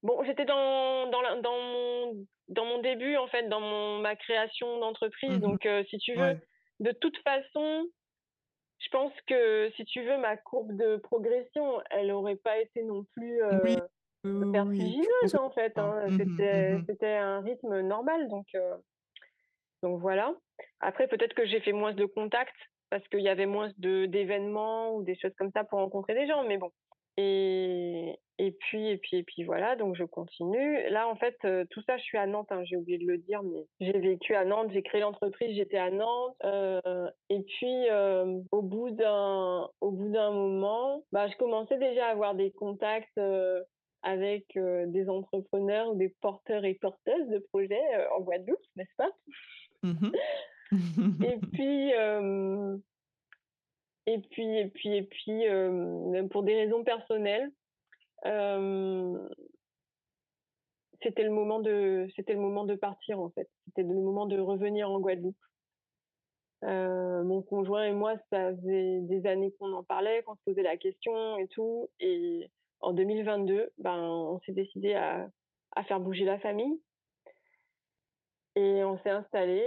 bon, 0.05 0.23
j'étais 0.23 0.45
dans, 0.45 1.09
dans, 1.09 1.41
dans, 1.41 1.57
mon, 1.57 2.27
dans 2.49 2.65
mon 2.65 2.81
début, 2.81 3.17
en 3.17 3.27
fait, 3.27 3.49
dans 3.49 3.59
mon, 3.59 3.99
ma 3.99 4.15
création 4.15 4.79
d'entreprise. 4.79 5.31
Mmh 5.31 5.39
Donc, 5.39 5.65
euh, 5.65 5.83
si 5.89 5.97
tu 5.97 6.13
veux, 6.13 6.37
de 6.79 6.91
toute 6.91 7.17
façon, 7.19 7.87
je 8.79 8.89
pense 8.89 9.13
que 9.27 9.71
si 9.75 9.85
tu 9.85 10.01
veux, 10.03 10.17
ma 10.17 10.37
courbe 10.37 10.75
de 10.75 10.97
progression, 10.97 11.81
elle 11.89 12.07
n'aurait 12.07 12.35
pas 12.37 12.59
été 12.59 12.83
non 12.83 13.03
plus. 13.13 13.41
Oui, 13.63 13.77
vertigineuse 14.23 15.35
en 15.35 15.51
fait. 15.51 15.77
Hein. 15.77 16.07
Mmh 16.07 16.23
mmh 16.23 16.83
c'était 16.87 17.13
un 17.13 17.41
rythme 17.41 17.81
normal, 17.81 18.27
donc, 18.29 18.47
donc 19.83 19.99
voilà. 19.99 20.33
Après, 20.79 21.07
peut-être 21.07 21.33
que 21.33 21.45
j'ai 21.45 21.59
fait 21.61 21.73
moins 21.73 21.93
de 21.93 22.05
contacts 22.05 22.55
parce 22.89 23.07
qu'il 23.07 23.21
y 23.21 23.29
avait 23.29 23.45
moins 23.45 23.71
d'événements 23.77 24.95
ou 24.95 25.03
des 25.03 25.15
choses 25.15 25.33
comme 25.37 25.51
ça 25.51 25.63
pour 25.63 25.79
rencontrer 25.79 26.13
des 26.13 26.27
gens, 26.27 26.43
mais 26.43 26.57
bon. 26.57 26.71
Et, 27.17 28.17
et 28.37 28.51
puis, 28.51 28.89
et 28.89 28.97
puis, 28.97 29.17
et 29.17 29.23
puis 29.23 29.43
voilà, 29.45 29.77
donc 29.77 29.95
je 29.95 30.03
continue. 30.03 30.89
Là, 30.89 31.07
en 31.07 31.15
fait, 31.15 31.37
euh, 31.45 31.63
tout 31.69 31.81
ça, 31.83 31.97
je 31.97 32.03
suis 32.03 32.17
à 32.17 32.27
Nantes, 32.27 32.51
hein, 32.51 32.63
j'ai 32.65 32.75
oublié 32.75 32.97
de 32.97 33.05
le 33.05 33.17
dire, 33.17 33.41
mais 33.43 33.65
j'ai 33.79 33.97
vécu 33.97 34.35
à 34.35 34.43
Nantes, 34.43 34.71
j'ai 34.73 34.83
créé 34.83 34.99
l'entreprise, 34.99 35.55
j'étais 35.55 35.77
à 35.77 35.89
Nantes. 35.89 36.35
Euh, 36.43 37.09
et 37.29 37.41
puis, 37.43 37.89
euh, 37.89 38.41
au 38.51 38.61
bout 38.61 38.89
d'un, 38.89 39.69
au 39.79 39.91
bout 39.91 40.09
d'un 40.09 40.31
moment, 40.31 41.05
bah, 41.13 41.27
je 41.29 41.37
commençais 41.37 41.77
déjà 41.77 42.07
à 42.07 42.11
avoir 42.11 42.35
des 42.35 42.51
contacts 42.51 43.19
avec 44.03 44.45
des 44.55 45.09
entrepreneurs 45.09 45.91
ou 45.91 45.95
des 45.95 46.09
porteurs 46.21 46.65
et 46.65 46.73
porteuses 46.75 47.29
de 47.29 47.39
projets 47.39 47.81
en 48.17 48.21
Guadeloupe, 48.21 48.59
n'est-ce 48.75 48.95
pas? 48.97 49.11
Mmh 49.83 50.11
Et 51.23 51.37
puis, 51.53 51.91
et 54.07 54.19
puis, 54.19 54.57
et 54.57 54.67
puis, 54.67 54.97
et 54.97 55.03
puis, 55.03 55.43
pour 56.31 56.43
des 56.43 56.55
raisons 56.55 56.83
personnelles, 56.83 57.49
c'était 61.01 61.23
le 61.23 61.31
moment 61.31 61.59
de, 61.59 62.07
c'était 62.15 62.33
le 62.33 62.39
moment 62.39 62.65
de 62.65 62.75
partir 62.75 63.19
en 63.19 63.29
fait. 63.29 63.49
C'était 63.65 63.83
le 63.83 63.93
moment 63.93 64.25
de 64.25 64.39
revenir 64.39 64.89
en 64.89 64.99
Guadeloupe. 64.99 65.35
mon 66.63 67.41
conjoint 67.43 67.85
et 67.85 67.93
moi, 67.93 68.15
ça 68.31 68.55
faisait 68.55 69.01
des 69.01 69.25
années 69.27 69.53
qu'on 69.59 69.73
en 69.73 69.83
parlait, 69.83 70.23
qu'on 70.23 70.35
se 70.35 70.41
posait 70.45 70.63
la 70.63 70.77
question 70.77 71.37
et 71.37 71.47
tout. 71.47 71.89
Et 71.99 72.49
en 72.81 72.93
2022, 72.93 73.71
ben, 73.77 73.99
on 73.99 74.39
s'est 74.41 74.53
décidé 74.53 74.93
à, 74.95 75.29
à, 75.75 75.83
faire 75.83 75.99
bouger 75.99 76.25
la 76.25 76.39
famille. 76.39 76.81
Et 78.55 78.83
on 78.83 78.97
s'est 78.99 79.09
installé 79.09 79.61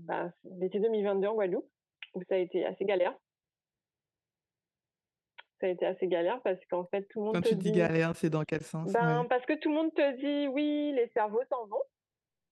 ben, 0.00 0.32
l'été 0.58 0.78
2022 0.78 1.26
en 1.26 1.34
Guadeloupe, 1.34 1.68
où 2.14 2.22
ça 2.22 2.36
a 2.36 2.38
été 2.38 2.64
assez 2.64 2.84
galère 2.84 3.14
ça 5.60 5.66
a 5.66 5.70
été 5.70 5.86
assez 5.86 6.06
galère 6.06 6.40
parce 6.42 6.58
qu'en 6.70 6.84
fait, 6.86 7.02
tout 7.10 7.20
le 7.20 7.26
monde 7.26 7.34
Quand 7.34 7.42
te 7.42 7.48
tu 7.48 7.56
dis 7.56 7.72
galère, 7.72 8.14
c'est 8.14 8.30
dans 8.30 8.44
quel 8.44 8.62
sens? 8.62 8.92
Ben, 8.92 9.26
Parce 9.28 9.44
que 9.46 9.54
tout 9.58 9.70
le 9.70 9.74
monde 9.74 9.94
te 9.94 10.16
dit 10.16 10.48
oui, 10.48 10.92
les 10.94 11.08
cerveaux 11.14 11.42
s'en 11.50 11.66
vont. 11.66 11.82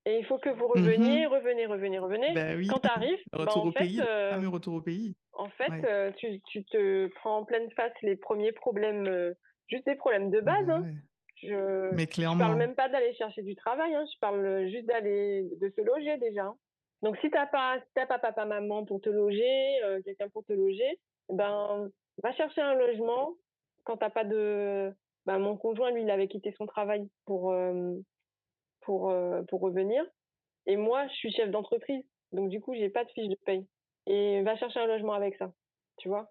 Et 0.06 0.18
il 0.18 0.24
faut 0.24 0.38
que 0.38 0.50
vous 0.50 0.68
reveniez, 0.68 1.26
mmh 1.26 1.30
revenez, 1.30 1.66
revenez, 1.66 1.98
revenez. 1.98 2.32
Ben 2.32 2.56
oui. 2.56 2.68
Quand 2.68 2.78
tu 2.78 2.88
arrives, 2.88 3.18
retour 3.32 3.64
ben, 3.64 3.68
au 3.68 3.72
pays. 3.72 4.00
Euh, 4.00 4.48
retour 4.48 4.74
au 4.74 4.80
pays. 4.80 5.16
En 5.32 5.48
fait, 5.48 5.84
euh, 5.84 6.12
tu, 6.16 6.40
tu, 6.46 6.64
te 6.64 7.08
prends 7.16 7.38
en 7.38 7.44
pleine 7.44 7.68
face 7.72 7.92
les 8.02 8.14
premiers 8.14 8.52
problèmes, 8.52 9.06
euh, 9.08 9.34
juste 9.66 9.84
des 9.84 9.96
problèmes 9.96 10.30
de 10.30 10.40
base. 10.40 10.70
Hein. 10.70 10.84
Je, 11.42 11.92
Mais 11.94 12.06
clairement. 12.06 12.38
Parle 12.38 12.56
même 12.56 12.76
pas 12.76 12.88
d'aller 12.88 13.14
chercher 13.14 13.42
du 13.42 13.56
travail. 13.56 13.94
Hein. 13.94 14.04
Je 14.12 14.18
parle 14.20 14.68
juste 14.68 14.86
d'aller, 14.86 15.42
de 15.60 15.72
se 15.74 15.80
loger 15.80 16.16
déjà. 16.18 16.44
Hein. 16.44 16.56
Donc 17.02 17.16
si 17.18 17.28
t'as 17.28 17.46
pas, 17.46 17.78
si 17.78 18.06
pas 18.06 18.18
papa, 18.18 18.44
maman 18.44 18.84
pour 18.84 19.00
te 19.00 19.10
loger, 19.10 19.80
quelqu'un 20.04 20.28
pour 20.28 20.44
te 20.44 20.52
loger, 20.52 21.00
ben 21.28 21.90
va 22.22 22.32
chercher 22.34 22.60
un 22.60 22.74
logement 22.74 23.34
quand 23.84 23.96
t'as 23.96 24.10
pas 24.10 24.24
de. 24.24 24.92
Bah, 25.26 25.38
mon 25.38 25.56
conjoint, 25.56 25.90
lui, 25.90 26.02
il 26.02 26.10
avait 26.10 26.28
quitté 26.28 26.54
son 26.56 26.66
travail 26.66 27.08
pour, 27.24 27.54
pour, 28.82 29.12
pour 29.48 29.60
revenir. 29.60 30.04
Et 30.66 30.76
moi, 30.76 31.06
je 31.08 31.14
suis 31.14 31.32
chef 31.32 31.50
d'entreprise. 31.50 32.04
Donc, 32.32 32.48
du 32.48 32.60
coup, 32.60 32.74
j'ai 32.74 32.90
pas 32.90 33.04
de 33.04 33.10
fiche 33.10 33.28
de 33.28 33.38
paye. 33.44 33.66
Et 34.06 34.42
va 34.42 34.56
chercher 34.56 34.80
un 34.80 34.86
logement 34.86 35.14
avec 35.14 35.36
ça. 35.36 35.52
Tu 35.98 36.08
vois? 36.08 36.30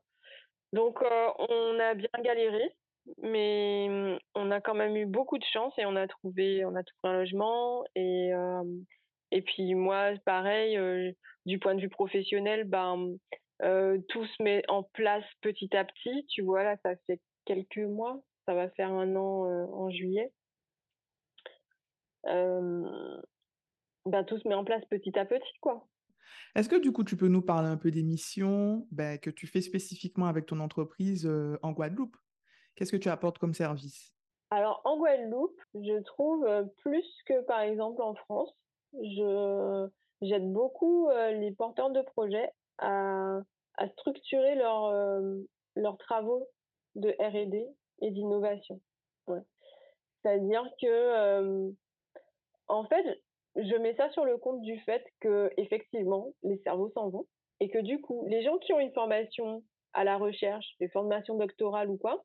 Donc, 0.71 1.01
on 1.01 1.79
a 1.79 1.93
bien 1.93 2.09
galéré. 2.21 2.71
Mais 3.21 3.87
mmh, 3.89 4.17
on 4.35 4.51
a 4.51 4.61
quand 4.61 4.73
même 4.73 4.95
eu 4.95 5.05
beaucoup 5.05 5.37
de 5.37 5.43
chance 5.51 5.73
et 5.77 5.85
on 5.85 5.95
a 5.95 6.07
trouvé, 6.07 6.65
on 6.65 6.75
a 6.75 6.83
trouvé 6.83 7.13
un 7.13 7.19
logement. 7.19 7.83
Et, 7.95 8.31
et 9.31 9.41
puis, 9.41 9.75
moi, 9.75 10.11
pareil, 10.25 10.79
du 11.45 11.59
point 11.59 11.75
de 11.75 11.81
vue 11.81 11.89
professionnel, 11.89 12.63
ben, 12.63 13.17
euh, 13.61 13.99
tout 14.09 14.25
se 14.25 14.43
met 14.43 14.63
en 14.67 14.83
place 14.83 15.23
petit 15.41 15.75
à 15.75 15.85
petit. 15.85 16.25
Tu 16.27 16.41
vois, 16.41 16.63
là, 16.63 16.77
ça 16.83 16.95
fait 17.07 17.21
quelques 17.45 17.77
mois. 17.77 18.21
Ça 18.47 18.53
va 18.53 18.69
faire 18.69 18.91
un 18.91 19.15
an 19.15 19.45
euh, 19.45 19.65
en 19.71 19.89
juillet. 19.89 20.31
Euh, 22.27 23.21
ben, 24.05 24.23
tout 24.23 24.37
se 24.37 24.47
met 24.47 24.55
en 24.55 24.65
place 24.65 24.83
petit 24.85 25.17
à 25.17 25.25
petit, 25.25 25.57
quoi. 25.61 25.87
Est-ce 26.55 26.69
que 26.69 26.79
du 26.79 26.91
coup, 26.91 27.03
tu 27.03 27.17
peux 27.17 27.27
nous 27.27 27.41
parler 27.41 27.67
un 27.67 27.77
peu 27.77 27.91
des 27.91 28.03
missions 28.03 28.87
ben, 28.91 29.17
que 29.17 29.29
tu 29.29 29.47
fais 29.47 29.61
spécifiquement 29.61 30.27
avec 30.27 30.45
ton 30.45 30.59
entreprise 30.59 31.29
en 31.61 31.71
Guadeloupe? 31.71 32.15
Qu'est-ce 32.75 32.91
que 32.91 32.97
tu 32.97 33.09
apportes 33.09 33.39
comme 33.39 33.53
service? 33.53 34.13
Alors, 34.51 34.81
en 34.85 34.97
Guadeloupe, 34.97 35.59
je 35.73 36.01
trouve 36.03 36.47
plus 36.77 37.05
que 37.25 37.41
par 37.45 37.61
exemple 37.61 38.01
en 38.01 38.15
France. 38.15 38.55
Je, 38.93 39.87
j'aide 40.21 40.51
beaucoup 40.51 41.09
les 41.09 41.51
porteurs 41.51 41.89
de 41.89 42.01
projets 42.01 42.51
à, 42.79 43.41
structurer 43.97 44.55
leur, 44.55 44.85
euh, 44.85 45.37
leurs 45.75 45.97
travaux 45.97 46.47
de 46.95 47.09
R&D 47.19 47.67
et 48.01 48.11
d'innovation. 48.11 48.79
C'est-à-dire 49.27 50.67
que, 50.81 50.87
euh, 50.87 51.69
en 52.67 52.85
fait, 52.85 53.21
je 53.55 53.75
mets 53.75 53.95
ça 53.95 54.09
sur 54.11 54.25
le 54.25 54.37
compte 54.37 54.61
du 54.61 54.79
fait 54.79 55.05
que 55.19 55.51
effectivement 55.57 56.33
les 56.43 56.57
cerveaux 56.63 56.89
s'en 56.95 57.09
vont 57.09 57.27
et 57.59 57.69
que 57.69 57.77
du 57.77 58.01
coup, 58.01 58.25
les 58.27 58.43
gens 58.43 58.57
qui 58.57 58.73
ont 58.73 58.79
une 58.79 58.93
formation 58.93 59.63
à 59.93 60.03
la 60.03 60.17
recherche, 60.17 60.65
des 60.79 60.89
formations 60.89 61.37
doctorales 61.37 61.89
ou 61.89 61.97
quoi, 61.97 62.23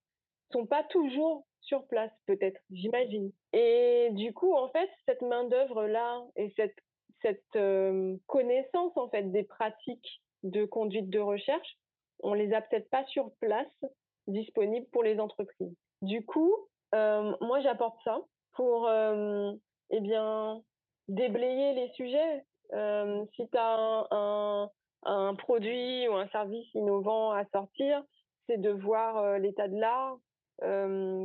sont 0.50 0.66
pas 0.66 0.82
toujours 0.84 1.46
sur 1.60 1.86
place, 1.86 2.10
peut-être, 2.26 2.60
j'imagine. 2.70 3.30
Et 3.52 4.08
du 4.12 4.32
coup, 4.32 4.54
en 4.54 4.68
fait, 4.70 4.88
cette 5.06 5.22
main-d'œuvre-là 5.22 6.24
et 6.36 6.52
cette, 6.56 6.76
cette 7.22 7.56
euh, 7.56 8.16
connaissance, 8.26 8.96
en 8.96 9.08
fait, 9.10 9.30
des 9.30 9.44
pratiques 9.44 10.22
de 10.42 10.64
conduite 10.64 11.10
de 11.10 11.18
recherche, 11.18 11.78
on 12.22 12.34
les 12.34 12.52
a 12.52 12.60
peut-être 12.60 12.88
pas 12.90 13.04
sur 13.06 13.30
place 13.40 13.84
disponibles 14.26 14.86
pour 14.92 15.02
les 15.02 15.18
entreprises. 15.20 15.74
Du 16.02 16.24
coup, 16.24 16.54
euh, 16.94 17.34
moi 17.40 17.60
j'apporte 17.60 17.98
ça 18.04 18.20
pour 18.52 18.88
euh, 18.88 19.52
eh 19.90 20.00
bien 20.00 20.62
déblayer 21.08 21.74
les 21.74 21.90
sujets. 21.92 22.44
Euh, 22.72 23.24
si 23.34 23.48
tu 23.48 23.58
as 23.58 24.06
un, 24.10 24.70
un, 25.04 25.34
produit 25.34 26.08
ou 26.08 26.14
un 26.14 26.28
service 26.28 26.72
innovant 26.74 27.32
à 27.32 27.44
sortir, 27.46 28.02
c'est 28.48 28.60
de 28.60 28.70
voir 28.70 29.38
l'état 29.38 29.68
de 29.68 29.78
l'art, 29.78 30.18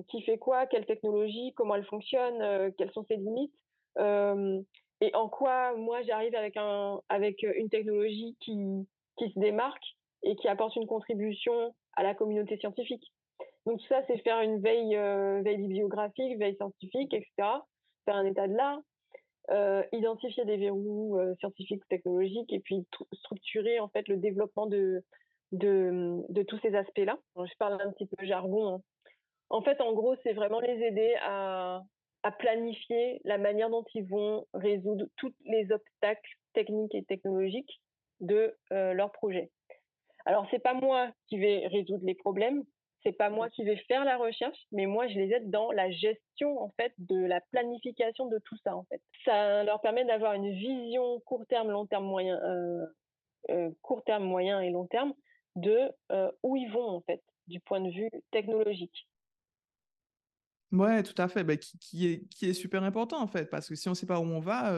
qui 0.08 0.22
fait 0.22 0.38
quoi, 0.38 0.66
quelle 0.66 0.86
technologie, 0.86 1.54
comment 1.56 1.76
elle 1.76 1.86
fonctionne, 1.86 2.74
quelles 2.78 2.92
sont 2.94 3.06
ses 3.06 3.18
limites 3.18 3.54
et 5.02 5.14
en 5.14 5.28
quoi 5.28 5.76
moi 5.76 6.02
j'arrive 6.04 6.36
avec 6.36 6.56
un 6.58 7.02
avec 7.10 7.44
une 7.44 7.70
technologie 7.70 8.38
qui 8.40 8.88
qui 9.18 9.32
se 9.32 9.40
démarque 9.40 9.96
et 10.24 10.36
qui 10.36 10.48
apporte 10.48 10.76
une 10.76 10.88
contribution 10.88 11.74
à 11.94 12.04
la 12.04 12.16
communauté 12.16 12.58
scientifique. 12.58 13.12
Donc 13.66 13.80
tout 13.80 13.88
ça, 13.88 14.04
c'est 14.08 14.18
faire 14.20 14.42
une 14.42 14.60
veille, 14.62 14.96
euh, 14.96 15.42
bibliographique, 15.42 16.38
veille 16.38 16.56
scientifique, 16.56 17.14
etc. 17.14 17.32
Faire 18.06 18.16
un 18.16 18.26
état 18.26 18.48
de 18.48 18.54
l'art, 18.54 18.80
euh, 19.50 19.84
identifier 19.92 20.46
des 20.46 20.58
verrous 20.58 21.18
euh, 21.18 21.34
scientifiques 21.40 21.88
technologiques 21.90 22.52
et 22.54 22.60
puis 22.60 22.86
structurer 23.14 23.80
en 23.80 23.88
fait 23.88 24.08
le 24.08 24.18
développement 24.18 24.68
de, 24.68 25.04
tous 25.52 26.60
ces 26.60 26.76
aspects-là. 26.76 27.18
Je 27.36 27.58
parle 27.58 27.82
un 27.82 27.92
petit 27.92 28.06
peu 28.06 28.26
jargon. 28.26 28.76
Hein. 28.76 28.82
En 29.50 29.62
fait, 29.62 29.82
en 29.82 29.94
gros, 29.94 30.16
c'est 30.24 30.34
vraiment 30.34 30.60
les 30.60 30.82
aider 30.84 31.16
à 31.22 31.82
planifier 32.40 33.22
la 33.24 33.38
manière 33.38 33.70
dont 33.70 33.86
ils 33.94 34.06
vont 34.06 34.48
résoudre 34.54 35.06
tous 35.18 35.32
les 35.46 35.72
obstacles 35.72 36.32
techniques 36.54 36.96
et 36.96 37.04
technologiques 37.04 37.80
de 38.20 38.56
euh, 38.72 38.94
leur 38.94 39.12
projet. 39.12 39.52
Alors 40.26 40.48
c'est 40.50 40.60
pas 40.60 40.74
moi 40.74 41.12
qui 41.28 41.38
vais 41.38 41.68
résoudre 41.68 42.06
les 42.06 42.16
problèmes, 42.16 42.64
c'est 43.04 43.12
pas 43.12 43.30
moi 43.30 43.50
qui 43.50 43.64
vais 43.64 43.78
faire 43.88 44.04
la 44.04 44.18
recherche, 44.18 44.58
mais 44.72 44.88
moi 44.88 45.08
je 45.08 45.14
les 45.16 45.32
aide 45.32 45.52
dans 45.52 45.72
la 45.72 45.92
gestion 45.92 46.60
en 46.60 46.72
fait 46.80 46.94
de 46.98 47.24
la 47.26 47.42
planification 47.52 48.26
de 48.26 48.40
tout 48.40 48.58
ça 48.64 48.76
en 48.76 48.84
fait. 48.86 49.02
Ça 49.24 49.64
leur 49.64 49.82
permet 49.82 50.06
d'avoir 50.06 50.34
une 50.34 50.52
vision 50.52 51.20
court 51.22 51.46
terme, 51.48 51.70
long 51.70 51.86
terme, 51.86 52.06
moyen, 52.06 52.40
euh, 52.44 52.86
euh, 53.52 53.70
court 53.84 54.04
terme, 54.04 54.24
moyen 54.24 54.60
et 54.62 54.72
long 54.72 54.88
terme 54.88 55.14
de 55.56 55.92
où 56.44 56.56
ils 56.58 56.70
vont 56.72 56.90
en 56.90 57.02
fait 57.02 57.24
du 57.48 57.60
point 57.60 57.80
de 57.80 57.92
vue 57.92 58.10
technologique. 58.32 59.08
Ouais, 60.72 61.04
tout 61.04 61.22
à 61.22 61.28
fait, 61.30 61.44
bah, 61.44 61.56
qui, 61.56 61.78
qui, 61.78 62.08
est, 62.08 62.28
qui 62.28 62.50
est 62.50 62.54
super 62.54 62.84
important 62.84 63.22
en 63.22 63.28
fait, 63.28 63.50
parce 63.50 63.70
que 63.70 63.76
si 63.76 63.88
on 63.88 63.92
ne 63.92 63.96
sait 63.96 64.08
pas 64.08 64.20
où 64.20 64.24
on 64.24 64.40
va, 64.40 64.72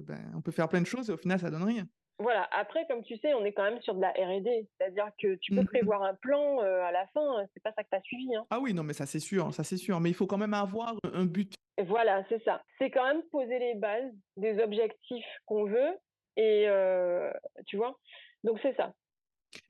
ben, 0.00 0.32
on 0.34 0.40
peut 0.40 0.50
faire 0.50 0.68
plein 0.68 0.80
de 0.80 0.86
choses 0.86 1.10
et 1.10 1.12
au 1.12 1.18
final 1.18 1.38
ça 1.38 1.50
donne 1.50 1.62
rien. 1.62 1.86
Voilà. 2.18 2.48
Après, 2.50 2.86
comme 2.86 3.02
tu 3.02 3.16
sais, 3.18 3.34
on 3.34 3.44
est 3.44 3.52
quand 3.52 3.62
même 3.62 3.80
sur 3.82 3.94
de 3.94 4.00
la 4.00 4.10
R&D, 4.10 4.66
c'est-à-dire 4.78 5.10
que 5.20 5.34
tu 5.36 5.54
peux 5.54 5.62
mmh 5.62 5.66
prévoir 5.66 6.02
un 6.02 6.14
plan 6.14 6.62
euh, 6.62 6.82
à 6.82 6.92
la 6.92 7.06
fin, 7.08 7.44
c'est 7.52 7.62
pas 7.62 7.72
ça 7.72 7.82
que 7.82 7.88
tu 7.90 7.96
as 7.96 8.02
suivi. 8.02 8.34
Hein. 8.34 8.46
Ah 8.50 8.60
oui, 8.60 8.72
non, 8.72 8.82
mais 8.82 8.94
ça 8.94 9.04
c'est 9.04 9.20
sûr, 9.20 9.52
ça 9.52 9.64
c'est 9.64 9.76
sûr. 9.76 10.00
Mais 10.00 10.10
il 10.10 10.14
faut 10.14 10.26
quand 10.26 10.38
même 10.38 10.54
avoir 10.54 10.94
un 11.12 11.26
but. 11.26 11.54
voilà, 11.86 12.24
c'est 12.28 12.42
ça. 12.44 12.62
C'est 12.78 12.90
quand 12.90 13.04
même 13.04 13.22
poser 13.30 13.58
les 13.58 13.74
bases 13.74 14.12
des 14.36 14.58
objectifs 14.62 15.26
qu'on 15.44 15.64
veut 15.64 15.98
et 16.36 16.64
euh, 16.68 17.30
tu 17.66 17.76
vois? 17.76 17.98
Donc 18.44 18.58
c'est 18.62 18.74
ça. 18.76 18.94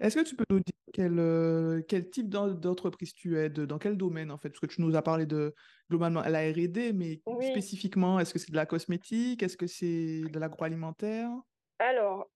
Est-ce 0.01 0.16
que 0.16 0.24
tu 0.24 0.36
peux 0.36 0.44
nous 0.51 0.61
dire 0.61 0.74
quel, 0.92 1.84
quel 1.86 2.11
type 2.11 2.28
d'entreprise 2.28 3.12
tu 3.14 3.38
es, 3.38 3.51
dans 3.51 3.78
quel 3.78 3.97
domaine 3.97 4.30
en 4.30 4.38
fait? 4.38 4.51
Parce 4.51 4.61
que 4.61 4.66
tu 4.66 4.82
nous 4.82 4.97
as 4.97 5.03
parlé 5.03 5.26
de 5.26 5.55
globalement 5.90 6.22
la 6.22 6.40
R&D, 6.51 6.92
mais 6.92 7.20
spécifiquement, 7.51 8.18
est-ce 8.18 8.32
que 8.32 8.38
c'est 8.38 8.51
de 8.51 8.57
la 8.57 8.66
cosmétique? 8.66 9.42
Est-ce 9.42 9.57
que 9.57 9.66
c'est 9.66 10.22
de 10.22 10.38
l'agroalimentaire? 10.38 11.30
Alors, 11.79 12.29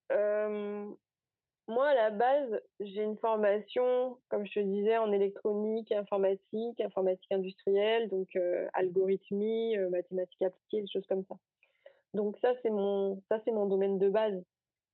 moi, 1.69 1.87
à 1.87 1.95
la 1.95 2.11
base, 2.11 2.61
j'ai 2.81 3.03
une 3.03 3.17
formation, 3.19 4.19
comme 4.29 4.45
je 4.47 4.55
te 4.55 4.61
disais, 4.61 4.99
en 4.99 5.13
électronique, 5.13 5.93
informatique, 5.93 6.81
informatique 6.81 7.31
industrielle, 7.33 8.09
donc 8.09 8.29
algorithmie, 8.75 9.77
mathématiques 9.91 10.43
appliquées, 10.43 10.83
des 10.83 10.89
choses 10.89 11.07
comme 11.07 11.25
ça. 11.27 11.37
Donc 12.13 12.37
ça, 12.39 12.55
c'est 12.63 12.71
mon, 12.71 13.23
ça, 13.29 13.41
c'est 13.45 13.53
mon 13.53 13.67
domaine 13.67 13.99
de 13.99 14.09
base. 14.09 14.43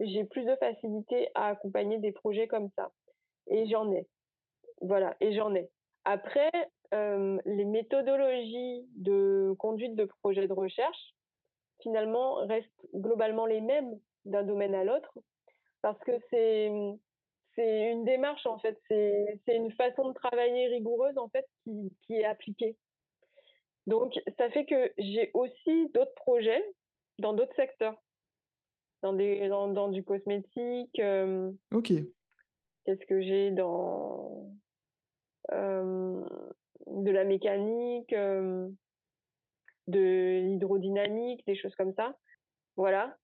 J'ai 0.00 0.24
plus 0.24 0.44
de 0.44 0.54
facilité 0.56 1.30
à 1.34 1.48
accompagner 1.48 1.98
des 1.98 2.12
projets 2.12 2.46
comme 2.46 2.68
ça. 2.76 2.92
Et 3.46 3.66
j'en 3.68 3.90
ai. 3.92 4.06
Voilà, 4.82 5.16
et 5.20 5.32
j'en 5.32 5.54
ai. 5.54 5.70
Après, 6.04 6.50
les 6.92 7.64
méthodologies 7.64 8.86
de 8.96 9.54
conduite 9.58 9.94
de 9.96 10.04
projets 10.04 10.46
de 10.46 10.52
recherche, 10.52 11.14
finalement, 11.80 12.34
restent 12.46 12.86
globalement 12.94 13.46
les 13.46 13.60
mêmes 13.60 13.98
d'un 14.26 14.42
domaine 14.42 14.74
à 14.74 14.84
l'autre 14.84 15.12
parce 15.82 15.98
que 16.00 16.12
c'est 16.30 16.70
c'est 17.54 17.90
une 17.90 18.04
démarche 18.04 18.44
en 18.44 18.58
fait, 18.58 18.78
c'est 18.88 19.40
une 19.48 19.72
façon 19.72 20.08
de 20.08 20.14
travailler 20.14 20.66
rigoureuse 20.68 21.16
en 21.16 21.28
fait 21.30 21.46
qui, 21.64 21.90
qui 22.02 22.14
est 22.14 22.24
appliquée. 22.24 22.76
Donc 23.86 24.12
ça 24.36 24.50
fait 24.50 24.66
que 24.66 24.92
j'ai 24.98 25.30
aussi 25.32 25.88
d'autres 25.94 26.14
projets 26.14 26.62
dans 27.18 27.32
d'autres 27.32 27.54
secteurs, 27.56 27.96
dans 29.02 29.14
des 29.14 29.48
dans, 29.48 29.68
dans 29.68 29.88
du 29.88 30.04
cosmétique. 30.04 31.00
ok. 31.72 31.92
Qu'est-ce 32.84 33.06
que 33.06 33.22
j'ai 33.22 33.50
dans 33.52 34.50
de 35.50 37.10
la 37.10 37.24
mécanique, 37.24 38.14
de 39.86 40.40
l'hydrodynamique, 40.40 41.44
des 41.46 41.56
choses 41.56 41.74
comme 41.76 41.94
ça. 41.94 42.16
Voilà. 42.76 43.16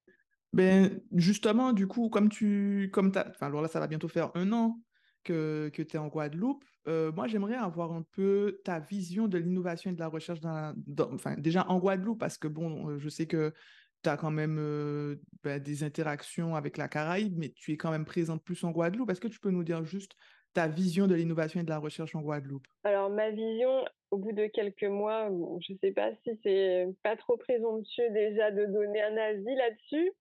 Ben, 0.53 1.00
justement, 1.14 1.72
du 1.72 1.86
coup, 1.86 2.09
comme 2.11 2.28
tu, 2.28 2.90
comme 2.92 3.11
as, 3.14 3.28
enfin, 3.28 3.46
alors 3.46 3.62
là, 3.62 3.68
ça 3.68 3.80
va 3.80 3.86
bientôt 3.86 4.09
faire 4.09 4.30
un 4.34 4.53
an 4.53 4.78
que, 5.24 5.70
que 5.72 5.82
tu 5.82 5.96
es 5.96 5.98
en 5.98 6.09
Guadeloupe. 6.09 6.64
Euh, 6.88 7.12
moi, 7.12 7.26
j'aimerais 7.26 7.55
avoir 7.55 7.92
un 7.92 8.05
peu 8.12 8.61
ta 8.64 8.80
vision 8.80 9.28
de 9.28 9.38
l'innovation 9.38 9.90
et 9.90 9.94
de 9.94 10.00
la 10.00 10.09
recherche 10.09 10.40
dans, 10.40 10.74
enfin, 11.12 11.36
déjà 11.38 11.66
en 11.68 11.78
Guadeloupe, 11.78 12.18
parce 12.18 12.38
que 12.38 12.48
bon, 12.48 12.90
euh, 12.90 12.98
je 12.98 13.09
sais 13.09 13.26
que 13.26 13.55
tu 14.03 14.11
as 14.11 14.16
quand 14.16 14.30
même 14.30 14.59
euh, 14.59 15.16
ben, 15.42 15.62
des 15.62 15.84
interactions 15.84 16.57
avec 16.57 16.76
la 16.76 16.88
Caraïbe, 16.88 17.38
mais 17.38 17.50
tu 17.50 17.72
es 17.72 17.76
quand 17.76 17.90
même 17.90 18.05
présente 18.05 18.42
plus 18.42 18.62
en 18.64 18.72
Guadeloupe. 18.72 19.11
Est-ce 19.11 19.20
que 19.20 19.28
tu 19.28 19.40
peux 19.40 19.50
nous 19.50 19.64
dire 19.64 19.84
juste 19.84 20.16
ta 20.53 20.68
vision 20.68 21.07
de 21.07 21.14
l'innovation 21.14 21.61
et 21.61 21.64
de 21.64 21.70
la 21.70 21.78
recherche 21.78 22.14
en 22.14 22.20
Guadeloupe? 22.20 22.66
Alors, 22.84 23.09
ma 23.09 23.30
vision, 23.30 23.84
au 24.11 24.18
bout 24.18 24.32
de 24.32 24.48
quelques 24.48 24.84
mois, 24.84 25.30
je 25.61 25.72
ne 25.72 25.78
sais 25.78 25.92
pas 25.92 26.11
si 26.24 26.38
c'est 26.42 26.88
pas 27.03 27.16
trop 27.16 27.36
présomptueux 27.36 28.11
déjà 28.11 28.50
de 28.50 28.66
donner 28.66 29.03
un 29.03 29.16
avis 29.16 29.55
là-dessus, 29.55 30.12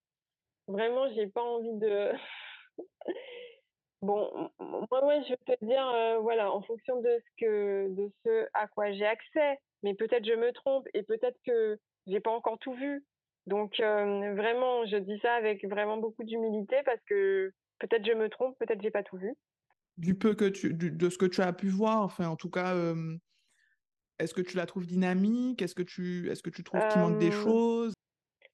Vraiment, 0.68 1.10
j'ai 1.14 1.28
pas 1.28 1.42
envie 1.42 1.78
de. 1.80 2.12
bon, 4.02 4.50
moi, 4.60 5.22
je 5.22 5.30
vais 5.30 5.58
te 5.58 5.66
dire, 5.66 5.88
euh, 5.88 6.20
voilà, 6.20 6.52
en 6.52 6.62
fonction 6.62 7.02
de 7.02 7.10
ce 7.10 7.46
que, 7.46 7.88
de 7.90 8.12
ce 8.26 8.48
à 8.54 8.68
quoi 8.68 8.92
j'ai 8.92 9.06
accès, 9.06 9.60
mais 9.84 9.94
peut-être 9.94 10.26
je 10.26 10.34
me 10.34 10.52
trompe 10.52 10.88
et 10.94 11.04
peut-être 11.04 11.38
que 11.46 11.80
j'ai 12.08 12.20
pas 12.20 12.32
encore 12.32 12.60
tout 12.60 12.74
vu. 12.74 13.04
Donc 13.48 13.80
euh, 13.80 14.36
vraiment, 14.36 14.86
je 14.86 14.98
dis 14.98 15.20
ça 15.22 15.34
avec 15.34 15.66
vraiment 15.66 15.98
beaucoup 15.98 16.24
d'humilité 16.24 16.76
parce 16.86 17.02
que 17.08 17.52
peut-être 17.80 18.06
je 18.06 18.14
me 18.14 18.30
trompe, 18.30 18.56
peut-être 18.60 18.82
j'ai 18.82 18.92
pas 18.92 19.04
tout 19.04 19.18
vu. 19.18 19.34
Du 19.98 20.16
peu 20.16 20.36
que 20.36 20.46
tu, 20.46 20.74
de 20.74 21.10
ce 21.10 21.18
que 21.18 21.26
tu 21.26 21.42
as 21.42 21.52
pu 21.52 21.70
voir, 21.70 22.02
enfin, 22.02 22.28
en 22.28 22.36
tout 22.36 22.50
cas. 22.50 22.76
Euh, 22.76 23.18
est-ce 24.22 24.36
que 24.36 24.42
tu 24.42 24.56
la 24.56 24.68
trouves 24.68 24.86
dynamique? 24.86 25.64
Est-ce 25.64 25.74
que 25.74 25.82
tu, 25.82 26.30
est-ce 26.30 26.44
que 26.44 26.52
tu 26.52 26.64
trouves 26.64 26.88
qu'il 26.90 27.02
manque 27.02 27.18
des 27.18 27.32
choses? 27.32 27.94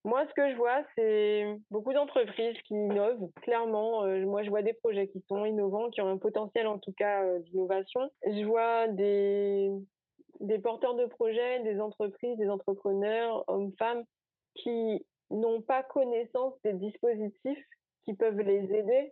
Moi, 0.07 0.25
ce 0.25 0.33
que 0.35 0.49
je 0.49 0.55
vois, 0.55 0.83
c'est 0.95 1.45
beaucoup 1.69 1.91
d'entreprises 1.91 2.55
qui 2.65 2.75
innovent. 2.75 3.29
Clairement, 3.41 4.05
euh, 4.05 4.25
moi, 4.25 4.41
je 4.41 4.49
vois 4.49 4.61
des 4.61 4.71
projets 4.71 5.09
qui 5.09 5.21
sont 5.27 5.43
innovants, 5.43 5.89
qui 5.89 5.99
ont 5.99 6.07
un 6.07 6.17
potentiel 6.17 6.65
en 6.65 6.79
tout 6.79 6.93
cas 6.93 7.25
euh, 7.25 7.39
d'innovation. 7.39 8.09
Je 8.25 8.45
vois 8.45 8.87
des, 8.87 9.69
des 10.39 10.59
porteurs 10.59 10.95
de 10.95 11.07
projets, 11.07 11.59
des 11.63 11.81
entreprises, 11.81 12.37
des 12.37 12.49
entrepreneurs, 12.49 13.43
hommes, 13.47 13.73
femmes, 13.77 14.05
qui 14.55 15.05
n'ont 15.29 15.61
pas 15.61 15.83
connaissance 15.83 16.53
des 16.63 16.73
dispositifs 16.73 17.65
qui 18.05 18.13
peuvent 18.13 18.39
les 18.39 18.73
aider, 18.73 19.11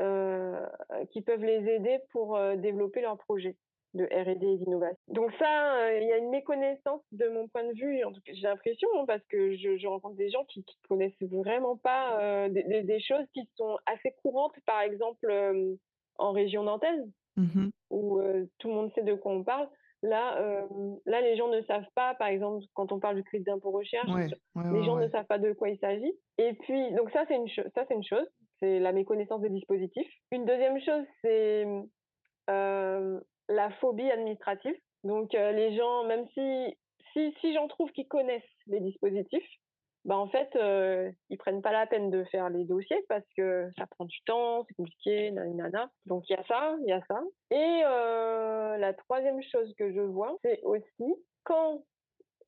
euh, 0.00 0.66
qui 1.10 1.20
peuvent 1.20 1.42
les 1.42 1.68
aider 1.68 1.98
pour 2.12 2.38
développer 2.58 3.00
leurs 3.00 3.18
projets 3.18 3.56
de 3.94 4.04
R&D 4.04 4.46
et 4.46 4.58
d'innovation. 4.58 4.98
Donc 5.08 5.32
ça, 5.38 5.76
euh, 5.76 5.98
il 6.00 6.08
y 6.08 6.12
a 6.12 6.18
une 6.18 6.30
méconnaissance 6.30 7.02
de 7.12 7.28
mon 7.28 7.48
point 7.48 7.64
de 7.64 7.74
vue, 7.74 8.04
en 8.04 8.12
tout 8.12 8.20
cas 8.24 8.32
j'ai 8.34 8.42
l'impression, 8.42 8.88
hein, 8.96 9.04
parce 9.06 9.24
que 9.28 9.56
je, 9.56 9.86
rencontre 9.86 10.16
des 10.16 10.30
gens 10.30 10.44
qui, 10.44 10.62
qui 10.64 10.76
connaissent 10.88 11.20
vraiment 11.22 11.76
pas 11.76 12.20
euh, 12.20 12.48
des, 12.48 13.00
choses 13.00 13.24
qui 13.32 13.48
sont 13.56 13.78
assez 13.86 14.14
courantes, 14.22 14.52
par 14.66 14.80
exemple 14.82 15.26
euh, 15.30 15.74
en 16.18 16.32
région 16.32 16.62
nantaise, 16.64 17.06
mmh 17.36 17.68
où 17.90 18.20
tout 18.58 18.68
le 18.68 18.74
monde 18.74 18.92
sait 18.94 19.02
de 19.02 19.14
quoi 19.14 19.32
on 19.32 19.42
parle. 19.42 19.66
Là, 20.02 20.38
là, 21.06 21.22
les 21.22 21.38
gens 21.38 21.48
ne 21.48 21.62
savent 21.62 21.88
pas, 21.94 22.14
par 22.16 22.28
exemple, 22.28 22.62
quand 22.74 22.92
on 22.92 23.00
parle 23.00 23.16
du 23.16 23.24
crédit 23.24 23.44
d'impôt 23.44 23.70
recherche, 23.70 24.10
les 24.10 24.84
gens 24.84 24.96
ne 24.96 25.08
savent 25.08 25.24
pas 25.24 25.38
de 25.38 25.54
quoi 25.54 25.70
il 25.70 25.78
s'agit. 25.78 26.12
Et 26.36 26.52
puis, 26.52 26.92
donc 26.92 27.10
ça, 27.12 27.24
c'est 27.28 27.36
une, 27.36 27.48
ça, 27.48 27.86
c'est 27.88 27.94
une 27.94 28.04
chose, 28.04 28.26
c'est 28.60 28.78
la 28.78 28.92
méconnaissance 28.92 29.40
des 29.40 29.48
dispositifs. 29.48 30.06
Une 30.32 30.44
deuxième 30.44 30.78
chose, 30.82 31.04
c'est 31.22 31.64
la 33.48 33.70
phobie 33.80 34.10
administrative. 34.10 34.76
Donc 35.04 35.34
euh, 35.34 35.52
les 35.52 35.76
gens, 35.76 36.04
même 36.04 36.26
si, 36.34 36.76
si, 37.12 37.34
si 37.40 37.54
j'en 37.54 37.68
trouve 37.68 37.90
qui 37.92 38.06
connaissent 38.06 38.42
les 38.66 38.80
dispositifs, 38.80 39.48
bah 40.04 40.16
en 40.16 40.28
fait, 40.28 40.48
euh, 40.56 41.10
ils 41.28 41.36
prennent 41.36 41.60
pas 41.60 41.72
la 41.72 41.86
peine 41.86 42.10
de 42.10 42.24
faire 42.24 42.48
les 42.48 42.64
dossiers 42.64 43.04
parce 43.08 43.26
que 43.36 43.68
ça 43.76 43.86
prend 43.86 44.04
du 44.04 44.18
temps, 44.24 44.64
c'est 44.66 44.74
compliqué, 44.74 45.30
nanana. 45.32 45.90
Donc 46.06 46.28
il 46.28 46.32
y 46.32 46.36
a 46.36 46.44
ça, 46.44 46.76
il 46.80 46.88
y 46.88 46.92
a 46.92 47.02
ça. 47.08 47.20
Et 47.50 47.82
euh, 47.84 48.76
la 48.78 48.94
troisième 48.94 49.42
chose 49.42 49.72
que 49.76 49.92
je 49.92 50.00
vois, 50.00 50.36
c'est 50.42 50.62
aussi 50.62 51.14
quand 51.44 51.84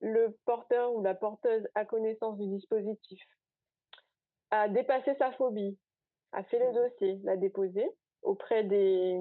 le 0.01 0.37
porteur 0.47 0.95
ou 0.95 1.03
la 1.03 1.15
porteuse 1.15 1.67
a 1.75 1.85
connaissance 1.85 2.39
du 2.39 2.47
dispositif, 2.47 3.21
a 4.51 4.69
dépassé 4.69 5.15
sa 5.19 5.33
phobie, 5.33 5.79
a 6.33 6.43
fait 6.45 6.59
le 6.59 6.73
dossier, 6.73 7.19
l'a 7.25 7.37
déposé 7.37 7.87
auprès 8.23 8.65
des, 8.65 9.19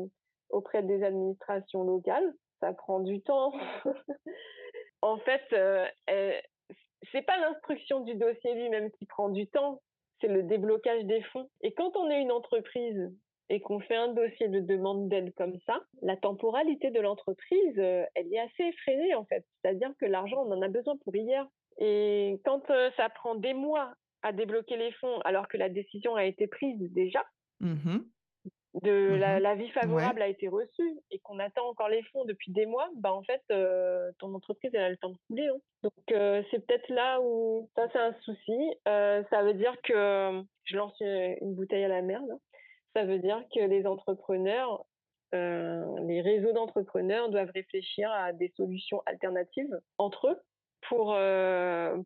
auprès 0.49 0.83
des 0.83 1.03
administrations 1.03 1.83
locales. 1.83 2.33
Ça 2.59 2.73
prend 2.73 2.99
du 2.99 3.21
temps. 3.21 3.53
en 5.01 5.17
fait, 5.19 5.41
euh, 5.53 5.85
c'est 7.11 7.21
pas 7.21 7.37
l'instruction 7.37 8.01
du 8.01 8.15
dossier 8.15 8.53
lui-même 8.53 8.91
qui 8.91 9.05
prend 9.05 9.29
du 9.29 9.47
temps, 9.47 9.81
c'est 10.21 10.27
le 10.27 10.43
déblocage 10.43 11.05
des 11.05 11.21
fonds. 11.23 11.49
Et 11.61 11.73
quand 11.73 11.95
on 11.95 12.09
est 12.09 12.21
une 12.21 12.31
entreprise 12.31 13.11
et 13.49 13.61
qu'on 13.61 13.79
fait 13.79 13.95
un 13.95 14.09
dossier 14.09 14.47
de 14.47 14.59
demande 14.59 15.09
d'aide 15.09 15.33
comme 15.35 15.57
ça, 15.65 15.81
la 16.01 16.17
temporalité 16.17 16.91
de 16.91 16.99
l'entreprise, 16.99 17.79
euh, 17.79 18.05
elle 18.15 18.31
est 18.33 18.39
assez 18.39 18.63
effrénée 18.63 19.15
en 19.15 19.25
fait. 19.25 19.45
C'est-à-dire 19.61 19.91
que 19.99 20.05
l'argent, 20.05 20.43
on 20.45 20.51
en 20.51 20.61
a 20.61 20.67
besoin 20.67 20.97
pour 20.97 21.15
hier. 21.15 21.47
Et 21.79 22.39
quand 22.45 22.69
euh, 22.69 22.91
ça 22.97 23.09
prend 23.09 23.35
des 23.35 23.53
mois 23.53 23.93
à 24.21 24.33
débloquer 24.33 24.75
les 24.75 24.91
fonds 24.93 25.19
alors 25.21 25.47
que 25.47 25.57
la 25.57 25.69
décision 25.69 26.15
a 26.15 26.25
été 26.25 26.47
prise 26.47 26.77
déjà, 26.91 27.23
mmh 27.61 27.99
de 28.75 29.15
mmh 29.15 29.39
la, 29.39 29.55
vie 29.55 29.69
favorable 29.69 30.21
a 30.21 30.27
été 30.27 30.47
reçue 30.47 30.99
et 31.11 31.19
qu'on 31.19 31.39
attend 31.39 31.67
encore 31.67 31.89
les 31.89 32.03
fonds 32.03 32.25
depuis 32.25 32.51
des 32.51 32.65
mois, 32.65 32.89
bah 32.97 33.11
en 33.13 33.23
fait, 33.23 33.41
euh, 33.51 34.11
ton 34.19 34.33
entreprise, 34.33 34.71
elle 34.73 34.83
a 34.83 34.89
le 34.89 34.97
temps 34.97 35.09
de 35.09 35.17
couler. 35.27 35.47
Hein. 35.47 35.57
Donc, 35.83 36.11
euh, 36.11 36.43
c'est 36.51 36.65
peut-être 36.65 36.89
là 36.89 37.19
où 37.21 37.69
ça, 37.75 37.87
c'est 37.91 37.99
un 37.99 38.13
souci. 38.21 38.75
Euh, 38.87 39.23
ça 39.31 39.43
veut 39.43 39.55
dire 39.55 39.75
que 39.83 40.43
je 40.65 40.77
lance 40.77 40.99
une 40.99 41.55
bouteille 41.55 41.83
à 41.83 41.87
la 41.87 42.01
mer. 42.01 42.21
Ça 42.95 43.05
veut 43.05 43.19
dire 43.19 43.43
que 43.53 43.59
les 43.59 43.85
entrepreneurs, 43.87 44.85
les 45.31 46.21
réseaux 46.21 46.53
d'entrepreneurs 46.53 47.29
doivent 47.29 47.51
réfléchir 47.53 48.11
à 48.11 48.33
des 48.33 48.51
solutions 48.55 49.01
alternatives 49.05 49.79
entre 49.97 50.27
eux 50.27 50.39
pour, 50.87 51.17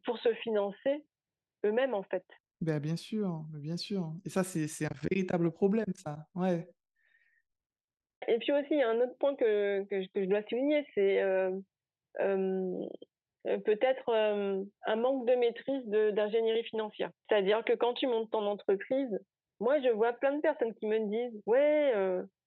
pour 0.06 0.18
se 0.18 0.34
financer 0.36 1.06
eux-mêmes, 1.66 1.94
en 1.94 2.04
fait. 2.04 2.26
Ben, 2.64 2.80
bien 2.80 2.96
sûr, 2.96 3.44
bien 3.50 3.76
sûr. 3.76 4.14
Et 4.26 4.30
ça, 4.30 4.46
c'est 4.46 4.86
un 4.86 5.08
véritable 5.12 5.52
problème, 5.52 5.92
ça. 5.96 6.18
Ouais. 6.34 6.66
Et 8.30 8.38
puis 8.38 8.54
aussi, 8.54 8.70
il 8.72 8.78
y 8.78 8.82
a 8.82 8.90
un 8.90 9.02
autre 9.02 9.18
point 9.20 9.36
que, 9.36 9.84
que, 9.84 10.02
je, 10.02 10.26
dois 10.26 10.42
souligner, 10.44 10.86
c'est 10.96 11.22
euh, 11.22 11.52
euh, 12.22 12.88
peut-être 13.44 14.08
euh, 14.08 14.64
un 14.86 14.96
manque 14.96 15.28
de 15.28 15.36
maîtrise 15.36 15.86
d'ingénierie 16.14 16.64
financière. 16.64 17.12
C'est-à-dire 17.28 17.66
que 17.66 17.74
quand 17.74 17.96
tu 17.96 18.08
montes 18.08 18.32
ton 18.32 18.46
entreprise, 18.46 19.20
moi, 19.60 19.82
je 19.82 19.90
vois 19.90 20.14
plein 20.14 20.34
de 20.34 20.42
personnes 20.42 20.74
qui 20.76 20.88
me 20.88 21.00
disent, 21.00 21.42
ouais, 21.46 21.94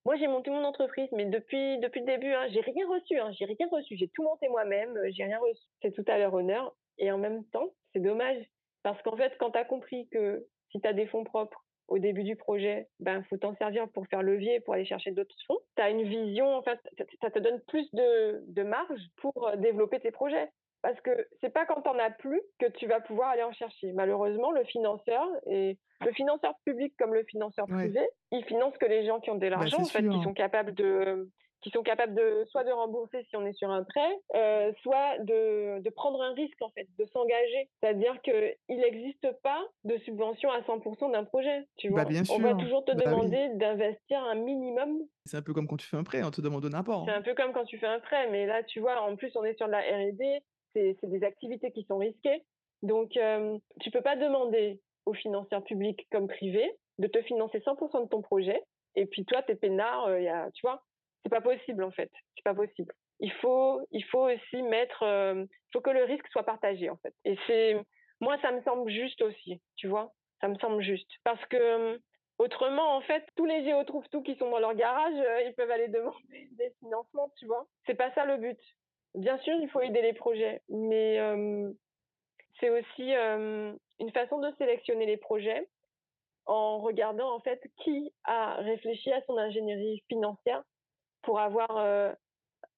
moi, 0.03 0.15
j'ai 0.15 0.27
monté 0.27 0.49
mon 0.49 0.63
entreprise, 0.63 1.09
mais 1.11 1.25
depuis, 1.25 1.77
depuis 1.77 1.99
le 1.99 2.07
début, 2.07 2.33
hein, 2.33 2.47
j'ai 2.49 2.61
rien 2.61 2.87
reçu, 2.87 3.19
hein, 3.19 3.31
j'ai 3.37 3.45
rien 3.45 3.67
reçu, 3.71 3.95
j'ai 3.97 4.09
tout 4.15 4.23
monté 4.23 4.47
moi-même, 4.49 4.97
j'ai 5.11 5.25
rien 5.25 5.37
reçu. 5.37 5.63
C'est 5.83 5.91
tout 5.91 6.05
à 6.07 6.17
leur 6.17 6.33
honneur. 6.33 6.75
Et 6.97 7.11
en 7.11 7.19
même 7.19 7.45
temps, 7.45 7.69
c'est 7.93 7.99
dommage 7.99 8.43
parce 8.83 9.01
qu'en 9.01 9.17
fait, 9.17 9.33
quand 9.39 9.51
tu 9.51 9.59
as 9.59 9.65
compris 9.65 10.07
que 10.09 10.45
si 10.71 10.79
tu 10.79 10.87
as 10.87 10.93
des 10.93 11.07
fonds 11.07 11.23
propres, 11.23 11.63
au 11.87 11.99
début 11.99 12.23
du 12.23 12.35
projet, 12.35 12.87
ben 12.99 13.23
faut 13.29 13.37
t'en 13.37 13.55
servir 13.55 13.87
pour 13.89 14.07
faire 14.07 14.21
levier, 14.21 14.59
pour 14.59 14.73
aller 14.73 14.85
chercher 14.85 15.11
d'autres 15.11 15.35
fonds. 15.45 15.59
Tu 15.75 15.81
as 15.81 15.89
une 15.89 16.03
vision, 16.03 16.55
en 16.55 16.61
fait, 16.61 16.79
ça 17.21 17.31
te 17.31 17.39
donne 17.39 17.61
plus 17.61 17.89
de, 17.93 18.43
de 18.47 18.63
marge 18.63 19.01
pour 19.17 19.51
développer 19.57 19.99
tes 19.99 20.11
projets. 20.11 20.49
Parce 20.81 20.99
que 21.01 21.27
c'est 21.41 21.49
pas 21.49 21.65
quand 21.65 21.81
t'en 21.81 21.97
as 21.97 22.11
plus 22.11 22.41
que 22.59 22.67
tu 22.67 22.87
vas 22.87 22.99
pouvoir 22.99 23.29
aller 23.29 23.43
en 23.43 23.51
chercher. 23.51 23.91
Malheureusement, 23.93 24.51
le 24.51 24.63
financeur 24.65 25.27
et 25.47 25.77
le 26.05 26.11
financeur 26.11 26.53
public 26.65 26.93
comme 26.99 27.13
le 27.13 27.23
financeur 27.23 27.65
privé, 27.65 28.07
il 28.31 28.43
finance 28.45 28.77
que 28.77 28.85
les 28.85 29.05
gens 29.05 29.19
qui 29.19 29.31
ont 29.31 29.35
de 29.35 29.39
bah, 29.39 29.49
l'argent, 29.49 29.81
en 29.81 29.85
fait, 29.85 30.07
qui 30.07 30.23
sont 30.23 30.33
capables 30.33 30.73
de 30.75 31.29
qui 31.61 31.69
sont 31.71 31.83
capables 31.83 32.13
de 32.13 32.45
soit 32.49 32.63
de 32.63 32.71
rembourser 32.71 33.25
si 33.29 33.35
on 33.35 33.45
est 33.45 33.53
sur 33.53 33.69
un 33.69 33.83
prêt, 33.83 34.19
euh, 34.35 34.71
soit 34.81 35.17
de, 35.19 35.79
de, 35.81 35.89
prendre 35.89 36.21
un 36.21 36.33
risque 36.33 36.61
en 36.61 36.69
fait, 36.69 36.87
de 36.97 37.05
s'engager. 37.05 37.69
C'est-à-dire 37.81 38.21
qu'il 38.21 38.77
n'existe 38.77 39.27
pas 39.43 39.63
de 39.83 39.97
subvention 39.99 40.51
à 40.51 40.61
100% 40.61 41.11
d'un 41.11 41.23
projet. 41.23 41.67
Tu 41.77 41.89
bah, 41.89 42.03
vois, 42.03 42.05
bien 42.05 42.23
on 42.31 42.39
va 42.39 42.53
toujours 42.53 42.85
te 42.85 42.91
bah 42.91 43.05
demander 43.05 43.49
d'investir 43.55 44.23
un 44.23 44.35
minimum. 44.35 44.99
C'est 45.25 45.37
un 45.37 45.41
peu 45.41 45.53
comme 45.53 45.67
quand 45.67 45.77
tu 45.77 45.87
fais 45.87 45.97
un 45.97 46.03
prêt, 46.03 46.23
on 46.23 46.31
te 46.31 46.41
demande 46.41 46.65
un 46.65 46.73
apport. 46.73 47.05
C'est 47.05 47.13
un 47.13 47.21
peu 47.21 47.33
comme 47.33 47.53
quand 47.53 47.65
tu 47.65 47.77
fais 47.77 47.87
un 47.87 47.99
prêt, 47.99 48.29
mais 48.29 48.45
là 48.45 48.63
tu 48.63 48.79
vois, 48.79 49.01
en 49.01 49.15
plus 49.15 49.35
on 49.35 49.43
est 49.43 49.57
sur 49.57 49.67
de 49.67 49.71
la 49.71 49.79
R&D, 49.79 50.43
c'est 50.73 50.95
des 51.03 51.23
activités 51.23 51.71
qui 51.71 51.83
sont 51.83 51.97
risquées, 51.97 52.43
donc 52.83 53.17
euh, 53.17 53.57
tu 53.81 53.89
peux 53.89 54.01
pas 54.01 54.15
demander 54.15 54.79
aux 55.05 55.13
financeurs 55.13 55.63
publics 55.63 56.07
comme 56.11 56.27
privés 56.27 56.71
de 56.99 57.07
te 57.07 57.21
financer 57.23 57.59
100% 57.59 58.03
de 58.03 58.09
ton 58.09 58.21
projet. 58.21 58.61
Et 58.95 59.05
puis 59.05 59.25
toi, 59.25 59.43
t'es 59.43 59.55
peinard, 59.55 60.07
euh, 60.07 60.19
y 60.19 60.27
a, 60.27 60.49
tu 60.51 60.65
vois, 60.65 60.83
c'est 61.27 61.41
pas 61.41 61.41
possible 61.41 61.83
en 61.83 61.91
fait. 61.91 62.09
C'est 62.35 62.43
pas 62.43 62.53
possible. 62.53 62.93
Il 63.19 63.31
faut, 63.33 63.81
il 63.91 64.03
faut 64.05 64.29
aussi 64.29 64.61
mettre, 64.63 65.03
euh, 65.03 65.43
faut 65.73 65.81
que 65.81 65.89
le 65.89 66.03
risque 66.03 66.27
soit 66.29 66.43
partagé 66.43 66.89
en 66.89 66.97
fait. 66.97 67.13
Et 67.25 67.37
c'est, 67.47 67.75
moi, 68.21 68.37
ça 68.41 68.51
me 68.51 68.61
semble 68.61 68.89
juste 68.89 69.21
aussi, 69.21 69.61
tu 69.75 69.87
vois. 69.87 70.13
Ça 70.39 70.47
me 70.47 70.55
semble 70.55 70.81
juste 70.81 71.09
parce 71.23 71.43
que 71.47 71.57
euh, 71.57 71.97
autrement, 72.37 72.95
en 72.95 73.01
fait, 73.01 73.25
tous 73.35 73.45
les 73.45 73.65
géos 73.65 73.83
trouvent 73.83 74.07
tout 74.09 74.21
qui 74.21 74.35
sont 74.37 74.49
dans 74.49 74.59
leur 74.59 74.75
garage, 74.75 75.15
euh, 75.17 75.41
ils 75.41 75.53
peuvent 75.55 75.71
aller 75.71 75.87
demander 75.89 76.47
des 76.51 76.73
financements, 76.79 77.31
tu 77.37 77.45
vois. 77.45 77.67
C'est 77.85 77.95
pas 77.95 78.13
ça 78.13 78.25
le 78.25 78.37
but. 78.37 78.59
Bien 79.15 79.37
sûr, 79.39 79.55
il 79.59 79.69
faut 79.69 79.81
aider 79.81 80.01
les 80.01 80.13
projets, 80.13 80.61
mais 80.69 81.17
c'est 82.59 82.69
aussi 82.69 83.13
une 83.13 84.11
façon 84.13 84.37
de 84.39 84.51
sélectionner 84.59 85.07
les 85.07 85.17
projets 85.17 85.67
en 86.45 86.79
regardant 86.79 87.33
en 87.33 87.39
fait 87.39 87.59
qui 87.83 88.13
a 88.25 88.55
réfléchi 88.55 89.11
à 89.11 89.21
son 89.25 89.37
ingénierie 89.37 90.03
financière 90.07 90.61
pour 91.21 91.39
avoir 91.39 91.77
euh, 91.77 92.13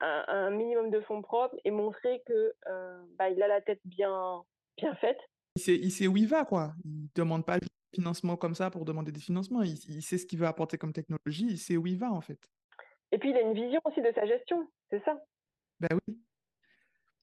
un, 0.02 0.50
minimum 0.52 0.90
de 0.90 1.02
fonds 1.02 1.22
propres 1.22 1.56
et 1.64 1.72
montrer 1.72 2.22
que 2.26 2.54
euh, 2.68 3.04
bah, 3.18 3.30
il 3.30 3.42
a 3.42 3.48
la 3.48 3.62
tête 3.62 3.82
bien, 3.86 4.44
bien 4.78 4.96
faite. 4.96 5.20
Il 5.56 5.62
sait, 5.62 5.76
il 5.76 5.92
sait 5.92 6.08
où 6.08 6.18
il 6.18 6.28
va, 6.28 6.46
quoi. 6.46 6.74
Il 6.86 7.04
ne 7.04 7.08
demande 7.16 7.46
pas 7.46 7.60
de 7.60 7.68
financement 7.94 8.38
comme 8.38 8.56
ça 8.56 8.70
pour 8.70 8.86
demander 8.86 9.12
des 9.12 9.20
financements. 9.20 9.62
Il, 9.64 10.02
sait 10.02 10.18
ce 10.18 10.26
qu'il 10.26 10.40
veut 10.40 10.48
apporter 10.48 10.78
comme 10.78 10.94
technologie, 10.94 11.48
il 11.50 11.58
sait 11.58 11.78
où 11.78 11.88
il 11.88 11.98
va, 11.98 12.12
en 12.12 12.22
fait. 12.22 12.40
Et 13.12 13.18
puis, 13.18 13.32
il 13.32 13.36
a 13.38 13.42
une 13.42 13.54
vision 13.54 13.82
aussi 13.86 14.02
de 14.02 14.12
sa 14.14 14.26
gestion, 14.26 14.70
c'est 14.90 15.04
ça 15.04 15.20
Ben 15.80 15.90
oui. 16.08 16.20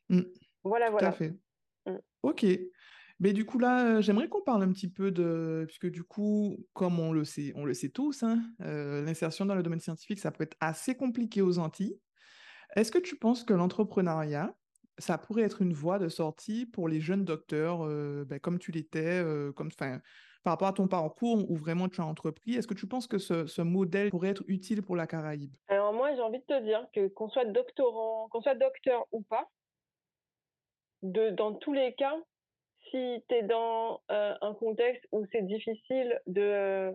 Mmh. 0.09 0.23
Voilà, 0.65 0.87
Tout 0.87 0.93
voilà. 0.93 1.09
à 1.09 1.13
fait. 1.13 1.33
Mmh. 1.87 1.97
Ok. 2.23 2.45
Mais 3.19 3.33
du 3.33 3.47
coup, 3.47 3.59
là, 3.59 4.01
j'aimerais 4.01 4.29
qu'on 4.29 4.43
parle 4.43 4.63
un 4.63 4.73
petit 4.73 4.89
peu 4.89 5.11
de... 5.11 5.65
Puisque 5.67 5.91
du 5.91 6.05
coup, 6.05 6.59
comme 6.75 7.01
on 7.01 7.13
le 7.13 7.25
sait, 7.25 7.53
on 7.57 7.65
le 7.65 7.73
sait 7.73 7.89
tous, 7.89 8.23
hein, 8.23 8.43
euh, 8.61 9.03
l'insertion 9.03 9.47
dans 9.47 9.55
le 9.55 9.63
domaine 9.63 9.81
scientifique, 9.81 10.19
ça 10.19 10.31
peut 10.31 10.45
être 10.45 10.57
assez 10.61 10.95
compliqué 10.95 11.41
aux 11.41 11.59
Antilles. 11.59 11.99
Est-ce 12.75 12.93
que 12.93 12.99
tu 12.99 13.17
penses 13.17 13.43
que 13.43 13.55
l'entrepreneuriat, 13.55 14.55
ça 14.99 15.17
pourrait 15.17 15.43
être 15.43 15.63
une 15.63 15.73
voie 15.73 15.99
de 15.99 16.09
sortie 16.09 16.67
pour 16.67 16.89
les 16.89 17.01
jeunes 17.01 17.25
docteurs, 17.25 17.85
euh, 17.85 18.25
ben, 18.27 18.39
comme 18.39 18.59
tu 18.59 18.71
l'étais, 18.71 19.23
euh, 19.23 19.51
comme, 19.53 19.71
par 19.73 20.53
rapport 20.53 20.69
à 20.69 20.73
ton 20.73 20.87
parcours 20.87 21.51
où 21.51 21.57
vraiment 21.57 21.89
tu 21.89 22.03
as 22.03 22.07
entrepris, 22.07 22.55
est-ce 22.55 22.67
que 22.67 22.75
tu 22.75 22.87
penses 22.87 23.07
que 23.07 23.19
ce, 23.19 23.47
ce, 23.47 23.63
modèle 23.63 24.11
pourrait 24.11 24.29
être 24.29 24.45
utile 24.47 24.83
pour 24.83 24.95
la 24.95 25.07
Caraïbe? 25.07 25.55
Alors 25.69 25.93
moi, 25.93 26.15
j'ai 26.15 26.21
envie 26.21 26.39
de 26.39 26.45
te 26.45 26.63
dire 26.63 26.87
que 26.95 27.09
qu'on 27.09 27.29
soit 27.29 27.47
doctorant, 27.47 28.29
qu'on 28.29 28.43
soit 28.43 28.55
docteur 28.55 29.07
ou 29.11 29.23
pas, 29.23 29.51
de, 31.03 31.31
dans 31.31 31.55
tous 31.55 31.73
les 31.73 31.95
cas, 31.95 32.15
si 32.91 33.23
tu 33.29 33.35
es 33.35 33.43
dans 33.43 34.01
euh, 34.11 34.35
un 34.41 34.55
contexte 34.55 35.07
où 35.13 35.25
c'est 35.33 35.47
difficile 35.47 36.21
de, 36.27 36.93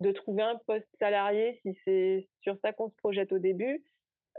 de 0.00 0.12
trouver 0.12 0.42
un 0.42 0.56
poste 0.66 0.88
salarié, 0.98 1.58
si 1.62 1.78
c'est 1.84 2.28
sur 2.42 2.56
ça 2.62 2.72
qu'on 2.72 2.90
se 2.90 2.96
projette 2.96 3.32
au 3.32 3.38
début, 3.38 3.84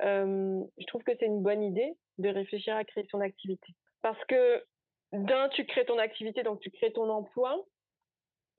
euh, 0.03 0.61
je 0.77 0.85
trouve 0.85 1.03
que 1.03 1.11
c'est 1.19 1.25
une 1.25 1.41
bonne 1.41 1.63
idée 1.63 1.93
de 2.17 2.29
réfléchir 2.29 2.75
à 2.75 2.83
créer 2.83 3.05
son 3.11 3.21
activité. 3.21 3.73
Parce 4.01 4.23
que 4.25 4.63
d'un, 5.11 5.49
tu 5.49 5.65
crées 5.65 5.85
ton 5.85 5.97
activité, 5.97 6.43
donc 6.43 6.59
tu 6.59 6.71
crées 6.71 6.93
ton 6.93 7.09
emploi, 7.09 7.65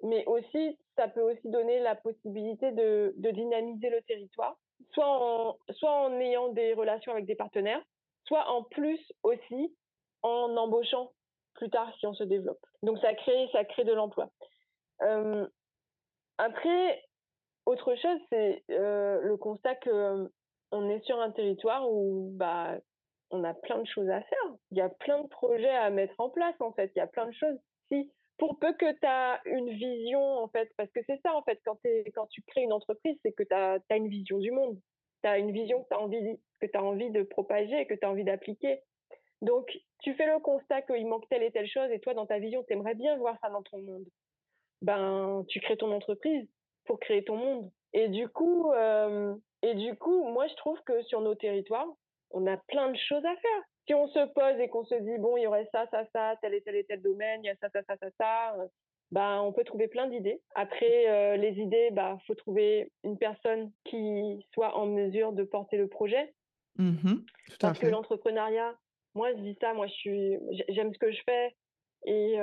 mais 0.02 0.24
aussi, 0.26 0.78
ça 0.96 1.08
peut 1.08 1.22
aussi 1.22 1.48
donner 1.48 1.80
la 1.80 1.94
possibilité 1.94 2.72
de, 2.72 3.14
de 3.16 3.30
dynamiser 3.30 3.90
le 3.90 4.02
territoire, 4.02 4.56
soit 4.92 5.06
en, 5.06 5.58
soit 5.70 5.92
en 5.92 6.18
ayant 6.20 6.48
des 6.48 6.72
relations 6.72 7.12
avec 7.12 7.26
des 7.26 7.34
partenaires, 7.34 7.82
soit 8.24 8.48
en 8.50 8.62
plus 8.64 9.00
aussi 9.22 9.74
en 10.22 10.56
embauchant 10.56 11.12
plus 11.54 11.70
tard 11.70 11.92
si 11.98 12.06
on 12.06 12.14
se 12.14 12.24
développe. 12.24 12.64
Donc 12.82 12.98
ça 12.98 13.14
crée, 13.14 13.48
ça 13.52 13.64
crée 13.64 13.84
de 13.84 13.92
l'emploi. 13.92 14.30
Euh, 15.02 15.46
après, 16.38 17.02
autre 17.66 17.94
chose, 17.96 18.18
c'est 18.30 18.64
euh, 18.70 19.20
le 19.22 19.36
constat 19.36 19.74
que 19.76 19.90
euh, 19.90 20.28
on 20.72 20.88
est 20.88 21.04
sur 21.04 21.20
un 21.20 21.30
territoire 21.30 21.90
où 21.90 22.30
bah 22.34 22.78
on 23.30 23.44
a 23.44 23.54
plein 23.54 23.78
de 23.78 23.86
choses 23.86 24.08
à 24.08 24.20
faire. 24.22 24.54
Il 24.70 24.78
y 24.78 24.80
a 24.80 24.88
plein 24.88 25.22
de 25.22 25.28
projets 25.28 25.68
à 25.68 25.90
mettre 25.90 26.14
en 26.18 26.30
place 26.30 26.54
en 26.60 26.72
fait. 26.72 26.90
Il 26.94 26.98
y 26.98 27.02
a 27.02 27.06
plein 27.06 27.26
de 27.26 27.32
choses. 27.32 27.58
Si 27.90 28.10
pour 28.38 28.58
peu 28.58 28.72
que 28.72 28.90
tu 28.92 29.06
as 29.06 29.40
une 29.44 29.70
vision 29.70 30.20
en 30.20 30.48
fait, 30.48 30.70
parce 30.76 30.90
que 30.90 31.00
c'est 31.06 31.20
ça 31.22 31.34
en 31.36 31.42
fait 31.42 31.60
quand, 31.64 31.76
tu 32.30 32.42
crées 32.42 32.62
une 32.62 32.72
entreprise, 32.72 33.16
c'est 33.22 33.32
que 33.32 33.42
tu 33.42 33.54
as, 33.54 33.96
une 33.96 34.08
vision 34.08 34.38
du 34.38 34.50
monde. 34.50 34.78
Tu 35.22 35.28
as 35.28 35.38
une 35.38 35.52
vision 35.52 35.82
que 35.82 35.88
tu 35.88 35.94
envie 35.94 36.40
que 36.60 36.66
tu 36.66 36.76
as 36.76 36.82
envie 36.82 37.10
de 37.10 37.22
propager, 37.22 37.86
que 37.86 37.94
tu 37.94 38.04
as 38.04 38.10
envie 38.10 38.24
d'appliquer. 38.24 38.80
Donc, 39.42 39.78
tu 40.02 40.14
fais 40.14 40.26
le 40.26 40.38
constat 40.40 40.82
qu'il 40.82 41.06
manque 41.06 41.28
telle 41.28 41.42
et 41.42 41.50
telle 41.50 41.68
chose 41.68 41.90
et 41.90 42.00
toi, 42.00 42.14
dans 42.14 42.26
ta 42.26 42.38
vision, 42.38 42.62
tu 42.64 42.72
aimerais 42.72 42.94
bien 42.94 43.16
voir 43.16 43.36
ça 43.42 43.50
dans 43.50 43.62
ton 43.62 43.78
monde. 43.78 44.06
Ben, 44.82 45.44
tu 45.48 45.60
crées 45.60 45.76
ton 45.76 45.92
entreprise 45.92 46.48
pour 46.84 47.00
créer 47.00 47.24
ton 47.24 47.36
monde. 47.36 47.70
Et 47.92 48.08
du 48.08 48.28
coup, 48.28 48.72
euh, 48.72 49.34
et 49.62 49.74
du 49.74 49.94
coup, 49.96 50.24
moi, 50.24 50.46
je 50.46 50.54
trouve 50.54 50.80
que 50.84 51.02
sur 51.02 51.20
nos 51.20 51.34
territoires, 51.34 51.88
on 52.30 52.46
a 52.46 52.56
plein 52.56 52.90
de 52.90 52.96
choses 52.96 53.24
à 53.24 53.36
faire. 53.36 53.62
Si 53.86 53.94
on 53.94 54.08
se 54.08 54.26
pose 54.32 54.60
et 54.60 54.68
qu'on 54.68 54.84
se 54.84 54.94
dit, 54.94 55.18
bon, 55.18 55.36
il 55.36 55.42
y 55.42 55.46
aurait 55.46 55.68
ça, 55.72 55.86
ça, 55.90 56.04
ça, 56.14 56.36
tel 56.40 56.54
et 56.54 56.60
tel 56.62 56.76
et 56.76 56.84
tel 56.84 57.02
domaine, 57.02 57.42
il 57.42 57.48
y 57.48 57.50
a 57.50 57.56
ça, 57.56 57.68
ça, 57.70 57.82
ça, 57.82 57.96
ça, 57.96 58.08
ça, 58.18 58.56
ben, 59.10 59.40
on 59.40 59.52
peut 59.52 59.64
trouver 59.64 59.88
plein 59.88 60.06
d'idées. 60.06 60.40
Après, 60.54 61.08
euh, 61.08 61.36
les 61.36 61.58
idées, 61.58 61.90
bah, 61.90 62.18
faut 62.26 62.34
trouver 62.34 62.92
une 63.02 63.18
personne 63.18 63.72
qui 63.84 64.46
soit 64.54 64.76
en 64.76 64.86
mesure 64.86 65.32
de 65.32 65.42
porter 65.42 65.76
le 65.76 65.88
projet. 65.88 66.32
Mmh 66.76 67.24
Parce 67.58 67.78
que 67.78 67.88
l'entrepreneuriat, 67.88 68.76
moi, 69.14 69.32
je 69.32 69.40
dis 69.40 69.56
ça, 69.60 69.74
moi, 69.74 69.86
je 69.86 69.92
suis, 69.92 70.38
j'aime 70.68 70.92
ce 70.92 70.98
que 70.98 71.12
je 71.12 71.22
fais 71.24 71.56
et, 72.06 72.36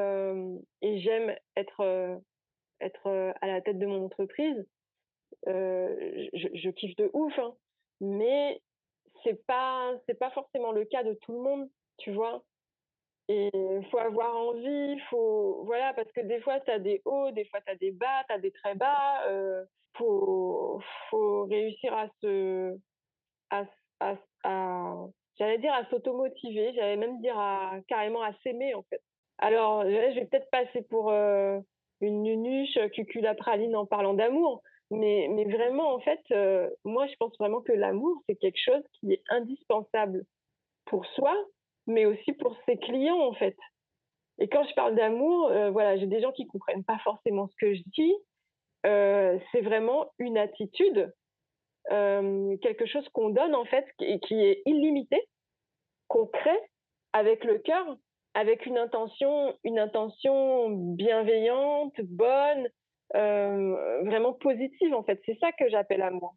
et 0.82 1.00
j'aime 1.00 1.36
être, 1.56 2.20
être 2.82 3.34
à 3.42 3.48
la 3.48 3.62
tête 3.62 3.80
de 3.80 3.86
mon 3.86 4.06
entreprise. 4.06 4.66
je, 5.46 6.70
kiffe 6.72 6.96
de 6.98 7.10
ouf, 7.14 7.38
hein. 7.40 7.56
mais 8.02 8.62
c'est 9.24 9.46
pas, 9.46 9.94
c'est 10.08 10.20
pas 10.20 10.32
forcément 10.32 10.72
le 10.72 10.86
cas 10.86 11.04
de 11.04 11.14
tout 11.14 11.34
le 11.34 11.40
monde, 11.40 11.70
tu 11.98 12.12
vois? 12.12 12.44
Et 13.30 13.50
faut 13.92 13.98
avoir 13.98 14.36
envie, 14.38 15.00
faut, 15.10 15.64
voilà, 15.66 15.94
parce 15.94 16.12
que 16.14 16.22
des 16.22 16.40
fois, 16.42 16.60
tu 16.62 16.72
as 16.72 16.80
des 16.80 17.02
hauts, 17.04 17.32
des 17.32 17.46
fois, 17.46 17.60
tu 17.62 17.72
as 17.72 17.76
des 17.76 17.92
bas, 17.92 18.24
tu 18.28 18.34
as 18.34 18.40
des 18.40 18.52
très 18.52 18.76
bas. 18.76 19.28
Euh, 19.28 19.66
faut, 19.98 20.80
faut 21.10 21.46
réussir 21.46 21.94
à 21.94 22.08
se, 22.22 22.78
à, 23.50 23.66
à 24.00 25.08
j'allais 25.38 25.58
dire 25.58 25.74
à 25.74 25.86
s'automotiver, 25.90 26.74
j'allais 26.74 26.98
même 26.98 27.20
dire 27.22 27.38
à 27.38 27.74
carrément 27.88 28.22
à 28.22 28.34
s'aimer 28.44 28.74
en 28.74 28.84
fait. 28.84 29.02
Alors, 29.40 29.84
je 29.84 30.16
vais 30.16 30.26
peut-être 30.26 30.50
passer 30.50 30.82
pour 30.90 31.12
euh, 31.12 31.60
une 32.02 32.24
nunuche 32.24 32.78
cuculapraline 32.94 33.76
en 33.76 33.86
parlant 33.86 34.14
d'amour, 34.14 34.64
mais, 34.90 35.28
mais 35.30 35.46
vraiment, 35.46 35.94
en 35.94 36.00
fait, 36.00 36.22
euh, 36.32 36.70
moi, 36.84 37.06
je 37.08 37.16
pense 37.20 37.38
vraiment 37.38 37.62
que 37.62 37.74
l'amour, 37.74 38.22
c'est 38.28 38.36
quelque 38.36 38.60
chose 38.60 38.84
qui 38.94 39.14
est 39.14 39.22
indispensable 39.30 40.24
pour 40.86 41.06
soi, 41.08 41.36
mais 41.86 42.06
aussi 42.06 42.34
pour 42.34 42.58
ses 42.66 42.78
clients, 42.78 43.20
en 43.20 43.34
fait. 43.34 43.58
Et 44.40 44.48
quand 44.48 44.64
je 44.68 44.74
parle 44.74 44.96
d'amour, 44.96 45.48
euh, 45.52 45.70
voilà, 45.70 45.98
j'ai 45.98 46.08
des 46.08 46.22
gens 46.22 46.32
qui 46.32 46.48
comprennent 46.48 46.84
pas 46.84 47.00
forcément 47.04 47.48
ce 47.48 47.56
que 47.60 47.76
je 47.76 47.82
dis. 47.88 48.14
c'est 49.52 49.62
vraiment 49.62 50.08
une 50.18 50.38
attitude 50.38 51.14
quelque 51.90 52.86
chose 52.86 53.08
qu'on 53.10 53.30
donne 53.30 53.56
en 53.56 53.66
fait 53.66 53.86
et 54.00 54.20
qui 54.20 54.44
est 54.44 54.62
illimité, 54.66 55.28
qu'on 56.08 56.26
crée 56.26 56.60
avec 57.14 57.44
le 57.44 57.60
cœur, 57.60 57.98
avec 58.34 58.66
une 58.66 58.78
intention, 58.78 59.58
une 59.64 59.80
intention 59.80 60.70
bienveillante, 60.70 61.96
bonne, 62.04 62.68
euh, 63.16 64.02
vraiment 64.04 64.34
positive 64.34 64.94
en 64.94 65.04
fait. 65.04 65.20
C'est 65.26 65.38
ça 65.40 65.52
que 65.54 65.70
j'appelle 65.70 66.02
amour. 66.02 66.36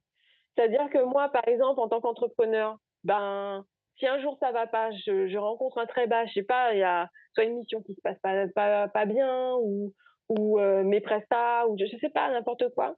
C'est-à-dire 0.56 0.88
que 0.90 1.02
moi, 1.02 1.28
par 1.28 1.46
exemple, 1.46 1.80
en 1.80 1.88
tant 1.88 2.00
qu'entrepreneur, 2.00 2.78
ben 3.04 3.64
si 3.98 4.06
un 4.06 4.20
jour 4.20 4.38
ça 4.40 4.50
va 4.52 4.66
pas, 4.66 4.90
je, 4.92 5.28
je 5.28 5.36
rencontre 5.36 5.78
un 5.78 5.86
très 5.86 6.06
bas, 6.06 6.24
je 6.26 6.32
sais 6.32 6.42
pas, 6.42 6.72
il 6.72 6.78
y 6.78 6.82
a 6.82 7.08
soit 7.34 7.44
une 7.44 7.56
mission 7.56 7.82
qui 7.82 7.94
se 7.94 8.00
passe 8.00 8.18
pas, 8.54 8.88
pas, 8.88 9.04
bien 9.04 9.54
ou, 9.56 9.92
ou 10.30 10.58
mes 10.58 11.00
prestats, 11.00 11.66
ou 11.68 11.76
je, 11.78 11.84
ne 11.84 12.00
sais 12.00 12.08
pas, 12.08 12.30
n'importe 12.30 12.72
quoi, 12.74 12.96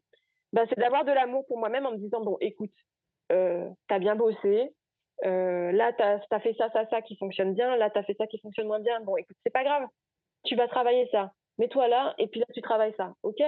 ben, 0.53 0.67
c'est 0.69 0.79
d'avoir 0.79 1.05
de 1.05 1.13
l'amour 1.13 1.47
pour 1.47 1.59
moi-même 1.59 1.87
en 1.87 1.93
me 1.93 1.99
disant, 1.99 2.21
bon, 2.21 2.37
écoute, 2.41 2.73
euh, 3.31 3.69
tu 3.89 3.95
as 3.95 3.99
bien 3.99 4.17
bossé, 4.17 4.71
là, 5.23 5.93
tu 5.93 6.03
as, 6.03 6.41
fait 6.41 6.55
ça, 6.55 6.69
ça, 6.73 6.87
ça 6.89 7.03
qui 7.03 7.17
fonctionne 7.17 7.55
bien, 7.55 7.77
là, 7.77 7.91
tu 7.91 7.99
as 7.99 8.03
fait 8.03 8.15
ça 8.15 8.27
qui 8.27 8.39
fonctionne 8.39 8.67
moins 8.67 8.81
bien, 8.81 9.01
bon, 9.01 9.17
écoute, 9.17 9.37
c'est 9.45 9.53
pas 9.53 9.65
grave, 9.65 9.87
tu 10.45 10.57
vas 10.57 10.69
travailler 10.69 11.09
ça, 11.13 11.33
mets-toi 11.59 11.89
là, 11.89 12.15
et 12.19 12.27
puis 12.27 12.41
là, 12.41 12.47
tu 12.53 12.61
travailles 12.61 12.95
ça, 12.97 13.15
ok? 13.23 13.41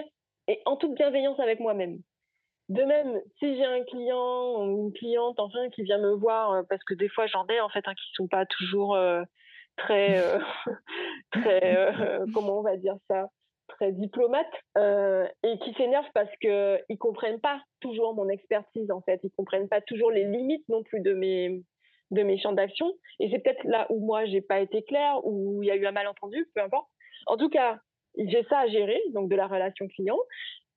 Et 0.49 0.61
en 0.67 0.77
toute 0.77 0.95
bienveillance 0.95 1.41
avec 1.41 1.61
moi-même. 1.61 1.99
De 2.71 2.83
même, 2.83 3.21
si 3.39 3.57
j'ai 3.57 3.65
un 3.65 3.83
client 3.85 4.63
ou 4.65 4.87
une 4.87 4.93
cliente, 4.95 5.39
enfin, 5.39 5.69
qui 5.71 5.83
vient 5.83 5.99
me 5.99 6.13
voir, 6.13 6.65
parce 6.69 6.83
que 6.85 6.95
des 6.95 7.11
fois, 7.11 7.27
j'en 7.27 7.47
ai, 7.49 7.61
en 7.61 7.69
fait, 7.69 7.87
hein, 7.87 7.95
qui 7.95 8.05
sont 8.15 8.29
pas 8.29 8.47
toujours 8.47 8.97
très, 9.77 10.19
euh, 10.19 10.39
très 11.31 11.77
euh, 11.77 12.27
comment 12.35 12.59
on 12.59 12.63
va 12.63 12.77
dire 12.77 12.97
ça, 13.09 13.29
très 13.69 13.93
diplomate 13.93 14.53
euh, 14.77 15.27
et 15.43 15.59
qui 15.59 15.73
s'énervent 15.75 16.11
parce 16.15 16.31
qu'ils 16.41 16.51
ne 16.51 16.97
comprennent 16.97 17.41
pas 17.41 17.61
toujours 17.81 18.15
mon 18.15 18.29
expertise 18.29 18.91
en 18.91 19.01
fait, 19.03 19.21
ils 19.23 19.31
comprennent 19.31 19.69
pas 19.69 19.81
toujours 19.81 20.11
les 20.11 20.25
limites 20.25 20.69
non 20.69 20.83
plus 20.83 21.01
de 21.01 21.13
mes 21.13 21.63
de 22.11 22.23
mes 22.23 22.39
champs 22.39 22.53
d'action. 22.53 22.93
Et 23.19 23.31
c'est 23.31 23.39
peut-être 23.39 23.65
là 23.65 23.87
où 23.91 24.05
moi 24.05 24.27
j'ai 24.27 24.41
pas 24.41 24.61
été 24.61 24.83
claire 24.83 25.25
ou 25.25 25.63
il 25.63 25.67
y 25.67 25.71
a 25.71 25.77
eu 25.77 25.87
un 25.87 25.93
malentendu, 25.93 26.47
peu 26.55 26.61
importe. 26.61 26.89
En 27.27 27.37
tout 27.37 27.49
cas, 27.49 27.79
j'ai 28.17 28.45
ça 28.45 28.61
à 28.61 28.67
gérer 28.69 29.01
donc 29.11 29.31
de 29.31 29.37
la 29.37 29.47
relation 29.47 29.89
client. 29.89 30.19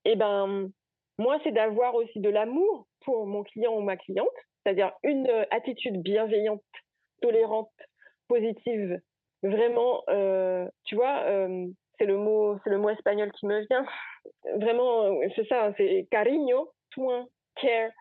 Et 0.05 0.15
ben 0.15 0.69
moi 1.17 1.39
c'est 1.43 1.51
d'avoir 1.51 1.95
aussi 1.95 2.19
de 2.19 2.29
l'amour 2.29 2.87
pour 3.01 3.27
mon 3.27 3.43
client 3.43 3.75
ou 3.75 3.81
ma 3.81 3.97
cliente, 3.97 4.27
c'est-à-dire 4.63 4.91
une 5.03 5.29
attitude 5.51 6.01
bienveillante, 6.01 6.63
tolérante 7.21 7.71
positive, 8.27 8.99
vraiment, 9.43 10.03
euh, 10.09 10.67
tu 10.85 10.95
vois, 10.95 11.23
euh, 11.25 11.67
c'est 11.97 12.05
le 12.05 12.17
mot, 12.17 12.57
c'est 12.63 12.69
le 12.69 12.77
mot 12.77 12.89
espagnol 12.89 13.31
qui 13.31 13.45
me 13.45 13.65
vient. 13.67 13.85
Vraiment, 14.55 15.03
euh, 15.03 15.27
c'est 15.35 15.47
ça, 15.47 15.73
c'est 15.77 16.07
cariño, 16.11 16.69
soin, 16.93 17.27
care. 17.55 17.91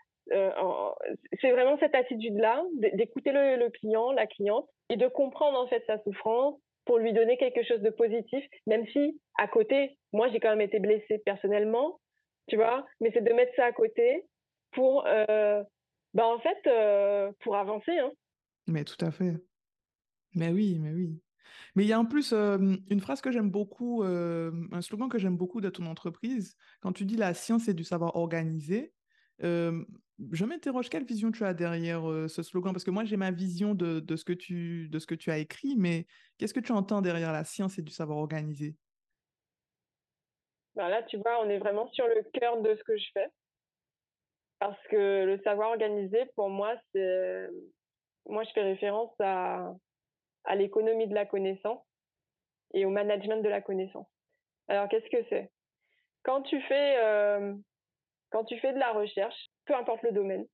c'est 1.40 1.50
vraiment 1.50 1.78
cette 1.78 1.94
attitude-là, 1.94 2.64
d'écouter 2.94 3.32
le, 3.32 3.68
client, 3.70 4.12
la 4.12 4.26
cliente, 4.26 4.68
et 4.90 4.96
de 4.96 5.08
comprendre 5.08 5.58
en 5.58 5.66
fait 5.68 5.84
sa 5.86 6.02
souffrance 6.02 6.58
pour 6.84 6.98
lui 6.98 7.12
donner 7.12 7.36
quelque 7.36 7.64
chose 7.64 7.80
de 7.80 7.90
positif, 7.90 8.44
même 8.66 8.86
si 8.88 9.20
à 9.38 9.48
côté, 9.48 9.96
moi 10.12 10.28
j'ai 10.28 10.40
quand 10.40 10.50
même 10.50 10.60
été 10.60 10.78
blessée 10.78 11.20
personnellement, 11.24 11.98
tu 12.48 12.56
vois, 12.56 12.86
mais 13.00 13.10
c'est 13.12 13.24
de 13.24 13.32
mettre 13.32 13.54
ça 13.56 13.66
à 13.66 13.72
côté 13.72 14.24
pour, 14.72 15.02
bah 15.02 16.26
en 16.26 16.38
fait, 16.38 17.34
pour 17.40 17.56
avancer. 17.56 17.98
Hein. 17.98 18.12
Mais 18.68 18.84
tout 18.84 19.04
à 19.04 19.10
fait. 19.10 19.32
Mais 20.34 20.50
oui, 20.50 20.78
mais 20.80 20.92
oui. 20.92 21.20
Mais 21.76 21.84
il 21.84 21.88
y 21.88 21.92
a 21.92 22.00
en 22.00 22.06
plus 22.06 22.32
une 22.32 23.00
phrase 23.00 23.20
que 23.20 23.30
j'aime 23.30 23.50
beaucoup, 23.50 24.02
un 24.02 24.80
slogan 24.80 25.08
que 25.10 25.18
j'aime 25.18 25.36
beaucoup 25.36 25.60
de 25.60 25.68
ton 25.68 25.86
entreprise. 25.86 26.56
Quand 26.80 26.92
tu 26.92 27.04
dis 27.04 27.16
la 27.16 27.34
science 27.34 27.68
et 27.68 27.74
du 27.74 27.84
savoir 27.84 28.16
organisé, 28.16 28.94
je 29.40 30.44
m'interroge 30.44 30.88
quelle 30.88 31.04
vision 31.04 31.30
tu 31.30 31.44
as 31.44 31.52
derrière 31.52 32.02
ce 32.28 32.42
slogan? 32.42 32.72
Parce 32.72 32.84
que 32.84 32.90
moi, 32.90 33.04
j'ai 33.04 33.18
ma 33.18 33.30
vision 33.30 33.74
de, 33.74 34.16
ce 34.16 34.24
que 34.24 34.32
tu, 34.32 34.88
de 34.88 34.98
ce 34.98 35.06
que 35.06 35.14
tu 35.14 35.30
as 35.30 35.36
écrit, 35.36 35.76
mais 35.76 36.06
qu'est-ce 36.38 36.54
que 36.54 36.60
tu 36.60 36.72
entends 36.72 37.02
derrière 37.02 37.32
la 37.32 37.44
science 37.44 37.78
et 37.78 37.82
du 37.82 37.92
savoir 37.92 38.18
organisé 38.18 38.74
ben 40.74 40.88
Là, 40.88 41.02
tu 41.02 41.18
vois, 41.18 41.44
on 41.44 41.50
est 41.50 41.58
vraiment 41.58 41.88
sur 41.92 42.06
le 42.06 42.22
cœur 42.32 42.62
de 42.62 42.74
ce 42.74 42.84
que 42.84 42.96
je 42.96 43.06
fais. 43.12 43.28
Parce 44.58 44.82
que 44.88 45.26
le 45.26 45.38
savoir 45.44 45.70
organisé, 45.70 46.24
pour 46.34 46.48
moi, 46.48 46.74
c'est. 46.92 47.48
Moi, 48.26 48.42
je 48.44 48.50
fais 48.54 48.62
référence 48.62 49.12
à, 49.20 49.74
à 50.46 50.54
l'économie 50.54 51.08
de 51.08 51.14
la 51.14 51.26
connaissance 51.26 51.82
et 52.72 52.84
au 52.84 52.90
management 52.90 53.42
de 53.42 53.48
la 53.48 53.60
connaissance. 53.60 54.08
Alors, 54.68 54.88
qu'est-ce 54.88 55.08
que 55.10 55.24
c'est? 55.28 55.50
Quand 56.24 56.42
tu 56.42 56.60
fais 56.62 56.96
euh, 56.98 57.54
quand 58.30 58.44
tu 58.44 58.58
fais 58.58 58.72
de 58.72 58.78
la 58.78 58.92
recherche, 58.92 59.36
peu 59.66 59.74
importe 59.74 60.02
le 60.02 60.12
domaine, 60.12 60.46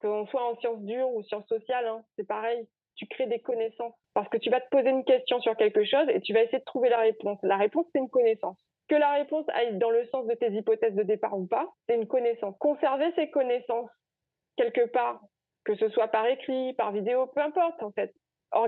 que 0.00 0.06
l'on 0.06 0.26
soit 0.26 0.44
en 0.44 0.56
sciences 0.56 0.82
dures 0.82 1.10
ou 1.10 1.22
sciences 1.22 1.48
sociales, 1.48 1.86
hein, 1.86 2.04
c'est 2.16 2.26
pareil. 2.26 2.66
Tu 2.94 3.06
crées 3.06 3.26
des 3.26 3.40
connaissances 3.40 3.94
parce 4.14 4.28
que 4.28 4.38
tu 4.38 4.48
vas 4.48 4.60
te 4.60 4.68
poser 4.70 4.88
une 4.88 5.04
question 5.04 5.40
sur 5.40 5.56
quelque 5.56 5.84
chose 5.84 6.08
et 6.08 6.20
tu 6.20 6.32
vas 6.32 6.42
essayer 6.42 6.60
de 6.60 6.64
trouver 6.64 6.88
la 6.88 6.98
réponse. 6.98 7.38
La 7.42 7.56
réponse, 7.56 7.86
c'est 7.92 7.98
une 7.98 8.08
connaissance. 8.08 8.56
Que 8.88 8.94
la 8.94 9.12
réponse 9.12 9.44
aille 9.48 9.76
dans 9.78 9.90
le 9.90 10.06
sens 10.06 10.26
de 10.26 10.34
tes 10.34 10.50
hypothèses 10.52 10.94
de 10.94 11.02
départ 11.02 11.36
ou 11.36 11.46
pas, 11.46 11.68
c'est 11.86 11.96
une 11.96 12.06
connaissance. 12.06 12.56
Conserver 12.58 13.12
ces 13.16 13.28
connaissances 13.30 13.90
quelque 14.56 14.86
part, 14.86 15.20
que 15.64 15.74
ce 15.76 15.88
soit 15.90 16.08
par 16.08 16.26
écrit, 16.26 16.72
par 16.74 16.92
vidéo, 16.92 17.26
peu 17.26 17.42
importe 17.42 17.82
en 17.82 17.90
fait 17.90 18.14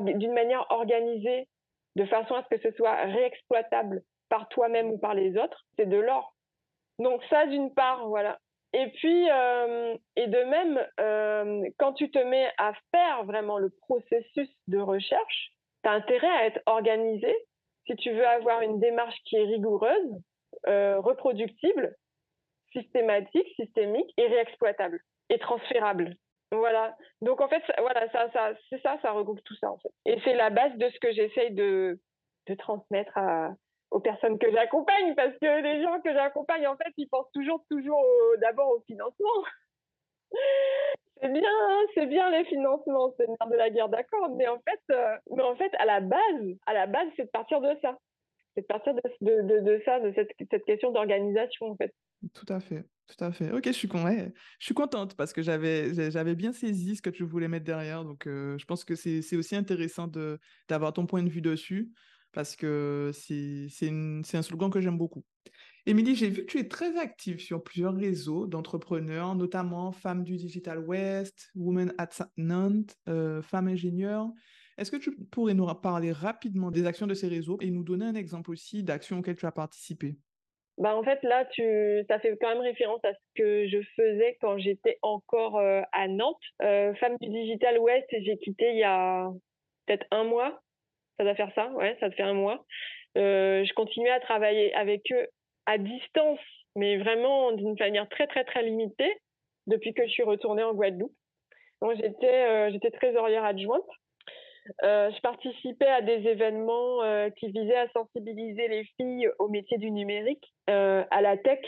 d'une 0.01 0.33
manière 0.33 0.67
organisée, 0.71 1.49
de 1.97 2.05
façon 2.07 2.35
à 2.35 2.45
ce 2.45 2.57
que 2.57 2.63
ce 2.63 2.77
soit 2.77 2.97
réexploitable 2.97 4.03
par 4.29 4.49
toi-même 4.49 4.91
ou 4.91 4.99
par 4.99 5.15
les 5.15 5.37
autres, 5.37 5.65
c'est 5.77 5.89
de 5.89 5.97
l'or. 5.97 6.35
Donc 6.99 7.23
ça, 7.31 7.47
d'une 7.47 7.73
part, 7.73 8.07
voilà. 8.09 8.39
Et 8.75 8.89
puis, 8.97 9.31
euh, 9.31 9.97
et 10.17 10.27
de 10.27 10.43
même, 10.45 10.87
euh, 11.01 11.63
quand 11.79 11.95
tu 11.95 12.11
te 12.11 12.19
mets 12.19 12.51
à 12.59 12.73
faire 12.91 13.25
vraiment 13.25 13.59
le 13.59 13.71
processus 13.81 14.51
de 14.67 14.79
recherche, 14.79 15.53
tu 15.83 15.89
as 15.89 15.93
intérêt 15.93 16.29
à 16.29 16.47
être 16.47 16.61
organisé 16.67 17.35
si 17.87 17.97
tu 17.97 18.13
veux 18.13 18.27
avoir 18.27 18.61
une 18.61 18.79
démarche 18.79 19.17
qui 19.25 19.37
est 19.37 19.45
rigoureuse, 19.45 20.21
euh, 20.67 21.01
reproductible, 21.01 21.97
systématique, 22.73 23.49
systémique 23.57 24.13
et 24.19 24.27
réexploitable 24.27 25.01
et 25.31 25.39
transférable. 25.39 26.15
Voilà. 26.53 26.97
Donc 27.21 27.41
en 27.41 27.49
fait, 27.49 27.63
voilà, 27.79 28.11
ça, 28.11 28.31
ça, 28.33 28.53
c'est 28.71 28.81
ça, 28.83 28.99
ça 29.03 29.13
regroupe 29.13 29.43
tout 29.45 29.57
ça 29.57 29.71
en 29.71 29.79
fait. 29.79 29.93
Et 30.07 30.19
c'est 30.25 30.35
la 30.35 30.51
base 30.51 30.75
de 30.77 30.89
ce 30.89 30.99
que 30.99 31.13
j'essaye 31.13 31.53
de, 31.53 31.99
transmettre 32.59 33.19
aux 33.91 34.01
personnes 34.01 34.39
que 34.39 34.51
j'accompagne, 34.51 35.15
parce 35.15 35.37
que 35.39 35.63
les 35.63 35.83
gens 35.83 36.01
que 36.01 36.13
j'accompagne, 36.13 36.67
en 36.67 36.77
fait, 36.77 36.93
ils 36.97 37.09
pensent 37.09 37.31
toujours, 37.33 37.63
toujours 37.71 38.03
d'abord 38.41 38.71
au 38.71 38.81
financement. 38.87 39.29
c'est 41.21 41.29
bien, 41.29 41.43
hein, 41.43 41.81
c'est 41.95 42.07
bien 42.07 42.31
les 42.31 42.45
financements, 42.45 43.13
c'est 43.17 43.27
bien 43.27 43.51
de 43.51 43.57
la 43.57 43.71
guerre, 43.71 43.89
d'accord, 43.89 44.31
mais 44.37 44.49
en 44.49 44.59
fait, 44.61 44.81
euh, 44.95 45.17
mais 45.31 45.43
en 45.43 45.57
fait, 45.57 45.73
à 45.79 45.85
la 45.85 46.01
base, 46.01 46.57
à 46.67 46.75
la 46.75 46.87
base, 46.87 47.09
c'est 47.17 47.25
de 47.25 47.31
partir 47.31 47.61
de 47.61 47.75
ça, 47.83 47.99
c'est 48.55 48.63
de 48.63 48.67
partir 48.67 48.95
de, 48.95 49.83
ça, 49.85 50.01
de 50.01 50.13
cette, 50.15 50.31
cette 50.51 50.65
question 50.65 50.91
d'organisation, 50.91 51.67
en 51.67 51.77
fait. 51.77 51.93
Tout 52.35 52.53
à 52.53 52.61
fait. 52.61 52.85
Tout 53.09 53.25
à 53.25 53.33
fait. 53.33 53.51
Ok, 53.53 53.65
je 53.67 53.73
suis, 53.73 54.75
contente 54.75 55.15
parce 55.17 55.33
que 55.33 55.43
j'avais, 55.43 56.35
bien 56.35 56.53
saisi 56.53 56.97
ce 56.97 57.03
que 57.03 57.11
tu 57.11 57.25
voulais 57.25 57.49
mettre 57.49 57.65
derrière. 57.65 58.05
Donc, 58.05 58.25
je 58.27 58.65
pense 58.67 58.85
que 58.85 58.95
c'est, 58.95 59.37
aussi 59.37 59.57
intéressant 59.57 60.11
d'avoir 60.69 60.93
ton 60.93 61.07
point 61.07 61.23
de 61.23 61.31
vue 61.31 61.41
dessus 61.41 61.91
parce 62.33 62.57
que 62.57 63.11
c'est, 63.15 63.89
un 63.91 64.43
slogan 64.43 64.71
que 64.71 64.81
j'aime 64.81 64.99
beaucoup. 64.99 65.25
Émilie, 65.87 66.15
j'ai 66.15 66.29
vu 66.29 66.45
que 66.45 66.51
tu 66.51 66.59
es 66.59 66.69
très 66.69 66.99
active 66.99 67.41
sur 67.41 67.63
plusieurs 67.63 67.95
réseaux 67.95 68.47
d'entrepreneurs, 68.47 69.35
notamment 69.35 69.91
Femmes 69.91 70.23
du 70.23 70.37
Digital 70.37 70.81
West, 70.81 71.51
Women 71.55 71.95
at 71.97 72.11
Nantes, 72.37 72.95
euh, 73.09 73.41
Femmes 73.41 73.69
ingénieures. 73.69 74.31
Est-ce 74.77 74.91
que 74.91 74.97
tu 74.97 75.17
pourrais 75.31 75.55
nous 75.55 75.67
parler 75.75 76.13
rapidement 76.13 76.71
des 76.71 76.85
actions 76.85 77.07
de 77.07 77.15
ces 77.15 77.29
réseaux 77.29 77.57
et 77.61 77.71
nous 77.71 77.85
donner 77.85 78.05
un 78.05 78.15
exemple 78.15 78.51
aussi 78.51 78.85
d'actions 78.85 79.21
auxquelles 79.21 79.37
tu 79.37 79.47
as 79.47 79.53
participé? 79.53 80.19
Bah 80.79 80.95
en 80.97 81.03
fait 81.03 81.21
là 81.25 81.45
tu 81.47 82.05
ça 82.09 82.21
fait 82.21 82.37
quand 82.41 82.49
même 82.51 82.61
référence 82.61 83.05
à 83.05 83.13
ce 83.13 83.19
que 83.35 83.67
je 83.69 83.83
faisais 83.97 84.39
quand 84.41 84.59
j'étais 84.59 84.99
encore 85.03 85.59
euh, 85.59 85.83
à 85.93 86.07
Nantes. 86.07 86.37
Euh, 86.63 86.95
Femme 86.95 87.17
du 87.21 87.29
Digital 87.29 87.79
Ouest, 87.79 88.07
j'ai 88.11 88.39
quitté 88.39 88.71
il 88.71 88.79
y 88.79 88.85
a 88.85 89.29
peut-être 89.87 90.07
un 90.11 90.25
mois. 90.25 90.61
Ça 91.19 91.25
doit 91.25 91.35
faire 91.35 91.53
ça, 91.55 91.69
ouais, 91.73 91.97
ça 91.99 92.11
fait 92.13 92.23
un 92.23 92.35
mois. 92.35 92.65
Euh, 93.17 93.65
je 93.65 93.75
continuais 93.75 94.11
à 94.11 94.21
travailler 94.21 94.73
avec 94.75 95.11
eux 95.11 95.27
à 95.67 95.79
distance, 95.79 96.39
mais 96.77 96.97
vraiment 96.97 97.53
d'une 97.53 97.75
manière 97.79 98.09
très 98.09 98.29
très 98.29 98.45
très 98.45 98.63
limitée 98.63 99.13
depuis 99.67 99.95
que 99.95 100.07
je 100.07 100.13
suis 100.13 100.23
retournée 100.23 100.63
en 100.63 100.75
Guadeloupe. 100.75 101.15
Donc 101.83 101.97
j'étais 101.97 102.71
j'étais 102.71 102.93
trésorière 102.93 103.45
adjointe 103.45 103.83
euh, 104.83 105.11
je 105.11 105.21
participais 105.21 105.89
à 105.89 106.03
des 106.03 106.27
événements 106.27 107.03
euh, 107.03 107.31
qui 107.31 107.51
visaient 107.51 107.77
à 107.77 107.89
sensibiliser 107.91 108.69
les 108.69 108.85
filles 108.97 109.29
au 109.39 109.49
métier 109.49 109.79
du 109.79 109.91
numérique, 109.91 110.45
euh, 110.71 111.05
à 111.11 111.21
la 111.23 111.37
tech, 111.37 111.61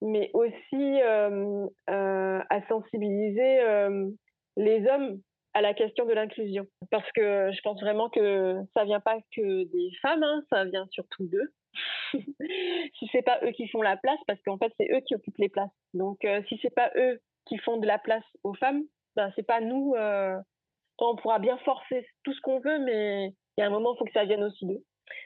mais 0.00 0.30
aussi 0.32 1.00
à 1.02 2.68
sensibiliser 2.68 3.60
les 4.56 4.86
hommes 4.86 5.20
à 5.54 5.60
la 5.60 5.74
question 5.74 6.06
de 6.06 6.12
l'inclusion. 6.12 6.66
Parce 6.90 7.10
que 7.12 7.50
je 7.52 7.60
pense 7.62 7.80
vraiment 7.80 8.08
que 8.08 8.56
ça 8.74 8.84
vient 8.84 9.00
pas 9.00 9.18
que 9.34 9.64
des 9.64 9.90
femmes, 10.00 10.22
hein, 10.22 10.42
ça 10.50 10.64
vient 10.64 10.86
surtout 10.90 11.26
d'eux. 11.26 11.52
si 12.14 13.08
c'est 13.10 13.22
pas 13.22 13.40
eux 13.42 13.50
qui 13.50 13.66
font 13.68 13.82
la 13.82 13.96
place, 13.96 14.18
parce 14.26 14.40
qu'en 14.42 14.58
fait 14.58 14.72
c'est 14.78 14.88
eux 14.92 15.00
qui 15.00 15.14
occupent 15.14 15.38
les 15.38 15.48
places. 15.48 15.70
Donc 15.94 16.24
si 16.48 16.58
c'est 16.62 16.74
pas 16.74 16.92
eux 16.96 17.20
qui 17.46 17.58
font 17.58 17.78
de 17.78 17.86
la 17.86 17.98
place 17.98 18.24
aux 18.44 18.54
femmes, 18.54 18.82
ben 19.16 19.32
c'est 19.34 19.46
pas 19.46 19.60
nous 19.60 19.94
on 21.10 21.16
pourra 21.16 21.38
bien 21.38 21.56
forcer 21.58 22.06
tout 22.24 22.32
ce 22.32 22.40
qu'on 22.40 22.60
veut, 22.60 22.78
mais 22.78 23.34
il 23.56 23.60
y 23.60 23.62
a 23.62 23.66
un 23.66 23.70
moment, 23.70 23.94
il 23.94 23.98
faut 23.98 24.04
que 24.04 24.12
ça 24.12 24.24
vienne 24.24 24.44
aussi 24.44 24.66
d'eux. 24.66 24.82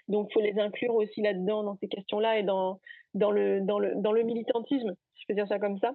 Donc, 0.09 0.29
il 0.31 0.35
faut 0.35 0.41
les 0.41 0.59
inclure 0.59 0.95
aussi 0.95 1.23
là-dedans, 1.23 1.63
dans 1.63 1.77
ces 1.77 1.89
questions-là 1.89 2.39
et 2.39 2.43
dans, 2.43 2.81
le, 3.15 4.23
militantisme, 4.23 4.95
si 5.15 5.23
je 5.23 5.27
peux 5.29 5.35
dire 5.35 5.49
ça 5.49 5.59
comme 5.59 5.79
ça. 5.79 5.95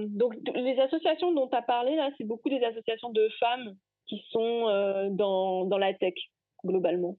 Donc, 0.00 0.34
les 0.54 0.78
associations 0.78 1.32
dont 1.32 1.48
tu 1.48 1.56
as 1.56 1.62
parlé, 1.62 1.96
là, 1.96 2.10
c'est 2.18 2.24
beaucoup 2.24 2.48
des 2.48 2.62
associations 2.62 3.10
de 3.10 3.28
femmes 3.40 3.74
qui 4.06 4.22
sont 4.30 4.68
euh, 4.68 5.08
dans, 5.10 5.78
la 5.78 5.94
tech, 5.94 6.14
globalement. 6.64 7.16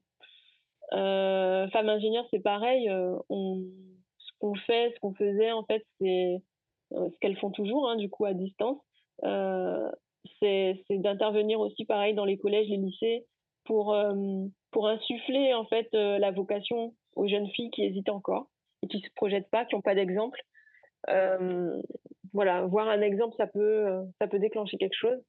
femme 0.90 1.88
ingénieure, 1.88 2.26
c'est 2.30 2.42
pareil. 2.42 2.90
on, 3.28 3.62
ce 4.18 4.32
qu'on 4.38 4.54
fait, 4.54 4.92
ce 4.94 5.00
qu'on 5.00 5.14
faisait, 5.14 5.52
en 5.52 5.64
fait, 5.64 5.84
c'est 6.00 6.42
ce 6.92 7.18
qu'elles 7.20 7.38
font 7.38 7.50
toujours, 7.50 7.88
hein, 7.88 7.96
du 7.96 8.08
coup, 8.10 8.26
à 8.26 8.34
distance. 8.34 8.78
C'est 10.40 10.84
d'intervenir 10.90 11.60
aussi, 11.60 11.84
pareil, 11.84 12.14
dans 12.14 12.24
les 12.24 12.38
collèges, 12.38 12.68
les 12.68 12.76
lycées, 12.76 13.24
pour, 13.64 13.96
pour 14.70 14.88
insuffler, 14.88 15.54
en 15.54 15.66
fait, 15.66 15.88
la 15.92 16.30
vocation 16.30 16.94
aux 17.16 17.26
jeunes 17.28 17.48
filles 17.48 17.70
qui 17.70 17.84
hésitent 17.84 18.08
encore 18.08 18.48
et 18.82 18.88
qui 18.88 19.00
se 19.00 19.08
projettent 19.16 19.50
pas, 19.50 19.64
qui 19.64 19.74
n'ont 19.74 19.82
pas 19.82 19.94
d'exemple. 19.94 20.40
voilà, 22.32 22.66
voir 22.66 22.88
un 22.88 23.00
exemple, 23.00 23.34
ça 23.36 23.46
peut, 23.46 23.86
ça 24.20 24.28
peut 24.28 24.38
déclencher 24.38 24.76
quelque 24.76 24.96
chose. 24.96 25.20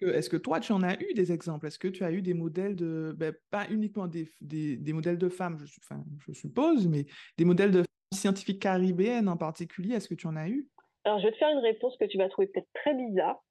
Est-ce 0.00 0.30
que 0.30 0.36
toi, 0.36 0.60
tu 0.60 0.72
en 0.72 0.82
as 0.82 0.94
eu 1.00 1.12
des 1.14 1.32
exemples? 1.32 1.66
Est-ce 1.66 1.78
que 1.78 1.88
tu 1.88 2.04
as 2.04 2.12
eu 2.12 2.22
des 2.22 2.34
modèles 2.34 2.76
de, 2.76 3.12
ben, 3.16 3.34
pas 3.50 3.66
uniquement 3.68 4.06
des, 4.06 4.30
des, 4.40 4.76
des, 4.76 4.92
modèles 4.92 5.18
de 5.18 5.28
femmes, 5.28 5.58
je, 5.64 5.78
enfin, 5.82 6.04
je 6.20 6.32
suppose, 6.32 6.86
mais 6.86 7.06
des 7.36 7.44
modèles 7.44 7.72
de 7.72 7.82
scientifiques 8.14 8.62
caribéennes 8.62 9.28
en 9.28 9.36
particulier 9.36 9.94
Est-ce 9.94 10.08
que 10.08 10.14
tu 10.14 10.26
en 10.26 10.36
as 10.36 10.48
eu? 10.48 10.68
Alors, 11.04 11.18
je 11.18 11.26
vais 11.26 11.32
te 11.32 11.38
faire 11.38 11.50
une 11.50 11.58
réponse 11.58 11.96
que 11.96 12.04
tu 12.04 12.16
vas 12.16 12.28
trouver 12.28 12.48
peut-être 12.48 12.68
très 12.74 12.94
bizarre. 12.94 13.42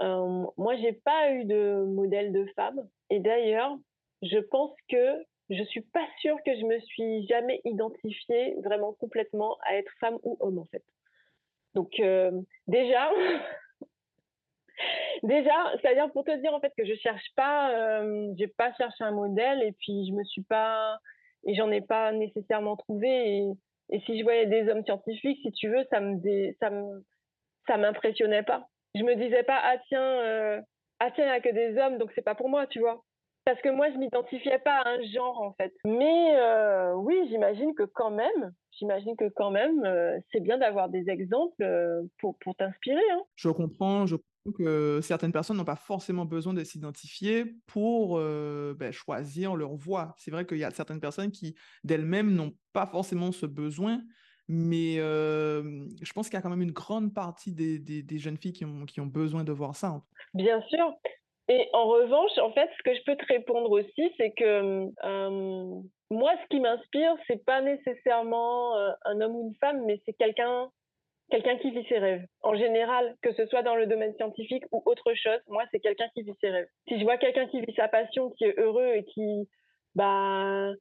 Moi, 0.00 0.76
j'ai 0.76 0.92
pas 0.92 1.32
eu 1.32 1.44
de 1.44 1.84
modèle 1.86 2.32
de 2.32 2.46
femme. 2.54 2.88
Et 3.10 3.20
d'ailleurs, 3.20 3.76
je 4.22 4.38
pense 4.38 4.74
que 4.88 5.24
je 5.50 5.62
suis 5.64 5.82
pas 5.82 6.06
sûre 6.20 6.36
que 6.44 6.54
je 6.56 6.64
me 6.64 6.78
suis 6.80 7.26
jamais 7.28 7.60
identifiée 7.64 8.56
vraiment 8.64 8.94
complètement 8.94 9.56
à 9.62 9.76
être 9.76 9.92
femme 10.00 10.18
ou 10.22 10.36
homme, 10.40 10.58
en 10.58 10.64
fait. 10.66 10.84
Donc, 11.74 12.00
déjà, 12.66 13.10
Déjà, 15.22 15.72
c'est-à-dire 15.80 16.10
pour 16.12 16.24
te 16.24 16.36
dire 16.40 16.52
en 16.52 16.60
fait 16.60 16.72
que 16.76 16.84
je 16.84 16.94
cherche 16.94 17.26
pas, 17.34 17.70
euh, 17.72 18.32
j'ai 18.36 18.48
pas 18.48 18.72
cherché 18.74 19.04
un 19.04 19.12
modèle 19.12 19.62
et 19.62 19.72
puis 19.72 20.06
je 20.06 20.12
me 20.12 20.24
suis 20.24 20.42
pas 20.42 20.98
et 21.44 21.54
j'en 21.54 21.70
ai 21.70 21.80
pas 21.80 22.12
nécessairement 22.12 22.76
trouvé 22.76 23.38
et, 23.38 23.52
et, 23.90 24.00
si 24.00 24.18
je 24.18 24.24
voyais 24.24 24.46
des 24.46 24.68
hommes 24.68 24.84
scientifiques, 24.84 25.38
si 25.42 25.52
tu 25.52 25.68
veux, 25.68 25.84
ça 25.90 26.00
me 26.00 26.20
ça 26.60 26.70
me 26.70 27.04
ça 27.66 27.76
m'impressionnait 27.76 28.42
pas. 28.42 28.68
Je 28.96 29.02
me 29.02 29.14
disais 29.14 29.42
pas 29.42 29.60
ah 29.62 29.76
tiens 29.88 30.00
euh, 30.00 30.60
ah 31.00 31.10
tiens 31.14 31.24
il 31.26 31.28
y 31.28 31.30
a 31.30 31.40
que 31.40 31.52
des 31.52 31.78
hommes 31.78 31.98
donc 31.98 32.10
c'est 32.14 32.22
pas 32.22 32.34
pour 32.34 32.48
moi, 32.48 32.66
tu 32.66 32.80
vois. 32.80 33.04
Parce 33.44 33.60
que 33.60 33.68
moi 33.68 33.90
je 33.92 33.98
m'identifiais 33.98 34.58
pas 34.58 34.78
à 34.78 34.88
un 34.88 35.02
genre 35.02 35.40
en 35.42 35.52
fait. 35.52 35.72
Mais 35.84 36.36
euh, 36.38 36.94
oui, 36.94 37.14
j'imagine 37.28 37.74
que 37.74 37.82
quand 37.82 38.10
même, 38.10 38.52
j'imagine 38.72 39.14
que 39.16 39.28
quand 39.36 39.50
même, 39.50 39.84
euh, 39.84 40.18
c'est 40.32 40.40
bien 40.40 40.58
d'avoir 40.58 40.88
des 40.88 41.08
exemples 41.10 41.64
pour, 42.18 42.38
pour 42.38 42.56
t'inspirer. 42.56 43.10
Hein. 43.12 43.22
Je 43.36 43.50
comprends, 43.50 44.06
je 44.06 44.16
comprends 44.16 44.56
que 44.56 45.00
certaines 45.02 45.32
personnes 45.32 45.58
n'ont 45.58 45.64
pas 45.64 45.76
forcément 45.76 46.24
besoin 46.24 46.54
de 46.54 46.64
s'identifier 46.64 47.44
pour 47.66 48.18
ben, 48.18 48.92
choisir 48.92 49.54
leur 49.54 49.74
voie. 49.74 50.14
C'est 50.16 50.30
vrai 50.30 50.46
qu'il 50.46 50.58
y 50.58 50.64
a 50.64 50.70
certaines 50.70 51.00
personnes 51.00 51.30
qui, 51.30 51.54
d'elles-mêmes, 51.84 52.34
n'ont 52.34 52.54
pas 52.72 52.86
forcément 52.86 53.30
ce 53.30 53.46
besoin, 53.46 54.02
mais 54.48 54.96
je 54.96 56.12
pense 56.12 56.28
qu'il 56.28 56.36
y 56.36 56.38
a 56.38 56.42
quand 56.42 56.50
même 56.50 56.62
une 56.62 56.72
grande 56.72 57.14
partie 57.14 57.52
des, 57.52 58.18
jeunes 58.18 58.36
filles 58.36 58.52
qui 58.52 58.64
ont, 59.00 59.06
besoin 59.06 59.44
de 59.44 59.52
voir 59.52 59.76
ça. 59.76 60.02
Bien 60.34 60.60
sûr. 60.62 60.92
Et 61.48 61.68
en 61.72 61.86
revanche, 61.86 62.36
en 62.38 62.50
fait, 62.52 62.68
ce 62.76 62.82
que 62.82 62.96
je 62.96 63.04
peux 63.04 63.16
te 63.16 63.26
répondre 63.26 63.70
aussi, 63.70 64.12
c'est 64.16 64.32
que 64.32 64.86
moi, 66.10 66.32
ce 66.42 66.48
qui 66.48 66.60
m'inspire, 66.60 67.14
c'est 67.26 67.44
pas 67.44 67.60
nécessairement 67.62 68.76
un 69.04 69.20
homme 69.20 69.36
ou 69.36 69.48
une 69.48 69.54
femme, 69.56 69.84
mais 69.86 70.00
c'est 70.04 70.14
quelqu'un 70.14 70.70
quelqu'un 71.30 71.56
qui 71.58 71.70
vit 71.70 71.84
ses 71.88 71.98
rêves. 71.98 72.24
En 72.42 72.54
général, 72.54 73.16
que 73.22 73.32
ce 73.34 73.46
soit 73.46 73.62
dans 73.62 73.74
le 73.74 73.86
domaine 73.86 74.14
scientifique 74.16 74.64
ou 74.72 74.82
autre 74.86 75.14
chose, 75.14 75.40
moi, 75.48 75.64
c'est 75.70 75.80
quelqu'un 75.80 76.08
qui 76.14 76.22
vit 76.22 76.36
ses 76.40 76.50
rêves. 76.50 76.68
Si 76.88 76.98
je 76.98 77.04
vois 77.04 77.16
quelqu'un 77.16 77.46
qui 77.46 77.60
vit 77.60 77.74
sa 77.74 77.88
passion, 77.88 78.30
qui 78.30 78.44
est 78.44 78.58
heureux 78.58 78.92
et 78.94 79.04
qui, 79.04 79.48
bah, 79.94 80.72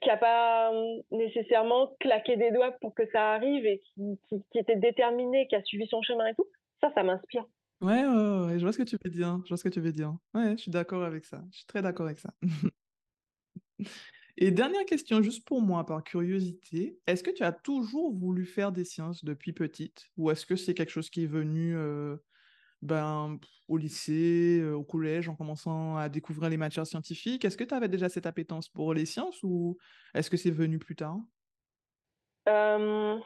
qui, 0.00 0.10
a 0.10 0.16
pas 0.16 0.72
nécessairement 1.10 1.94
claqué 2.00 2.36
des 2.36 2.50
doigts 2.50 2.72
pour 2.80 2.94
que 2.94 3.02
ça 3.12 3.32
arrive 3.34 3.66
et 3.66 3.82
qui, 3.94 4.18
était 4.54 4.76
déterminé, 4.76 5.46
qui 5.48 5.56
a 5.56 5.62
suivi 5.62 5.86
son 5.88 6.02
chemin 6.02 6.26
et 6.26 6.34
tout, 6.34 6.46
ça, 6.80 6.90
ça 6.94 7.02
m'inspire. 7.02 7.44
Ouais, 7.80 8.04
ouais, 8.04 8.58
je 8.58 8.62
vois 8.62 8.72
ce 8.72 8.78
que 8.78 8.82
tu 8.82 8.96
veux 9.04 9.10
dire. 9.10 9.38
Je 9.44 9.48
vois 9.48 9.56
ce 9.56 9.64
que 9.64 9.68
tu 9.68 9.80
veux 9.80 9.92
dire. 9.92 10.16
Ouais, 10.34 10.52
je 10.52 10.62
suis 10.62 10.70
d'accord 10.70 11.04
avec 11.04 11.24
ça. 11.24 11.42
Je 11.52 11.58
suis 11.58 11.66
très 11.66 11.82
d'accord 11.82 12.06
avec 12.06 12.18
ça. 12.18 12.30
Et 14.40 14.52
dernière 14.52 14.84
question, 14.84 15.20
juste 15.20 15.44
pour 15.44 15.60
moi, 15.60 15.84
par 15.84 16.04
curiosité, 16.04 16.96
est-ce 17.08 17.24
que 17.24 17.30
tu 17.30 17.42
as 17.42 17.52
toujours 17.52 18.14
voulu 18.14 18.46
faire 18.46 18.70
des 18.70 18.84
sciences 18.84 19.24
depuis 19.24 19.52
petite 19.52 20.10
ou 20.16 20.30
est-ce 20.30 20.46
que 20.46 20.54
c'est 20.54 20.74
quelque 20.74 20.90
chose 20.90 21.10
qui 21.10 21.24
est 21.24 21.28
venu 21.28 21.76
euh, 21.76 22.16
ben, 22.82 23.38
au 23.68 23.76
lycée, 23.76 24.60
euh, 24.60 24.74
au 24.74 24.84
collège, 24.84 25.28
en 25.28 25.36
commençant 25.36 25.96
à 25.96 26.08
découvrir 26.08 26.48
les 26.50 26.56
matières 26.56 26.86
scientifiques 26.86 27.44
Est-ce 27.44 27.56
que 27.56 27.64
tu 27.64 27.74
avais 27.74 27.88
déjà 27.88 28.08
cette 28.08 28.26
appétence 28.26 28.68
pour 28.68 28.94
les 28.94 29.06
sciences 29.06 29.42
ou 29.42 29.76
est-ce 30.14 30.30
que 30.30 30.36
c'est 30.36 30.50
venu 30.50 30.78
plus 30.78 30.96
tard? 30.96 31.18
Euh, 32.48 33.18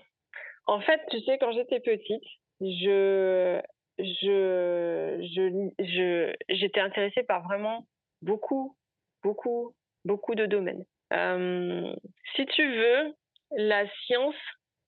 En 0.66 0.80
fait, 0.80 1.00
tu 1.10 1.20
sais, 1.22 1.38
quand 1.38 1.52
j'étais 1.52 1.80
petite, 1.80 2.24
je, 2.60 3.60
je, 3.98 5.72
je, 5.78 6.34
j'étais 6.48 6.80
intéressée 6.80 7.24
par 7.24 7.44
vraiment 7.44 7.86
beaucoup, 8.22 8.76
beaucoup, 9.22 9.74
beaucoup 10.04 10.34
de 10.34 10.46
domaines. 10.46 10.84
Euh, 11.12 11.94
si 12.36 12.46
tu 12.46 12.64
veux, 12.66 13.14
la 13.56 13.86
science, 14.06 14.36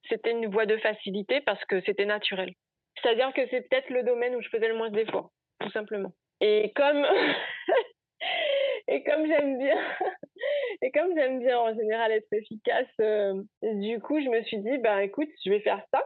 c'était 0.09 0.33
une 0.33 0.51
voie 0.51 0.67
de 0.67 0.79
facilité 0.79 1.41
parce 1.43 1.65
que 1.67 1.83
c'était 1.83 2.07
naturel. 2.07 2.55
C'est-à-dire 3.03 3.33
que 3.35 3.47
c'est 3.51 3.69
peut-être 3.69 3.91
le 3.91 4.03
domaine 4.03 4.35
où 4.37 4.43
je 4.43 4.49
faisais 4.49 4.69
le 4.69 4.77
moins 4.77 4.91
d'efforts, 4.91 5.31
tout 5.61 5.71
simplement. 5.71 6.13
Et 6.41 6.73
comme 6.75 7.05
et 8.89 9.03
comme 9.05 9.27
j'aime 9.27 9.59
bien 9.59 9.79
et 10.83 10.91
comme 10.93 11.15
j'aime 11.15 11.41
bien 11.41 11.59
en 11.59 11.75
général 11.75 12.13
être 12.13 12.33
efficace, 12.33 12.89
euh, 13.01 13.43
du 13.63 14.01
coup 14.01 14.21
je 14.21 14.29
me 14.29 14.43
suis 14.43 14.59
dit 14.59 14.79
bah 14.79 15.03
écoute 15.03 15.29
je 15.45 15.51
vais 15.51 15.61
faire 15.61 15.83
ça 15.93 16.03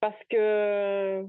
parce 0.00 0.22
que 0.30 1.24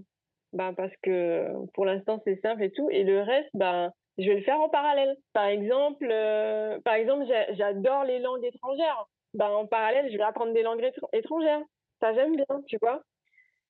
bah 0.53 0.73
parce 0.75 0.93
que 1.03 1.47
pour 1.73 1.85
l'instant 1.85 2.21
c'est 2.25 2.39
simple 2.41 2.63
et 2.63 2.71
tout 2.71 2.89
et 2.89 3.03
le 3.03 3.21
reste 3.21 3.49
bah 3.53 3.91
je 4.17 4.29
vais 4.29 4.35
le 4.35 4.43
faire 4.43 4.59
en 4.59 4.69
parallèle. 4.69 5.15
Par 5.33 5.45
exemple, 5.45 6.07
euh, 6.09 6.79
par 6.81 6.95
exemple, 6.95 7.25
j'adore 7.51 8.03
les 8.03 8.19
langues 8.19 8.43
étrangères. 8.43 9.07
Ben, 9.33 9.49
en 9.49 9.65
parallèle, 9.65 10.11
je 10.11 10.17
vais 10.17 10.23
apprendre 10.23 10.53
des 10.53 10.63
langues 10.63 10.85
étrangères. 11.13 11.61
Ça, 12.01 12.13
j'aime 12.13 12.35
bien, 12.35 12.61
tu 12.67 12.77
vois. 12.81 13.01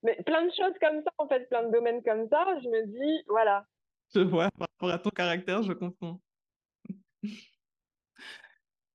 Mais 0.03 0.15
plein 0.25 0.45
de 0.45 0.51
choses 0.51 0.73
comme 0.81 1.01
ça, 1.03 1.11
en 1.17 1.27
fait, 1.27 1.47
plein 1.49 1.63
de 1.63 1.71
domaines 1.71 2.03
comme 2.03 2.27
ça, 2.29 2.45
je 2.63 2.67
me 2.67 2.85
dis, 2.87 3.23
voilà. 3.27 3.65
Je 4.13 4.21
vois, 4.21 4.49
par 4.51 4.67
rapport 4.69 4.89
à 4.89 4.99
ton 4.99 5.09
caractère, 5.09 5.63
je 5.63 5.73
comprends. 5.73 6.19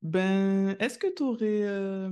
Ben, 0.02 0.76
est-ce 0.78 1.00
que 1.00 1.12
tu 1.12 1.24
aurais 1.24 1.62
euh, 1.64 2.08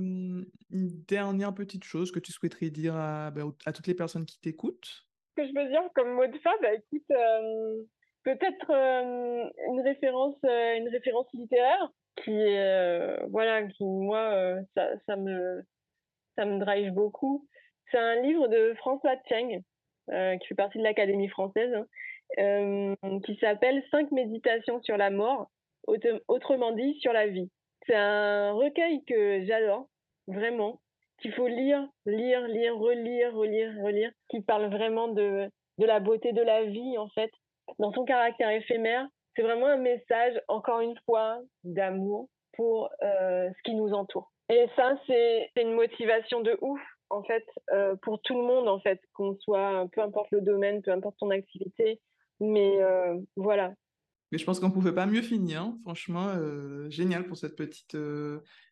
une 0.69 1.03
dernière 1.07 1.53
petite 1.53 1.85
chose 1.85 2.11
que 2.11 2.19
tu 2.19 2.33
souhaiterais 2.33 2.69
dire 2.69 2.93
à, 2.93 3.31
ben, 3.31 3.53
à 3.65 3.71
toutes 3.71 3.87
les 3.87 3.93
personnes 3.93 4.25
qui 4.25 4.37
t'écoutent? 4.41 5.05
Ce 5.29 5.41
que 5.41 5.47
je 5.47 5.53
veux 5.57 5.69
dire 5.69 5.81
comme 5.93 6.11
mot 6.11 6.27
de 6.27 6.37
fin, 6.39 6.51
ben, 6.61 6.73
écoute, 6.73 7.05
euh, 7.11 7.83
peut-être 8.23 8.69
euh, 8.69 9.49
une 9.69 9.79
référence 9.81 10.35
une 10.43 10.89
référence 10.89 11.27
littéraire 11.33 11.89
qui 12.17 12.33
voilà 13.29 13.63
qui 13.67 13.85
moi 13.85 14.57
ça, 14.73 14.89
ça, 15.05 15.15
me 15.15 15.63
ça 16.37 16.45
me 16.45 16.59
drive 16.59 16.91
beaucoup 16.91 17.47
c'est 17.95 18.01
un 18.01 18.21
livre 18.21 18.47
de 18.47 18.73
François 18.75 19.15
Cheng 19.29 19.61
qui 20.09 20.47
fait 20.47 20.55
partie 20.55 20.77
de 20.77 20.83
l'Académie 20.83 21.29
française 21.29 21.73
hein, 22.37 22.95
qui 23.25 23.37
s'appelle 23.37 23.81
Cinq 23.89 24.11
méditations 24.11 24.81
sur 24.83 24.97
la 24.97 25.09
mort 25.09 25.49
autrement 26.27 26.71
dit 26.73 26.99
sur 26.99 27.13
la 27.13 27.27
vie. 27.27 27.49
C'est 27.87 27.95
un 27.95 28.51
recueil 28.51 29.03
que 29.05 29.45
j'adore 29.45 29.87
vraiment 30.27 30.81
qu'il 31.21 31.31
faut 31.33 31.47
lire 31.47 31.87
lire 32.05 32.41
lire 32.47 32.75
relire 32.77 33.33
relire 33.33 33.71
relire 33.81 34.11
qui 34.29 34.41
parle 34.41 34.65
vraiment 34.69 35.07
de 35.07 35.49
de 35.77 35.85
la 35.85 36.01
beauté 36.01 36.33
de 36.33 36.41
la 36.41 36.63
vie 36.63 36.97
en 36.97 37.07
fait. 37.09 37.31
Dans 37.79 37.93
son 37.93 38.03
caractère 38.03 38.49
éphémère, 38.49 39.07
c'est 39.35 39.41
vraiment 39.41 39.67
un 39.67 39.77
message, 39.77 40.39
encore 40.47 40.81
une 40.81 40.97
fois, 41.05 41.39
d'amour 41.63 42.27
pour 42.53 42.89
euh, 43.01 43.49
ce 43.49 43.61
qui 43.63 43.75
nous 43.75 43.91
entoure. 43.93 44.31
Et 44.49 44.67
ça, 44.75 44.95
c'est 45.07 45.49
une 45.59 45.73
motivation 45.73 46.41
de 46.41 46.57
ouf, 46.61 46.79
en 47.15 47.23
fait, 47.23 47.45
euh, 47.71 47.95
pour 48.01 48.21
tout 48.21 48.33
le 48.33 48.45
monde, 48.45 48.67
en 48.67 48.79
fait, 48.79 49.01
qu'on 49.13 49.37
soit, 49.39 49.87
peu 49.93 50.01
importe 50.01 50.31
le 50.31 50.41
domaine, 50.41 50.81
peu 50.81 50.91
importe 50.91 51.17
ton 51.19 51.29
activité. 51.29 52.01
Mais 52.39 52.81
euh, 52.81 53.17
voilà. 53.35 53.73
Mais 54.31 54.37
je 54.37 54.45
pense 54.45 54.59
qu'on 54.59 54.67
ne 54.67 54.73
pouvait 54.73 54.93
pas 54.93 55.05
mieux 55.05 55.21
finir. 55.21 55.61
Hein. 55.61 55.77
Franchement, 55.83 56.33
génial 56.89 57.25
pour 57.25 57.37
cette 57.37 57.55
petite, 57.55 57.97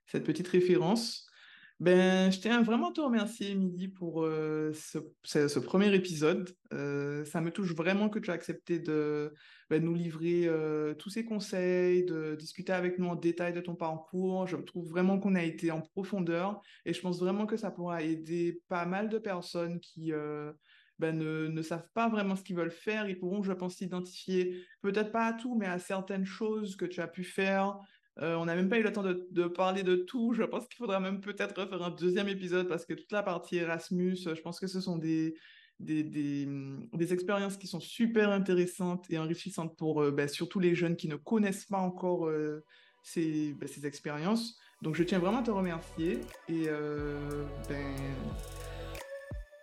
cette 0.05 0.25
petite 0.25 0.47
référence. 0.47 1.29
Ben, 1.79 2.31
je 2.31 2.39
tiens 2.39 2.61
vraiment 2.61 2.91
à 2.91 2.93
te 2.93 3.01
remercier, 3.01 3.51
Émilie, 3.51 3.87
pour 3.87 4.23
euh, 4.23 4.71
ce, 4.73 5.59
premier 5.59 5.93
épisode. 5.93 6.49
Euh, 6.71 7.25
ça 7.25 7.41
me 7.41 7.51
touche 7.51 7.73
vraiment 7.73 8.09
que 8.09 8.19
tu 8.19 8.29
as 8.29 8.33
accepté 8.33 8.79
de 8.79 9.33
ben, 9.69 9.83
nous 9.83 9.93
livrer 9.93 10.45
euh, 10.45 10.93
tous 10.93 11.09
ces 11.09 11.25
conseils, 11.25 12.05
de 12.05 12.35
discuter 12.35 12.71
avec 12.71 12.99
nous 12.99 13.07
en 13.07 13.15
détail 13.15 13.53
de 13.53 13.59
ton 13.59 13.75
parcours. 13.75 14.47
Je 14.47 14.55
trouve 14.55 14.87
vraiment 14.87 15.19
qu'on 15.19 15.35
a 15.35 15.43
été 15.43 15.71
en 15.71 15.81
profondeur 15.81 16.61
et 16.85 16.93
je 16.93 17.01
pense 17.01 17.19
vraiment 17.19 17.45
que 17.45 17.57
ça 17.57 17.71
pourra 17.71 18.01
aider 18.03 18.61
pas 18.69 18.85
mal 18.85 19.09
de 19.09 19.17
personnes 19.17 19.79
qui 19.79 20.13
ben, 20.99 21.17
ne, 21.17 21.61
savent 21.63 21.89
pas 21.93 22.07
vraiment 22.07 22.35
ce 22.35 22.43
qu'ils 22.43 22.55
veulent 22.55 22.71
faire. 22.71 23.09
Ils 23.09 23.17
pourront, 23.17 23.43
je 23.43 23.51
pense, 23.51 23.75
s'identifier, 23.75 24.63
peut-être 24.81 25.11
pas 25.11 25.25
à 25.25 25.33
tout, 25.33 25.55
mais 25.55 25.67
à 25.67 25.79
certaines 25.79 26.25
choses 26.25 26.75
que 26.75 26.85
tu 26.85 27.01
as 27.01 27.07
pu 27.07 27.23
faire 27.23 27.77
Euh, 28.21 28.35
on 28.35 28.45
n'a 28.45 28.55
même 28.55 28.69
pas 28.69 28.77
eu 28.77 28.83
le 28.83 28.93
temps 28.93 29.03
de, 29.03 29.47
parler 29.47 29.83
de 29.83 29.95
tout. 29.95 30.33
Je 30.33 30.43
pense 30.43 30.67
qu'il 30.67 30.77
faudra 30.77 30.99
même 30.99 31.19
peut-être 31.19 31.59
refaire 31.59 31.81
un 31.81 31.89
deuxième 31.89 32.27
épisode 32.27 32.67
parce 32.67 32.85
que 32.85 32.93
toute 32.93 33.11
la 33.11 33.23
partie 33.23 33.57
Erasmus, 33.57 34.17
je 34.17 34.41
pense 34.41 34.59
que 34.59 34.67
ce 34.67 34.81
sont 34.81 34.97
des, 34.97 35.35
des, 35.79 36.03
des, 36.03 37.13
expériences 37.13 37.57
qui 37.57 37.67
sont 37.67 37.79
super 37.79 38.29
intéressantes 38.29 39.05
et 39.09 39.17
enrichissantes 39.17 39.75
pour 39.77 40.01
euh, 40.01 40.11
ben, 40.11 40.27
surtout 40.27 40.59
les 40.59 40.75
jeunes 40.75 40.95
qui 40.95 41.07
ne 41.07 41.15
connaissent 41.15 41.65
pas 41.65 41.79
encore 41.79 42.27
euh, 42.27 42.63
ces, 43.01 43.53
ben, 43.53 43.67
ces, 43.67 43.87
expériences. 43.87 44.59
Donc 44.83 44.95
je 44.95 45.03
tiens 45.03 45.19
vraiment 45.19 45.39
à 45.39 45.43
te 45.43 45.51
remercier 45.51 46.19
et 46.49 46.67
ben, 47.69 47.95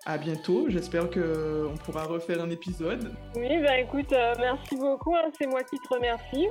à 0.06 0.16
bientôt. 0.16 0.68
J'espère 0.70 1.10
qu'on 1.10 1.76
pourra 1.84 2.04
refaire 2.04 2.42
un 2.42 2.48
épisode. 2.48 3.12
Oui, 3.36 3.60
ben 3.60 3.84
écoute, 3.84 4.12
merci 4.38 4.76
beaucoup. 4.76 5.14
Hein. 5.14 5.30
C'est 5.38 5.46
moi 5.46 5.62
qui 5.62 5.76
te 5.78 5.94
remercie. 5.94 6.48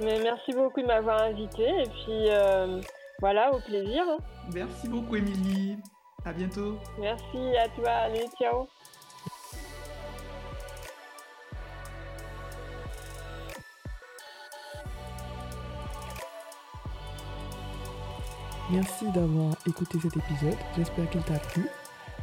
Mais 0.00 0.18
merci 0.22 0.52
beaucoup 0.52 0.80
de 0.80 0.86
m'avoir 0.86 1.22
invité 1.22 1.62
et 1.62 1.88
puis 1.88 2.28
euh, 2.28 2.80
voilà, 3.20 3.52
au 3.52 3.60
plaisir. 3.60 4.04
Merci 4.52 4.88
beaucoup, 4.88 5.16
Émilie. 5.16 5.76
À 6.24 6.32
bientôt. 6.32 6.78
Merci 6.98 7.56
à 7.56 7.68
toi. 7.68 7.90
Allez, 7.90 8.26
ciao. 8.38 8.66
Merci 18.70 19.10
d'avoir 19.12 19.54
écouté 19.68 19.98
cet 20.00 20.16
épisode. 20.16 20.56
J'espère 20.76 21.08
qu'il 21.10 21.22
t'a 21.22 21.38
plu. 21.38 21.68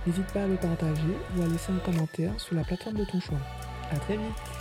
N'hésite 0.08 0.34
pas 0.34 0.44
à 0.44 0.48
le 0.48 0.56
partager 0.56 1.16
ou 1.38 1.44
à 1.44 1.46
laisser 1.46 1.72
un 1.72 1.78
commentaire 1.78 2.38
sur 2.40 2.56
la 2.56 2.64
plateforme 2.64 2.98
de 2.98 3.06
ton 3.06 3.20
choix. 3.20 3.38
À 3.92 3.98
très 3.98 4.18
vite. 4.18 4.61